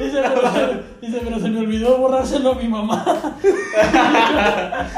Dice, 0.00 0.22
pero, 0.22 0.82
dice, 1.02 1.20
pero 1.24 1.40
se 1.40 1.48
me 1.48 1.60
olvidó 1.60 1.98
borrárselo 1.98 2.52
a 2.52 2.54
mi 2.54 2.68
mamá. 2.68 3.04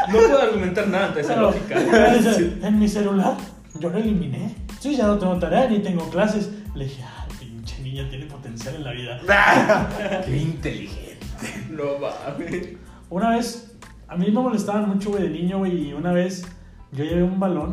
No 0.09 0.19
puedo 0.19 0.41
argumentar 0.41 0.89
nada 0.89 1.07
ante 1.07 1.21
esa 1.21 1.37
lógica. 1.37 1.79
dice, 1.79 2.59
en 2.63 2.79
mi 2.79 2.87
celular, 2.87 3.37
yo 3.81 3.89
lo 3.89 3.97
eliminé. 3.97 4.55
Sí, 4.83 4.97
ya 4.97 5.07
no 5.07 5.17
tengo 5.17 5.39
tarea 5.39 5.69
ni 5.69 5.79
tengo 5.79 6.11
clases. 6.11 6.51
Le 6.75 6.87
dije, 6.87 7.05
ah, 7.05 7.29
pinche 7.39 7.81
niña 7.83 8.05
tiene 8.11 8.27
potencial 8.27 8.75
en 8.75 8.83
la 8.83 8.91
vida. 8.91 9.21
Qué 10.27 10.37
inteligente. 10.37 11.25
No 11.71 12.01
mames. 12.01 12.71
Una 13.09 13.31
vez, 13.31 13.77
a 14.09 14.17
mí 14.17 14.27
me 14.27 14.41
molestaban 14.41 14.89
mucho, 14.89 15.11
güey, 15.11 15.23
de 15.23 15.31
niño, 15.31 15.59
güey, 15.59 15.91
y 15.91 15.93
una 15.93 16.11
vez 16.11 16.45
yo 16.91 17.05
llevé 17.05 17.23
un 17.23 17.39
balón, 17.39 17.71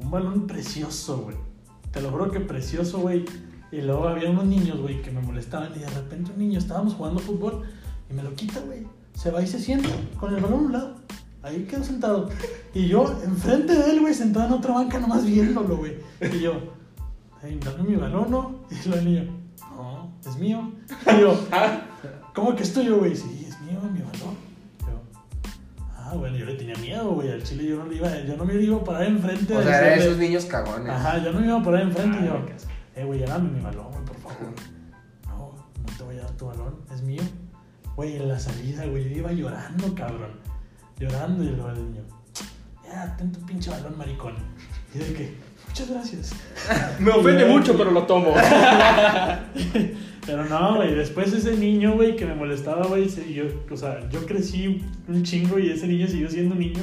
un 0.00 0.10
balón 0.10 0.46
precioso, 0.46 1.16
güey. 1.22 1.36
Te 1.90 2.02
lo 2.02 2.10
juro 2.10 2.30
que 2.30 2.40
precioso, 2.40 2.98
güey. 2.98 3.24
Y 3.72 3.80
luego 3.80 4.06
había 4.06 4.28
unos 4.28 4.44
niños, 4.44 4.78
güey, 4.78 5.00
que 5.00 5.10
me 5.10 5.22
molestaban 5.22 5.72
y 5.74 5.78
de 5.78 5.88
repente 5.88 6.30
un 6.30 6.40
niño, 6.40 6.58
estábamos 6.58 6.92
jugando 6.92 7.20
fútbol 7.20 7.62
y 8.10 8.12
me 8.12 8.22
lo 8.22 8.34
quita, 8.34 8.60
güey. 8.60 8.86
Se 9.14 9.30
va 9.30 9.40
y 9.40 9.46
se 9.46 9.58
sienta 9.58 9.88
con 10.20 10.34
el 10.34 10.42
balón 10.42 10.52
a 10.52 10.56
un 10.56 10.72
lado. 10.72 10.94
Ahí 11.44 11.64
quedó 11.64 11.84
sentado. 11.84 12.30
Y 12.72 12.88
yo, 12.88 13.20
enfrente 13.22 13.74
de 13.74 13.90
él, 13.90 14.00
güey, 14.00 14.14
sentado 14.14 14.46
en 14.46 14.52
otra 14.54 14.72
banca, 14.74 14.98
nomás 14.98 15.24
viéndolo, 15.26 15.76
güey. 15.76 15.98
Y 16.20 16.40
yo, 16.40 16.54
"Ey, 17.42 17.60
dame 17.62 17.82
mi 17.90 17.96
balón, 17.96 18.30
¿no? 18.30 18.60
Y 18.70 18.88
el 18.88 19.04
niño, 19.04 19.24
no, 19.76 20.10
es 20.26 20.36
mío. 20.38 20.72
Y 21.14 21.20
yo, 21.20 21.38
¿cómo 22.34 22.56
que 22.56 22.62
es 22.62 22.72
tuyo, 22.72 22.96
güey? 22.98 23.14
Sí, 23.14 23.46
es 23.46 23.60
mío, 23.60 23.78
mi 23.92 24.00
balón. 24.00 24.34
Yo, 24.80 25.02
ah, 25.98 26.14
bueno, 26.16 26.34
yo 26.38 26.46
le 26.46 26.54
tenía 26.54 26.76
miedo, 26.76 27.10
güey. 27.10 27.30
Al 27.30 27.42
chile 27.42 27.66
yo 27.66 27.76
no 27.76 27.86
le 27.88 27.96
iba, 27.96 28.18
yo 28.20 28.36
no 28.38 28.44
me 28.46 28.54
iba 28.54 28.76
a 28.78 28.84
parar 28.84 29.04
enfrente 29.04 29.54
O 29.54 29.62
sea, 29.62 29.80
de 29.82 29.94
esos 29.96 30.16
niños 30.16 30.46
cagones. 30.46 30.88
Ajá, 30.90 31.22
yo 31.22 31.30
no 31.30 31.40
me 31.40 31.46
iba 31.46 31.60
a 31.60 31.62
parar 31.62 31.82
enfrente 31.82 32.18
y 32.22 32.24
yo, 32.26 32.34
Ah, 32.34 33.00
eh, 33.00 33.04
güey, 33.04 33.20
dame 33.20 33.50
mi 33.50 33.60
balón, 33.60 33.90
güey, 33.90 34.04
por 34.04 34.16
favor. 34.16 34.54
No, 35.26 35.52
no 35.86 35.96
te 35.98 36.04
voy 36.04 36.16
a 36.16 36.22
dar 36.22 36.30
tu 36.32 36.46
balón, 36.46 36.76
es 36.94 37.02
mío. 37.02 37.22
Güey, 37.96 38.16
en 38.16 38.28
la 38.28 38.38
salida, 38.38 38.86
güey, 38.86 39.04
yo 39.10 39.18
iba 39.18 39.32
llorando, 39.32 39.94
cabrón. 39.94 40.43
Llorando 40.98 41.42
y 41.44 41.48
luego 41.48 41.70
el 41.70 41.76
niño, 41.84 42.02
ya, 42.86 43.16
ten 43.16 43.32
tu 43.32 43.40
pinche 43.46 43.70
balón, 43.70 43.98
maricón. 43.98 44.34
Y 44.94 44.98
de 44.98 45.12
que, 45.12 45.34
muchas 45.68 45.90
gracias. 45.90 46.32
Me 47.00 47.10
ofende 47.10 47.44
mucho, 47.46 47.76
pero 47.76 47.90
lo 47.90 48.04
tomo. 48.04 48.32
Pero 50.26 50.42
no, 50.46 50.76
güey, 50.76 50.94
después 50.94 51.30
ese 51.34 51.54
niño, 51.58 51.96
güey, 51.96 52.16
que 52.16 52.24
me 52.24 52.34
molestaba, 52.34 52.86
güey, 52.86 53.06
yo, 53.34 53.44
o 53.70 53.76
sea, 53.76 54.08
yo 54.08 54.24
crecí 54.24 54.82
un 55.06 55.22
chingo 55.22 55.58
y 55.58 55.68
ese 55.70 55.86
niño 55.86 56.06
siguió 56.08 56.30
siendo 56.30 56.54
un 56.54 56.60
niño 56.60 56.80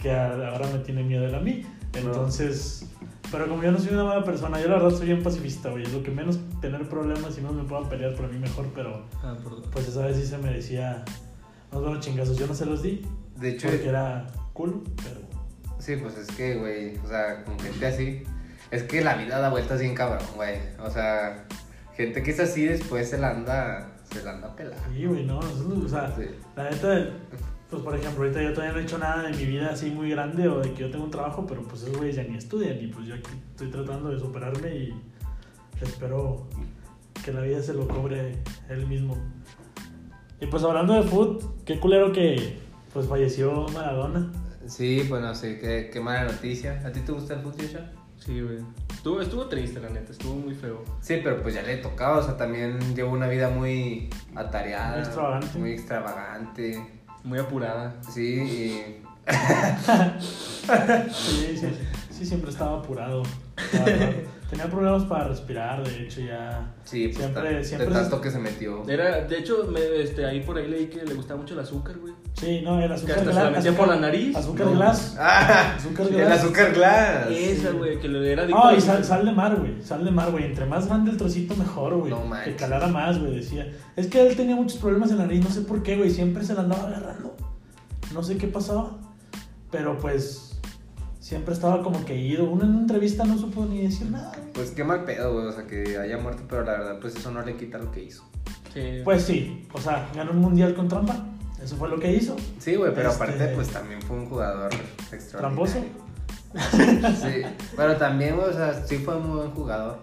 que 0.00 0.10
ahora 0.12 0.66
me 0.72 0.80
tiene 0.80 1.04
miedo 1.04 1.24
él 1.24 1.32
a 1.36 1.38
mí. 1.38 1.62
Entonces, 1.94 2.88
pero 3.30 3.46
como 3.48 3.62
yo 3.62 3.70
no 3.70 3.78
soy 3.78 3.92
una 3.94 4.02
mala 4.02 4.24
persona, 4.24 4.60
yo 4.60 4.66
la 4.68 4.78
verdad 4.82 4.90
soy 4.98 5.06
bien 5.06 5.22
pacifista, 5.22 5.70
güey, 5.70 5.84
es 5.84 5.92
lo 5.92 6.02
que 6.02 6.10
menos 6.10 6.40
tener 6.60 6.88
problemas 6.88 7.38
y 7.38 7.40
no 7.42 7.52
me 7.52 7.62
puedan 7.62 7.88
pelear 7.88 8.16
por 8.16 8.28
mí 8.32 8.36
mejor, 8.40 8.66
pero 8.74 9.06
Ah, 9.22 9.36
perdón. 9.40 9.62
pues 9.72 9.86
esa 9.86 10.04
vez 10.04 10.16
sí 10.16 10.26
se 10.26 10.38
merecía 10.38 11.04
unos 11.70 11.84
buenos 11.84 12.04
chingazos. 12.04 12.36
Yo 12.36 12.48
no 12.48 12.54
se 12.54 12.66
los 12.66 12.82
di 12.82 13.02
De 13.42 13.50
hecho, 13.50 13.68
porque 13.68 13.88
era 13.88 14.26
cool, 14.52 14.82
pero... 15.02 15.20
sí, 15.78 15.96
pues 15.96 16.16
es 16.16 16.28
que, 16.28 16.56
güey, 16.56 16.96
o 16.98 17.06
sea, 17.08 17.44
con 17.44 17.58
gente 17.58 17.84
así, 17.86 18.22
es 18.70 18.84
que 18.84 19.02
la 19.02 19.16
vida 19.16 19.38
da 19.40 19.50
vueltas 19.50 19.80
bien 19.80 19.94
cabrón, 19.94 20.24
güey. 20.36 20.58
O 20.78 20.88
sea, 20.88 21.44
gente 21.96 22.22
que 22.22 22.30
es 22.30 22.40
así 22.40 22.64
después 22.64 23.10
se 23.10 23.18
la 23.18 23.30
anda, 23.30 23.92
se 24.10 24.22
la 24.22 24.32
anda 24.32 24.54
pelando. 24.56 24.82
Sí, 24.94 25.04
güey, 25.06 25.24
no, 25.26 25.38
o 25.40 25.88
sea, 25.88 26.14
Sí. 26.16 26.22
la 26.56 26.70
neta, 26.70 27.10
pues 27.68 27.82
por 27.82 27.96
ejemplo, 27.96 28.22
ahorita 28.24 28.42
yo 28.42 28.52
todavía 28.52 28.72
no 28.74 28.78
he 28.80 28.82
hecho 28.82 28.98
nada 28.98 29.22
de 29.24 29.36
mi 29.36 29.44
vida 29.44 29.70
así 29.70 29.90
muy 29.90 30.10
grande 30.10 30.46
o 30.46 30.60
de 30.60 30.72
que 30.72 30.82
yo 30.82 30.90
tengo 30.90 31.04
un 31.04 31.10
trabajo, 31.10 31.44
pero 31.46 31.62
pues 31.62 31.82
esos 31.82 31.96
güeyes 31.96 32.16
ya 32.16 32.22
ni 32.22 32.36
estudian 32.36 32.80
y 32.80 32.86
pues 32.88 33.06
yo 33.06 33.14
aquí 33.14 33.30
estoy 33.50 33.70
tratando 33.70 34.10
de 34.10 34.20
superarme 34.20 34.74
y 34.76 34.94
espero 35.80 36.46
que 37.24 37.32
la 37.32 37.40
vida 37.40 37.62
se 37.62 37.74
lo 37.74 37.88
cobre 37.88 38.36
él 38.68 38.86
mismo. 38.86 39.16
Y 40.40 40.46
pues 40.46 40.62
hablando 40.64 40.94
de 40.94 41.02
foot, 41.02 41.64
qué 41.64 41.78
culero 41.80 42.12
que 42.12 42.58
pues 42.92 43.06
falleció 43.06 43.66
Maradona. 43.72 44.30
Sí, 44.66 45.06
bueno, 45.08 45.34
sí, 45.34 45.58
qué, 45.60 45.90
qué 45.92 46.00
mala 46.00 46.24
noticia. 46.24 46.82
¿A 46.84 46.92
ti 46.92 47.00
te 47.00 47.12
gusta 47.12 47.34
el 47.34 47.40
fútbol, 47.40 47.60
Joshua? 47.60 47.90
Sí, 48.18 48.40
güey. 48.40 48.58
Estuvo, 48.92 49.20
estuvo 49.20 49.46
triste, 49.46 49.80
la 49.80 49.88
neta. 49.88 50.12
Estuvo 50.12 50.34
muy 50.34 50.54
feo. 50.54 50.84
Sí, 51.00 51.20
pero 51.24 51.42
pues 51.42 51.54
ya 51.54 51.62
le 51.62 51.78
tocaba, 51.78 52.18
o 52.18 52.22
sea, 52.22 52.36
también 52.36 52.94
llevó 52.94 53.12
una 53.12 53.26
vida 53.26 53.48
muy 53.50 54.08
atareada. 54.34 54.92
Muy 54.92 55.00
extravagante. 55.00 55.58
Muy 55.58 55.70
extravagante. 55.72 56.86
Muy 57.24 57.38
apurada. 57.38 57.96
Sí, 58.08 58.22
y... 58.22 59.02
Sí, 61.12 61.56
sí, 61.56 61.68
sí, 62.10 62.26
siempre 62.26 62.50
estaba 62.50 62.78
apurado. 62.78 63.24
Tenía 64.52 64.66
problemas 64.68 65.04
para 65.04 65.28
respirar, 65.28 65.82
de 65.82 66.02
hecho 66.02 66.20
ya... 66.20 66.74
Sí, 66.84 67.08
pues 67.08 67.16
Siempre- 67.16 67.64
siempre 67.64 67.88
de 67.88 67.94
se- 67.94 68.00
tanto 68.02 68.20
que 68.20 68.30
se 68.30 68.38
metió. 68.38 68.86
Era, 68.86 69.22
de 69.24 69.38
hecho, 69.38 69.66
me, 69.72 69.80
este, 70.02 70.26
ahí 70.26 70.42
por 70.42 70.58
ahí 70.58 70.68
leí 70.68 70.88
que 70.88 71.02
le 71.06 71.14
gustaba 71.14 71.40
mucho 71.40 71.54
el 71.54 71.60
azúcar, 71.60 71.96
güey. 71.96 72.12
Sí, 72.34 72.60
no, 72.62 72.78
el 72.78 72.88
Que 72.88 72.94
azúcar 72.94 73.18
hasta 73.20 73.30
se 73.32 73.38
la 73.38 73.48
glas- 73.50 73.56
metía 73.56 73.76
por 73.78 73.88
la 73.88 73.96
nariz. 73.96 74.36
Azúcar 74.36 74.66
No. 74.66 74.72
glass. 74.74 75.16
¡Ah! 75.18 75.74
Azúcar 75.78 76.06
El 76.08 76.12
glass. 76.16 76.38
azúcar 76.44 76.72
glass. 76.74 77.28
Esa, 77.30 77.70
güey, 77.70 77.98
que 77.98 78.08
le 78.08 78.30
era 78.30 78.44
No, 78.44 78.64
al 78.64 78.76
y 78.76 78.80
sal, 78.82 79.02
sal 79.02 79.24
de 79.24 79.32
mar, 79.32 79.56
güey. 79.56 79.80
Sal 79.82 80.04
de 80.04 80.10
mar, 80.10 80.30
güey. 80.30 80.44
Entre 80.44 80.66
más 80.66 80.86
grande 80.86 81.12
el 81.12 81.16
trocito, 81.16 81.56
mejor, 81.56 81.94
güey. 81.96 82.10
No 82.10 82.20
manches. 82.26 82.48
que 82.52 82.56
calara 82.56 82.88
más, 82.88 83.18
güey, 83.18 83.36
decía. 83.36 83.72
Es 83.96 84.06
que 84.08 84.20
él 84.28 84.36
tenía 84.36 84.54
muchos 84.54 84.76
problemas 84.76 85.10
en 85.12 85.16
la 85.16 85.24
nariz, 85.24 85.42
no 85.42 85.50
sé 85.50 85.62
por 85.62 85.82
qué, 85.82 85.96
güey. 85.96 86.10
Siempre 86.10 86.44
se 86.44 86.52
la 86.52 86.60
andaba 86.60 86.88
agarrando. 86.88 87.34
No 88.12 88.22
sé 88.22 88.36
qué 88.36 88.48
pasaba. 88.48 88.98
Pero 89.70 89.96
pues. 89.96 90.51
Siempre 91.32 91.54
estaba 91.54 91.82
como 91.82 92.04
que 92.04 92.14
ido. 92.14 92.44
Una 92.44 92.64
en 92.64 92.70
una 92.72 92.80
entrevista 92.80 93.24
no 93.24 93.38
supo 93.38 93.64
ni 93.64 93.80
decir 93.80 94.10
nada. 94.10 94.32
Pues 94.52 94.72
qué 94.72 94.84
mal 94.84 95.04
pedo, 95.04 95.32
güey, 95.32 95.46
o 95.46 95.52
sea, 95.52 95.66
que 95.66 95.96
haya 95.96 96.18
muerto, 96.18 96.42
pero 96.46 96.62
la 96.62 96.72
verdad, 96.72 96.98
pues 97.00 97.16
eso 97.16 97.30
no 97.30 97.40
le 97.40 97.56
quita 97.56 97.78
lo 97.78 97.90
que 97.90 98.02
hizo. 98.04 98.22
Sí. 98.74 99.00
Pues 99.02 99.22
sí, 99.22 99.66
o 99.72 99.80
sea, 99.80 100.10
ganó 100.14 100.32
un 100.32 100.40
mundial 100.40 100.74
con 100.74 100.88
trampa. 100.88 101.24
Eso 101.64 101.76
fue 101.76 101.88
lo 101.88 101.98
que 101.98 102.12
hizo. 102.12 102.36
Sí, 102.58 102.74
güey, 102.74 102.92
pero 102.94 103.10
Este- 103.10 103.24
aparte, 103.24 103.48
pues 103.54 103.68
también 103.70 104.02
fue 104.02 104.18
un 104.18 104.26
jugador 104.28 104.68
¿Tramposo? 105.30 105.78
extraordinario. 105.78 107.16
Sí, 107.16 107.42
pero 107.78 107.96
también, 107.96 108.36
güey, 108.36 108.50
o 108.50 108.52
sea, 108.52 108.74
sí 108.86 108.98
fue 108.98 109.16
un 109.16 109.26
muy 109.28 109.38
buen 109.38 109.50
jugador. 109.52 110.00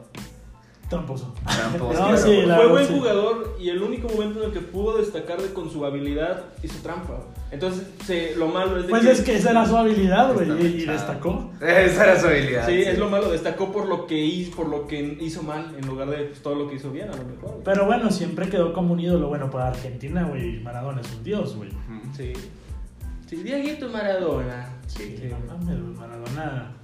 Tramposo. 0.89 1.33
Tramposo. 1.45 2.11
No, 2.11 2.17
sí, 2.17 2.41
la 2.41 2.55
fue 2.55 2.67
buen 2.67 2.87
sí. 2.87 2.93
jugador 2.97 3.55
y 3.59 3.69
el 3.69 3.81
único 3.83 4.09
momento 4.09 4.39
en 4.39 4.45
el 4.47 4.51
que 4.51 4.59
pudo 4.59 4.97
destacar 4.97 5.39
de 5.39 5.53
con 5.53 5.69
su 5.69 5.85
habilidad 5.85 6.45
hizo 6.63 6.81
trampa. 6.81 7.19
Entonces, 7.51 7.87
se- 8.05 8.35
lo 8.35 8.47
malo 8.47 8.77
es 8.77 8.83
de 8.83 8.89
Pues 8.89 9.05
es 9.05 9.21
que 9.21 9.37
esa 9.37 9.51
era 9.51 9.65
su 9.67 9.77
habilidad, 9.77 10.33
güey. 10.33 10.49
Y, 10.81 10.85
destacó. 10.85 11.51
Esa 11.61 12.03
era 12.03 12.19
su 12.19 12.27
habilidad. 12.27 12.65
Sí, 12.67 12.81
es 12.81 12.97
lo 12.97 13.09
malo, 13.09 13.29
destacó 13.29 13.71
por 13.71 13.87
lo 13.87 14.07
que 14.07 14.17
hizo, 14.17 14.55
por 14.55 14.67
lo 14.67 14.87
que 14.87 15.17
hizo 15.21 15.43
mal 15.43 15.75
en 15.77 15.85
lugar 15.85 16.09
de 16.09 16.25
pues, 16.25 16.41
todo 16.41 16.55
lo 16.55 16.67
que 16.67 16.75
hizo 16.75 16.91
bien, 16.91 17.09
a 17.09 17.15
lo 17.15 17.23
mejor. 17.23 17.61
Pero 17.63 17.85
bueno, 17.85 18.09
siempre 18.09 18.49
quedó 18.49 18.73
como 18.73 18.93
un 18.93 18.99
ídolo. 18.99 19.27
Bueno, 19.27 19.49
para 19.51 19.67
Argentina, 19.69 20.23
güey. 20.23 20.59
Maradona 20.61 21.01
es 21.01 21.11
un 21.13 21.23
dios, 21.23 21.55
güey. 21.55 21.69
Sí. 22.17 22.33
Sí, 23.27 23.35
Dieguito 23.37 23.89
Maradona. 23.89 24.69
Sí. 24.87 25.17
Sí, 25.19 25.29
no 25.29 25.55
mames, 25.55 25.97
Maradona 25.99 26.78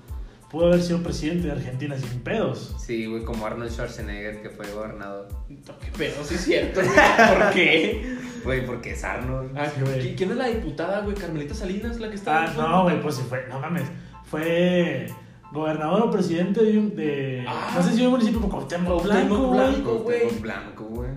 pudo 0.56 0.68
haber 0.68 0.82
sido 0.82 1.00
presidente 1.04 1.48
de 1.48 1.52
Argentina 1.52 1.98
sin 1.98 2.22
pedos. 2.22 2.76
Sí, 2.80 3.06
güey, 3.08 3.24
como 3.26 3.46
Arnold 3.46 3.72
Schwarzenegger, 3.72 4.42
que 4.42 4.50
fue 4.50 4.66
gobernador. 4.72 5.28
Qué 5.50 5.92
pedo, 5.98 6.24
sí 6.24 6.36
es 6.36 6.42
cierto, 6.46 6.80
güey. 6.82 6.94
¿Por 6.96 7.50
qué? 7.54 8.16
Güey, 8.46 8.66
porque 8.66 8.92
es 8.92 9.04
Arnold. 9.04 9.52
Ah, 9.58 9.66
Sí, 9.76 9.82
güey. 9.82 10.00
¿qui- 10.02 10.16
¿Quién 10.16 10.32
es 10.32 10.38
la 10.38 10.48
diputada, 10.48 11.02
güey? 11.02 11.14
Carmelita 11.16 11.54
Salinas, 11.54 12.00
la 12.00 12.10
que 12.10 12.16
está. 12.16 12.46
Ah, 12.46 12.54
no, 12.56 12.84
güey, 12.84 13.02
pues 13.02 13.16
sí 13.16 13.24
fue, 13.28 13.46
no 13.50 13.60
mames. 13.60 13.84
Fue 14.24 15.08
gobernador 15.52 16.04
o 16.04 16.12
presidente 16.12 16.64
de 16.64 16.78
un. 16.78 16.96
De, 16.96 17.44
Ah. 17.48 17.74
no 17.76 17.84
sé 17.84 17.92
si 17.92 17.98
de 18.00 18.06
un 18.06 18.12
municipio, 18.12 18.40
pero 18.40 18.52
Cuauhtémoc 18.52 19.04
Blanco, 19.04 19.38
güey. 19.48 19.60
Blanco. 19.60 19.94
güey. 20.00 20.20
Cuauhtémoc 20.22 20.42
Blanco, 20.42 20.84
güey. 20.86 21.10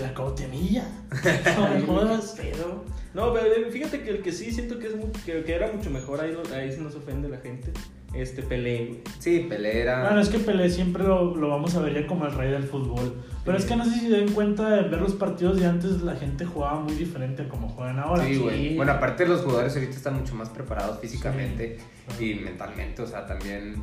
La 0.00 0.14
Cautemilla. 0.14 0.84
No 1.58 1.68
me 1.74 1.80
jodas. 1.82 2.34
Pero, 2.38 2.84
no, 3.12 3.32
pero 3.34 3.46
eh, 3.52 3.70
fíjate 3.70 4.02
que 4.02 4.10
el 4.10 4.22
que 4.22 4.32
sí 4.32 4.50
siento 4.50 4.78
que, 4.78 4.86
es 4.86 4.94
que, 5.26 5.42
que 5.44 5.54
era 5.54 5.70
mucho 5.72 5.90
mejor, 5.90 6.20
ahí, 6.22 6.34
ahí 6.54 6.72
sí 6.72 6.80
nos 6.80 6.94
ofende 6.94 7.28
la 7.28 7.38
gente. 7.38 7.70
Este 8.14 8.42
Pelé, 8.42 8.86
güey. 8.86 9.00
Sí, 9.18 9.46
Pelé 9.48 9.82
era. 9.82 10.02
Bueno, 10.04 10.20
es 10.20 10.28
que 10.30 10.38
Pelé 10.38 10.70
siempre 10.70 11.04
lo, 11.04 11.36
lo 11.36 11.48
vamos 11.50 11.74
a 11.74 11.80
ver 11.80 11.92
ya 11.94 12.06
como 12.06 12.24
el 12.26 12.32
rey 12.32 12.50
del 12.50 12.64
fútbol. 12.64 13.14
Pero 13.44 13.56
es 13.58 13.64
que 13.66 13.76
no 13.76 13.84
sé 13.84 13.92
si 13.92 14.00
se 14.08 14.16
den 14.16 14.32
cuenta 14.32 14.78
en 14.78 14.90
ver 14.90 15.00
los 15.00 15.14
partidos 15.14 15.58
de 15.60 15.66
antes, 15.66 16.02
la 16.02 16.16
gente 16.16 16.44
jugaba 16.46 16.80
muy 16.80 16.94
diferente 16.94 17.42
a 17.42 17.48
como 17.48 17.68
juegan 17.68 17.98
ahora. 17.98 18.24
Sí, 18.24 18.36
güey. 18.36 18.70
Sí. 18.70 18.76
Bueno, 18.76 18.92
aparte 18.92 19.26
los 19.26 19.42
jugadores 19.42 19.74
ahorita 19.74 19.92
están 19.96 20.14
mucho 20.18 20.34
más 20.34 20.48
preparados 20.48 20.98
físicamente 21.00 21.78
Sí. 22.18 22.32
y 22.32 22.34
mentalmente, 22.36 23.02
o 23.02 23.06
sea, 23.06 23.26
también 23.26 23.76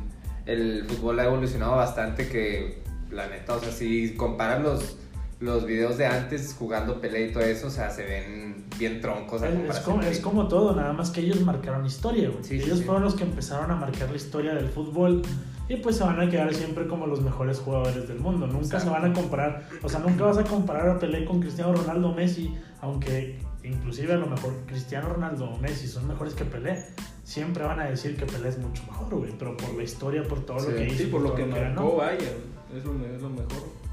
el 0.44 0.84
fútbol 0.88 1.20
ha 1.20 1.24
evolucionado 1.24 1.76
bastante 1.76 2.28
que 2.28 2.82
la 3.10 3.28
neta, 3.28 3.54
o 3.54 3.60
sea, 3.60 3.70
si 3.70 4.14
comparan 4.16 4.62
los, 4.64 4.98
los 5.40 5.66
videos 5.66 5.98
de 5.98 6.06
antes 6.06 6.54
jugando 6.58 7.00
Pelé 7.00 7.26
y 7.28 7.32
todo 7.32 7.42
eso, 7.42 7.66
o 7.66 7.70
sea, 7.70 7.90
se 7.90 8.04
ven 8.04 8.64
bien 8.78 9.00
troncos. 9.00 9.42
a 9.42 9.48
Es, 9.48 9.80
como, 9.80 10.02
es 10.02 10.20
todo, 10.48 10.74
nada 10.74 10.92
más 10.92 11.10
que 11.10 11.20
ellos 11.20 11.40
marcaron 11.42 11.84
historia, 11.84 12.30
güey. 12.30 12.42
Sí, 12.42 12.56
ellos 12.56 12.78
sí. 12.78 12.84
fueron 12.84 13.04
los 13.04 13.14
que 13.14 13.24
empezaron 13.24 13.70
a 13.70 13.76
marcar 13.76 14.10
la 14.10 14.16
historia 14.16 14.54
del 14.54 14.68
fútbol 14.68 15.22
y 15.68 15.76
pues 15.76 15.96
se 15.96 16.04
van 16.04 16.20
a 16.20 16.30
quedar 16.30 16.54
siempre 16.54 16.86
como 16.86 17.06
los 17.06 17.20
mejores 17.20 17.58
jugadores 17.58 18.08
del 18.08 18.18
mundo. 18.18 18.46
Nunca 18.46 18.80
se 18.80 18.88
van 18.88 19.10
a 19.10 19.12
comparar, 19.12 19.68
o 19.82 19.88
sea, 19.88 20.00
nunca 20.00 20.24
vas 20.24 20.38
a 20.38 20.44
comparar 20.44 20.88
a 20.88 20.98
Pelé 20.98 21.24
con 21.24 21.40
Cristiano 21.40 21.74
Ronaldo 21.74 22.10
o 22.10 22.14
Messi, 22.14 22.54
aunque 22.80 23.38
inclusive 23.62 24.14
a 24.14 24.16
lo 24.16 24.26
mejor 24.26 24.54
Cristiano 24.66 25.08
Ronaldo 25.10 25.50
o 25.50 25.58
Messi 25.58 25.86
son 25.86 26.06
mejores 26.08 26.34
que 26.34 26.44
Pelé. 26.44 26.84
Siempre 27.24 27.64
van 27.64 27.80
a 27.80 27.86
decir 27.86 28.16
que 28.16 28.24
Pelé 28.24 28.48
es 28.50 28.58
mucho 28.58 28.84
mejor, 28.84 29.12
güey, 29.16 29.32
pero 29.36 29.56
por 29.56 29.74
la 29.74 29.82
historia, 29.82 30.22
por 30.22 30.46
todo 30.46 30.60
Sí, 30.60 30.70
lo 30.70 30.76
que 30.76 30.86
hizo, 30.86 30.96
Sí, 30.96 31.06
por 31.06 31.20
lo 31.22 31.34
que 31.34 31.42
ganó. 31.46 31.82
marcó, 31.82 31.96
vaya. 31.96 32.30
Es 32.74 32.84
lo, 32.84 32.92
es 33.04 33.20
lo 33.20 33.30
mejor. 33.30 33.85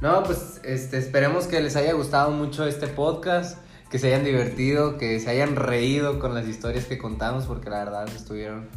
No, 0.00 0.22
pues 0.22 0.60
este, 0.64 0.96
esperemos 0.96 1.46
que 1.46 1.60
les 1.60 1.76
haya 1.76 1.92
gustado 1.92 2.30
mucho 2.30 2.66
este 2.66 2.86
podcast, 2.86 3.58
que 3.90 3.98
se 3.98 4.06
hayan 4.06 4.24
divertido, 4.24 4.96
que 4.96 5.20
se 5.20 5.28
hayan 5.28 5.56
reído 5.56 6.18
con 6.18 6.34
las 6.34 6.46
historias 6.46 6.86
que 6.86 6.96
contamos, 6.96 7.44
porque 7.44 7.68
la 7.68 7.84
verdad 7.84 8.08
estuvieron, 8.08 8.68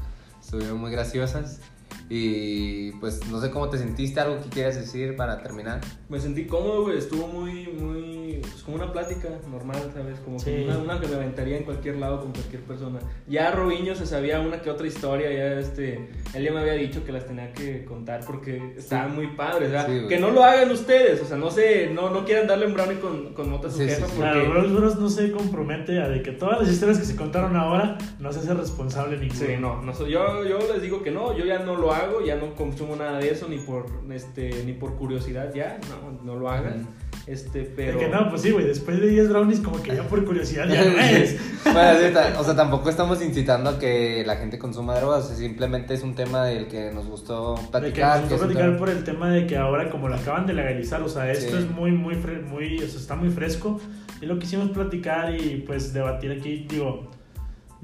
estuvieron 0.41 0.79
muy 0.79 0.91
graciosas. 0.91 1.61
Y 2.09 2.91
pues 2.93 3.25
no 3.31 3.39
sé 3.41 3.49
cómo 3.51 3.69
te 3.69 3.77
sentiste, 3.77 4.19
algo 4.19 4.41
que 4.41 4.49
quieras 4.49 4.75
decir 4.75 5.15
para 5.15 5.41
terminar. 5.41 5.81
Me 6.09 6.19
sentí 6.19 6.45
cómodo, 6.45 6.83
güey. 6.83 6.97
Estuvo 6.97 7.27
muy, 7.27 7.67
muy. 7.67 8.39
Pues 8.41 8.61
como 8.63 8.75
una 8.77 8.91
plática 8.91 9.29
normal, 9.49 9.91
¿sabes? 9.93 10.19
Como 10.19 10.37
que 10.37 10.43
Sí. 10.43 10.63
una, 10.65 10.77
una 10.77 10.99
que 10.99 11.07
me 11.07 11.15
aventaría 11.15 11.57
en 11.57 11.63
cualquier 11.63 11.95
lado 11.97 12.21
con 12.21 12.31
cualquier 12.33 12.61
persona. 12.63 12.99
Ya 13.27 13.51
Robinho 13.51 13.95
se 13.95 14.05
sabía 14.05 14.39
una 14.41 14.61
que 14.61 14.69
otra 14.69 14.85
historia. 14.87 15.31
Ya 15.31 15.59
este. 15.59 16.09
Él 16.33 16.43
ya 16.43 16.51
me 16.51 16.59
había 16.59 16.73
dicho 16.73 17.03
que 17.05 17.11
las 17.11 17.25
tenía 17.25 17.53
que 17.53 17.85
contar 17.85 18.21
porque 18.25 18.73
estaban 18.77 19.15
muy 19.15 19.27
padres, 19.27 19.71
¿verdad? 19.71 19.87
Sí, 19.87 20.07
que 20.07 20.19
no 20.19 20.31
lo 20.31 20.43
hagan 20.43 20.69
ustedes. 20.71 21.21
O 21.21 21.25
sea, 21.25 21.37
no 21.37 21.49
sé. 21.51 21.89
No, 21.93 22.09
no 22.09 22.25
quieran 22.25 22.47
darle 22.47 22.67
un 22.67 22.73
brownie 22.73 22.99
con, 22.99 23.33
con 23.33 23.49
mota 23.49 23.67
a 23.67 23.71
su 23.71 23.77
Sí, 23.77 23.83
sí, 23.85 23.89
jefa 23.95 24.07
sí. 24.07 24.13
porque. 24.17 24.31
Claro, 24.31 24.49
Bros 24.49 24.73
Bros 24.73 24.99
no 24.99 25.09
se 25.09 25.31
compromete 25.31 26.01
a 26.01 26.09
de 26.09 26.21
que 26.21 26.31
todas 26.31 26.59
las 26.59 26.69
historias 26.69 26.99
que 26.99 27.05
se 27.05 27.15
contaron 27.15 27.55
ahora 27.55 27.97
no 28.19 28.31
se 28.33 28.39
hace 28.39 28.53
responsable 28.53 29.17
ninguno. 29.17 29.39
Sí, 29.39 29.53
no, 29.59 29.81
no 29.81 29.93
yo, 30.07 30.43
yo 30.43 30.59
les 30.73 30.81
digo 30.81 31.01
que 31.01 31.11
no, 31.11 31.37
yo 31.37 31.45
ya 31.45 31.59
no 31.59 31.75
lo 31.77 31.92
hago, 31.93 32.23
ya 32.25 32.35
no 32.35 32.53
consumo 32.55 32.95
nada 32.95 33.19
de 33.19 33.29
eso, 33.31 33.47
ni 33.47 33.57
por 33.57 33.85
este, 34.11 34.63
ni 34.65 34.73
por 34.73 34.95
curiosidad, 34.95 35.53
ya, 35.53 35.79
no, 35.89 36.21
no 36.33 36.39
lo 36.39 36.49
hagan. 36.49 36.87
Este, 37.25 37.63
pero. 37.63 37.97
que 37.99 38.09
no, 38.09 38.29
pues 38.29 38.41
sí, 38.41 38.51
güey, 38.51 38.65
después 38.65 38.99
de 38.99 39.07
10 39.07 39.29
brownies 39.29 39.61
como 39.61 39.81
que 39.81 39.95
ya 39.95 40.03
por 40.09 40.25
curiosidad 40.25 40.67
ya 40.67 40.83
no 40.83 40.99
es. 40.99 41.37
Bueno, 41.63 42.39
o 42.39 42.43
sea, 42.43 42.55
tampoco 42.57 42.89
estamos 42.89 43.21
incitando 43.23 43.69
a 43.69 43.79
que 43.79 44.23
la 44.27 44.35
gente 44.35 44.59
consuma 44.59 44.95
drogas, 44.99 45.29
simplemente 45.29 45.93
es 45.93 46.03
un 46.03 46.13
tema 46.15 46.43
del 46.45 46.67
que 46.67 46.91
nos 46.91 47.07
gustó 47.07 47.55
De 47.55 47.61
que 47.61 47.69
platicar. 47.71 48.19
nos 48.19 48.27
que 48.29 48.33
gustó 48.35 48.35
es 48.35 48.39
platicar 48.53 48.65
tema- 48.65 48.77
por 48.77 48.89
el 48.89 49.03
tema 49.05 49.29
de 49.31 49.47
que 49.47 49.55
ahora 49.55 49.89
como 49.89 50.09
lo 50.09 50.15
acaban 50.15 50.45
de 50.45 50.53
legalizar, 50.53 51.01
o 51.01 51.07
sea, 51.07 51.31
esto 51.31 51.55
Sí. 51.55 51.63
es 51.63 51.71
muy, 51.71 51.91
muy, 51.91 52.15
fre- 52.15 52.43
muy, 52.43 52.77
o 52.83 52.87
sea, 52.87 52.99
está 52.99 53.15
muy 53.15 53.29
fresco. 53.29 53.79
Y 54.21 54.25
lo 54.25 54.37
quisimos 54.39 54.69
platicar 54.71 55.33
y 55.33 55.63
pues 55.65 55.93
debatir 55.93 56.31
aquí, 56.33 56.65
digo, 56.69 57.09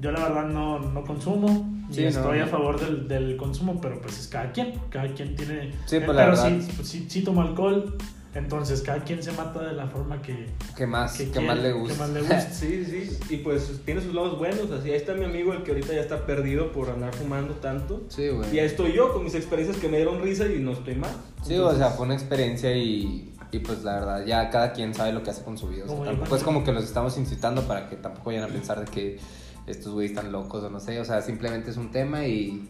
Yo 0.00 0.10
la 0.12 0.20
verdad 0.28 0.46
no, 0.46 0.78
no 0.78 1.04
consumo, 1.04 1.68
Sí, 1.90 2.02
no, 2.02 2.08
estoy 2.08 2.38
no. 2.38 2.44
a 2.44 2.48
favor 2.48 2.80
del, 2.80 3.08
del 3.08 3.36
consumo, 3.36 3.80
pero 3.80 4.00
pues 4.00 4.18
es 4.18 4.28
cada 4.28 4.52
quien, 4.52 4.74
cada 4.90 5.12
quien 5.12 5.34
tiene... 5.36 5.72
Sí, 5.86 5.96
eh, 5.96 6.00
pues, 6.00 6.16
la 6.16 6.24
pero 6.24 6.36
verdad. 6.36 6.48
sí, 6.60 6.72
pues, 6.76 6.88
sí, 6.88 7.06
sí 7.08 7.22
tomo 7.22 7.42
alcohol, 7.42 7.96
entonces 8.32 8.80
cada 8.82 9.00
quien 9.02 9.20
se 9.22 9.32
mata 9.32 9.60
de 9.60 9.72
la 9.72 9.88
forma 9.88 10.22
que, 10.22 10.46
¿Qué 10.76 10.86
más, 10.86 11.18
que 11.18 11.24
qué 11.26 11.30
quiere, 11.32 11.46
más 11.48 11.58
le 11.58 11.64
que 11.64 11.72
gusta? 11.72 11.98
más 11.98 12.10
le 12.14 12.20
gusta. 12.20 12.40
Sí, 12.52 12.84
sí, 12.84 13.18
y 13.28 13.36
pues 13.38 13.80
tiene 13.84 14.00
sus 14.00 14.14
lados 14.14 14.38
buenos, 14.38 14.70
así 14.70 14.90
ahí 14.90 14.96
está 14.96 15.14
mi 15.14 15.24
amigo 15.24 15.52
el 15.52 15.64
que 15.64 15.72
ahorita 15.72 15.92
ya 15.92 16.00
está 16.00 16.24
perdido 16.26 16.70
por 16.70 16.90
andar 16.90 17.12
fumando 17.12 17.54
tanto. 17.54 18.02
Sí, 18.08 18.28
güey. 18.28 18.54
Y 18.54 18.60
ahí 18.60 18.66
estoy 18.66 18.92
yo 18.92 19.12
con 19.12 19.24
mis 19.24 19.34
experiencias 19.34 19.78
que 19.80 19.88
me 19.88 19.96
dieron 19.96 20.22
risa 20.22 20.46
y 20.46 20.60
no 20.60 20.70
estoy 20.70 20.94
mal. 20.94 21.10
Sí, 21.42 21.56
o 21.58 21.74
sea, 21.76 21.90
fue 21.90 22.06
una 22.06 22.14
experiencia 22.14 22.72
y, 22.76 23.34
y 23.50 23.58
pues 23.58 23.82
la 23.82 23.94
verdad, 23.94 24.24
ya 24.24 24.48
cada 24.48 24.72
quien 24.72 24.94
sabe 24.94 25.12
lo 25.12 25.24
que 25.24 25.30
hace 25.30 25.42
con 25.42 25.58
su 25.58 25.66
vida. 25.68 25.84
O 25.88 25.88
sea, 25.88 26.04
tampoco 26.12 26.36
es 26.36 26.44
como 26.44 26.62
que 26.62 26.70
los 26.70 26.84
estamos 26.84 27.18
incitando 27.18 27.62
para 27.62 27.88
que 27.88 27.96
tampoco 27.96 28.26
vayan 28.30 28.44
a 28.44 28.48
pensar 28.48 28.78
de 28.78 28.90
que 28.90 29.18
estos 29.66 29.92
güeyes 29.94 30.12
están 30.12 30.32
locos 30.32 30.62
o 30.64 30.70
no 30.70 30.80
sé. 30.80 30.98
O 31.00 31.04
sea, 31.04 31.22
simplemente 31.22 31.70
es 31.70 31.76
un 31.76 31.90
tema 31.90 32.26
y, 32.26 32.68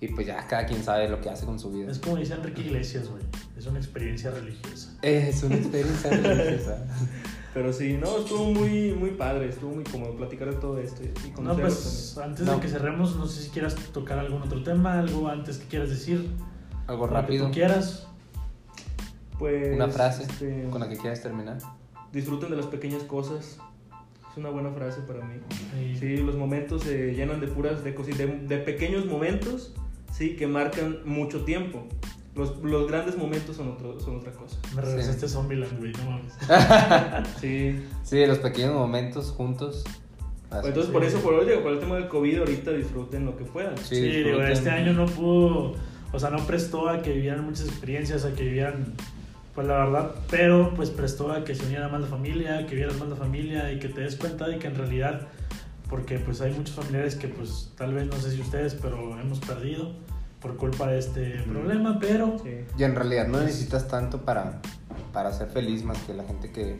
y 0.00 0.08
pues 0.08 0.26
ya 0.26 0.46
cada 0.46 0.66
quien 0.66 0.82
sabe 0.82 1.08
lo 1.08 1.20
que 1.20 1.30
hace 1.30 1.44
con 1.46 1.58
su 1.58 1.70
vida. 1.70 1.90
Es 1.90 1.98
como 1.98 2.16
dice 2.16 2.34
Enrique 2.34 2.62
Iglesias, 2.62 3.08
güey, 3.08 3.22
es 3.56 3.66
una 3.66 3.78
experiencia 3.78 4.30
religiosa. 4.30 4.92
Es 5.02 5.42
una 5.42 5.56
experiencia 5.56 6.10
religiosa. 6.22 6.78
Pero 7.52 7.72
sí, 7.72 7.92
no, 7.96 8.18
estuvo 8.18 8.46
muy, 8.46 8.92
muy 8.94 9.10
padre, 9.10 9.48
estuvo 9.48 9.72
muy 9.76 9.84
cómodo 9.84 10.16
platicar 10.16 10.50
de 10.50 10.56
todo 10.56 10.78
esto 10.80 11.02
y 11.04 11.28
No, 11.28 11.34
conocerlo 11.36 11.62
pues 11.70 12.18
antes 12.18 12.44
No. 12.44 12.54
de 12.54 12.60
que 12.60 12.68
cerremos, 12.68 13.14
no 13.14 13.26
sé 13.28 13.42
si 13.44 13.50
quieras 13.50 13.76
tocar 13.92 14.18
algún 14.18 14.42
otro 14.42 14.64
tema, 14.64 14.98
algo 14.98 15.28
antes 15.28 15.58
que 15.58 15.66
quieras 15.66 15.88
decir, 15.90 16.28
Algo 16.88 17.06
lo 17.06 17.12
que 17.12 17.20
rápido. 17.20 17.46
tú 17.46 17.52
quieras. 17.52 18.08
también. 18.08 18.14
Pues, 19.38 19.74
Una 19.76 19.88
frase 19.88 20.24
este, 20.24 20.68
con 20.70 20.80
la 20.80 20.88
que 20.88 20.96
quieras 20.96 21.22
terminar. 21.22 21.58
Disfruten 22.12 22.50
de 22.50 22.56
las 22.56 22.66
pequeñas 22.66 23.02
cosas. 23.04 23.58
Es 24.34 24.38
una 24.38 24.50
buena 24.50 24.72
frase 24.72 25.00
para 25.02 25.24
mí. 25.24 25.34
Y- 25.80 25.96
Sí, 25.96 26.16
los 26.16 26.34
momentos 26.34 26.82
se 26.82 27.14
llenan 27.14 27.40
de 27.40 27.46
puras, 27.46 27.84
de, 27.84 27.94
cosi- 27.94 28.16
de, 28.16 28.26
de 28.26 28.58
pequeños 28.58 29.06
momentos, 29.06 29.72
sí, 30.12 30.34
que 30.34 30.48
marcan 30.48 30.98
mucho 31.04 31.44
tiempo. 31.44 31.86
Los, 32.34 32.56
los 32.64 32.88
grandes 32.88 33.16
momentos 33.16 33.54
son, 33.56 33.68
otro, 33.68 34.00
son 34.00 34.16
otra 34.16 34.32
cosa. 34.32 34.58
Me 34.74 34.82
Sí. 34.82 34.88
regresaste 34.88 35.26
a 35.26 35.28
Zombieland, 35.28 35.78
güey, 35.78 35.92
no 35.92 36.10
mames. 36.10 37.28
Sí. 37.40 37.80
Sí, 38.02 38.26
los 38.26 38.38
pequeños 38.38 38.74
momentos 38.74 39.30
juntos. 39.30 39.84
Pues 40.50 40.64
entonces, 40.66 40.86
sí. 40.86 40.92
por 40.92 41.04
eso, 41.04 41.18
por, 41.20 41.34
hoy, 41.34 41.46
por 41.62 41.72
el 41.72 41.78
tema 41.78 41.94
del 41.94 42.08
COVID, 42.08 42.38
ahorita 42.40 42.72
disfruten 42.72 43.24
lo 43.26 43.36
que 43.36 43.44
puedan. 43.44 43.78
Sí, 43.78 43.94
Sí, 43.96 44.22
digo, 44.24 44.42
este 44.42 44.68
año 44.70 44.92
no 44.94 45.06
pudo, 45.06 45.74
o 46.12 46.18
sea, 46.18 46.30
no 46.30 46.38
prestó 46.44 46.88
a 46.88 47.02
que 47.02 47.12
vivieran 47.12 47.44
muchas 47.44 47.68
experiencias, 47.68 48.24
a 48.24 48.34
que 48.34 48.42
vivieran, 48.42 48.94
pues 49.54 49.66
la 49.66 49.84
verdad, 49.84 50.14
pero 50.30 50.74
pues 50.74 50.90
prestó 50.90 51.32
a 51.32 51.44
que 51.44 51.54
se 51.54 51.64
uniera 51.64 51.88
más 51.88 52.00
la 52.00 52.06
familia, 52.08 52.66
que 52.66 52.74
vieras 52.74 52.98
más 52.98 53.08
la 53.08 53.16
familia 53.16 53.72
y 53.72 53.78
que 53.78 53.88
te 53.88 54.00
des 54.00 54.16
cuenta 54.16 54.48
de 54.48 54.58
que 54.58 54.66
en 54.66 54.74
realidad, 54.74 55.28
porque 55.88 56.18
pues 56.18 56.40
hay 56.40 56.52
muchos 56.52 56.74
familiares 56.74 57.14
que 57.14 57.28
pues 57.28 57.70
tal 57.76 57.94
vez, 57.94 58.06
no 58.06 58.16
sé 58.16 58.32
si 58.32 58.40
ustedes, 58.40 58.74
pero 58.74 59.18
hemos 59.20 59.38
perdido 59.38 59.92
por 60.40 60.56
culpa 60.56 60.88
de 60.88 60.98
este 60.98 61.42
problema, 61.48 61.98
pero 62.00 62.36
Sí. 62.42 62.64
Y 62.76 62.82
en 62.82 62.96
realidad 62.96 63.28
no 63.28 63.40
necesitas 63.40 63.88
tanto 63.88 64.24
para, 64.24 64.60
para 65.12 65.32
ser 65.32 65.48
feliz 65.48 65.84
más 65.84 65.98
que 65.98 66.14
la 66.14 66.24
gente 66.24 66.50
que, 66.50 66.78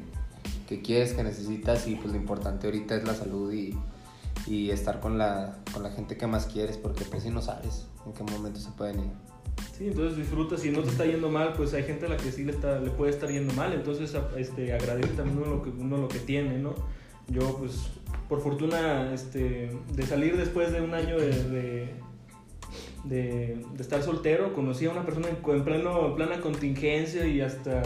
que 0.68 0.82
quieres, 0.82 1.12
que 1.12 1.22
necesitas 1.22 1.86
y 1.86 1.94
pues 1.94 2.12
lo 2.12 2.18
importante 2.18 2.66
ahorita 2.66 2.96
es 2.96 3.04
la 3.04 3.14
salud 3.14 3.52
y, 3.52 3.78
y 4.46 4.70
estar 4.70 4.98
con 4.98 5.16
la, 5.16 5.58
con 5.72 5.84
la 5.84 5.90
gente 5.90 6.16
que 6.16 6.26
más 6.26 6.46
quieres 6.46 6.76
porque 6.76 7.04
pues 7.04 7.22
si 7.22 7.30
no 7.30 7.40
sabes 7.40 7.86
en 8.04 8.12
qué 8.12 8.24
momento 8.24 8.58
se 8.58 8.70
pueden 8.72 8.98
ir. 8.98 9.33
Sí, 9.76 9.88
entonces 9.88 10.16
disfruta. 10.16 10.56
Si 10.56 10.70
no 10.70 10.82
te 10.82 10.90
está 10.90 11.04
yendo 11.04 11.28
mal, 11.28 11.54
pues 11.56 11.74
hay 11.74 11.82
gente 11.82 12.06
a 12.06 12.08
la 12.08 12.16
que 12.16 12.30
sí 12.30 12.44
le, 12.44 12.52
está, 12.52 12.78
le 12.78 12.90
puede 12.90 13.10
estar 13.10 13.30
yendo 13.30 13.52
mal. 13.54 13.72
Entonces, 13.72 14.14
este, 14.36 14.72
agradece 14.72 15.14
también 15.14 15.38
uno 15.38 15.56
lo, 15.56 15.62
que, 15.62 15.70
uno 15.70 15.98
lo 15.98 16.08
que 16.08 16.20
tiene, 16.20 16.58
¿no? 16.58 16.74
Yo, 17.28 17.56
pues, 17.58 17.90
por 18.28 18.40
fortuna, 18.40 19.12
este, 19.12 19.70
de 19.92 20.02
salir 20.06 20.36
después 20.36 20.72
de 20.72 20.80
un 20.80 20.94
año 20.94 21.18
de, 21.18 21.90
de, 23.04 23.58
estar 23.78 24.02
soltero, 24.02 24.52
conocí 24.52 24.86
a 24.86 24.90
una 24.90 25.04
persona 25.04 25.28
en, 25.28 25.38
en 25.44 25.64
pleno, 25.64 26.06
en 26.06 26.14
plena 26.14 26.40
contingencia 26.40 27.26
y 27.26 27.40
hasta, 27.40 27.82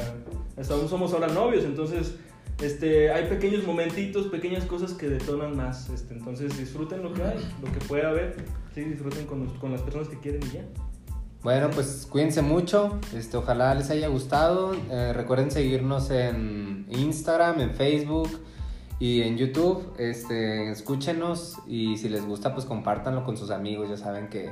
hasta 0.58 0.74
aún 0.74 0.88
somos 0.90 1.14
ahora 1.14 1.28
novios. 1.28 1.64
Entonces, 1.64 2.16
este, 2.60 3.10
hay 3.12 3.28
pequeños 3.28 3.64
momentitos, 3.64 4.26
pequeñas 4.26 4.66
cosas 4.66 4.92
que 4.92 5.08
detonan 5.08 5.56
más. 5.56 5.88
Este, 5.88 6.12
entonces, 6.12 6.58
disfruten 6.58 7.02
lo 7.02 7.14
que 7.14 7.22
hay, 7.22 7.38
lo 7.62 7.72
que 7.72 7.78
puede 7.86 8.04
haber. 8.04 8.36
Sí, 8.74 8.82
disfruten 8.82 9.24
con, 9.24 9.46
con 9.58 9.72
las 9.72 9.80
personas 9.80 10.08
que 10.08 10.18
quieren 10.18 10.42
y 10.50 10.56
ya. 10.56 10.64
Bueno, 11.42 11.70
pues 11.70 12.06
cuídense 12.10 12.42
mucho, 12.42 12.98
este, 13.14 13.36
ojalá 13.36 13.72
les 13.74 13.90
haya 13.90 14.08
gustado. 14.08 14.74
Eh, 14.90 15.12
recuerden 15.12 15.52
seguirnos 15.52 16.10
en 16.10 16.86
Instagram, 16.90 17.60
en 17.60 17.70
Facebook 17.74 18.28
y 18.98 19.22
en 19.22 19.38
YouTube. 19.38 19.94
Este, 19.98 20.72
escúchenos 20.72 21.58
y 21.68 21.96
si 21.96 22.08
les 22.08 22.26
gusta, 22.26 22.54
pues 22.54 22.66
compártanlo 22.66 23.22
con 23.24 23.36
sus 23.36 23.50
amigos. 23.50 23.88
Ya 23.88 23.96
saben 23.96 24.28
que 24.28 24.50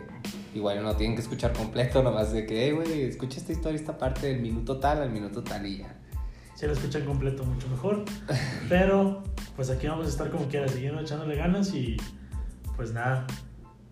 igual 0.55 0.81
no 0.85 0.95
tienen 0.95 1.17
que 1.17 1.23
escuchar 1.23 1.53
completo, 1.55 2.03
nomás 2.05 2.33
de 2.33 2.47
que, 2.47 2.69
"Eh, 2.69 2.73
güey, 2.73 3.03
escucha 3.03 3.39
esta 3.39 3.51
historia, 3.53 3.81
esta 3.81 3.99
parte 3.99 4.29
del 4.29 4.41
minuto 4.41 4.79
tal 4.79 5.03
al 5.03 5.11
minuto 5.11 5.43
tal 5.43 5.67
y 5.67 5.79
ya. 5.79 5.97
si 6.55 6.67
lo 6.67 6.73
escuchan 6.73 7.05
completo 7.05 7.45
mucho 7.45 7.69
mejor, 7.69 8.05
pero 8.69 9.23
pues 9.57 9.69
aquí 9.71 9.89
vamos 9.89 10.07
a 10.07 10.09
estar 10.09 10.31
como 10.31 10.47
quiera, 10.47 10.67
siguiendo 10.69 11.01
echándole 11.03 11.35
ganas 11.37 11.75
y 11.75 11.99
pues 12.77 12.93
nada, 12.93 13.27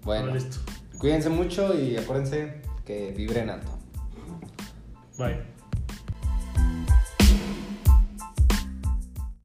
Bueno, 0.02 0.32
listo, 0.32 0.58
cuídense 0.98 1.28
mucho 1.28 1.78
y 1.78 1.96
acuérdense 1.98 2.62
que 2.84 3.12
vibren 3.12 3.50
alto. 3.50 3.78
Bye. 5.18 5.40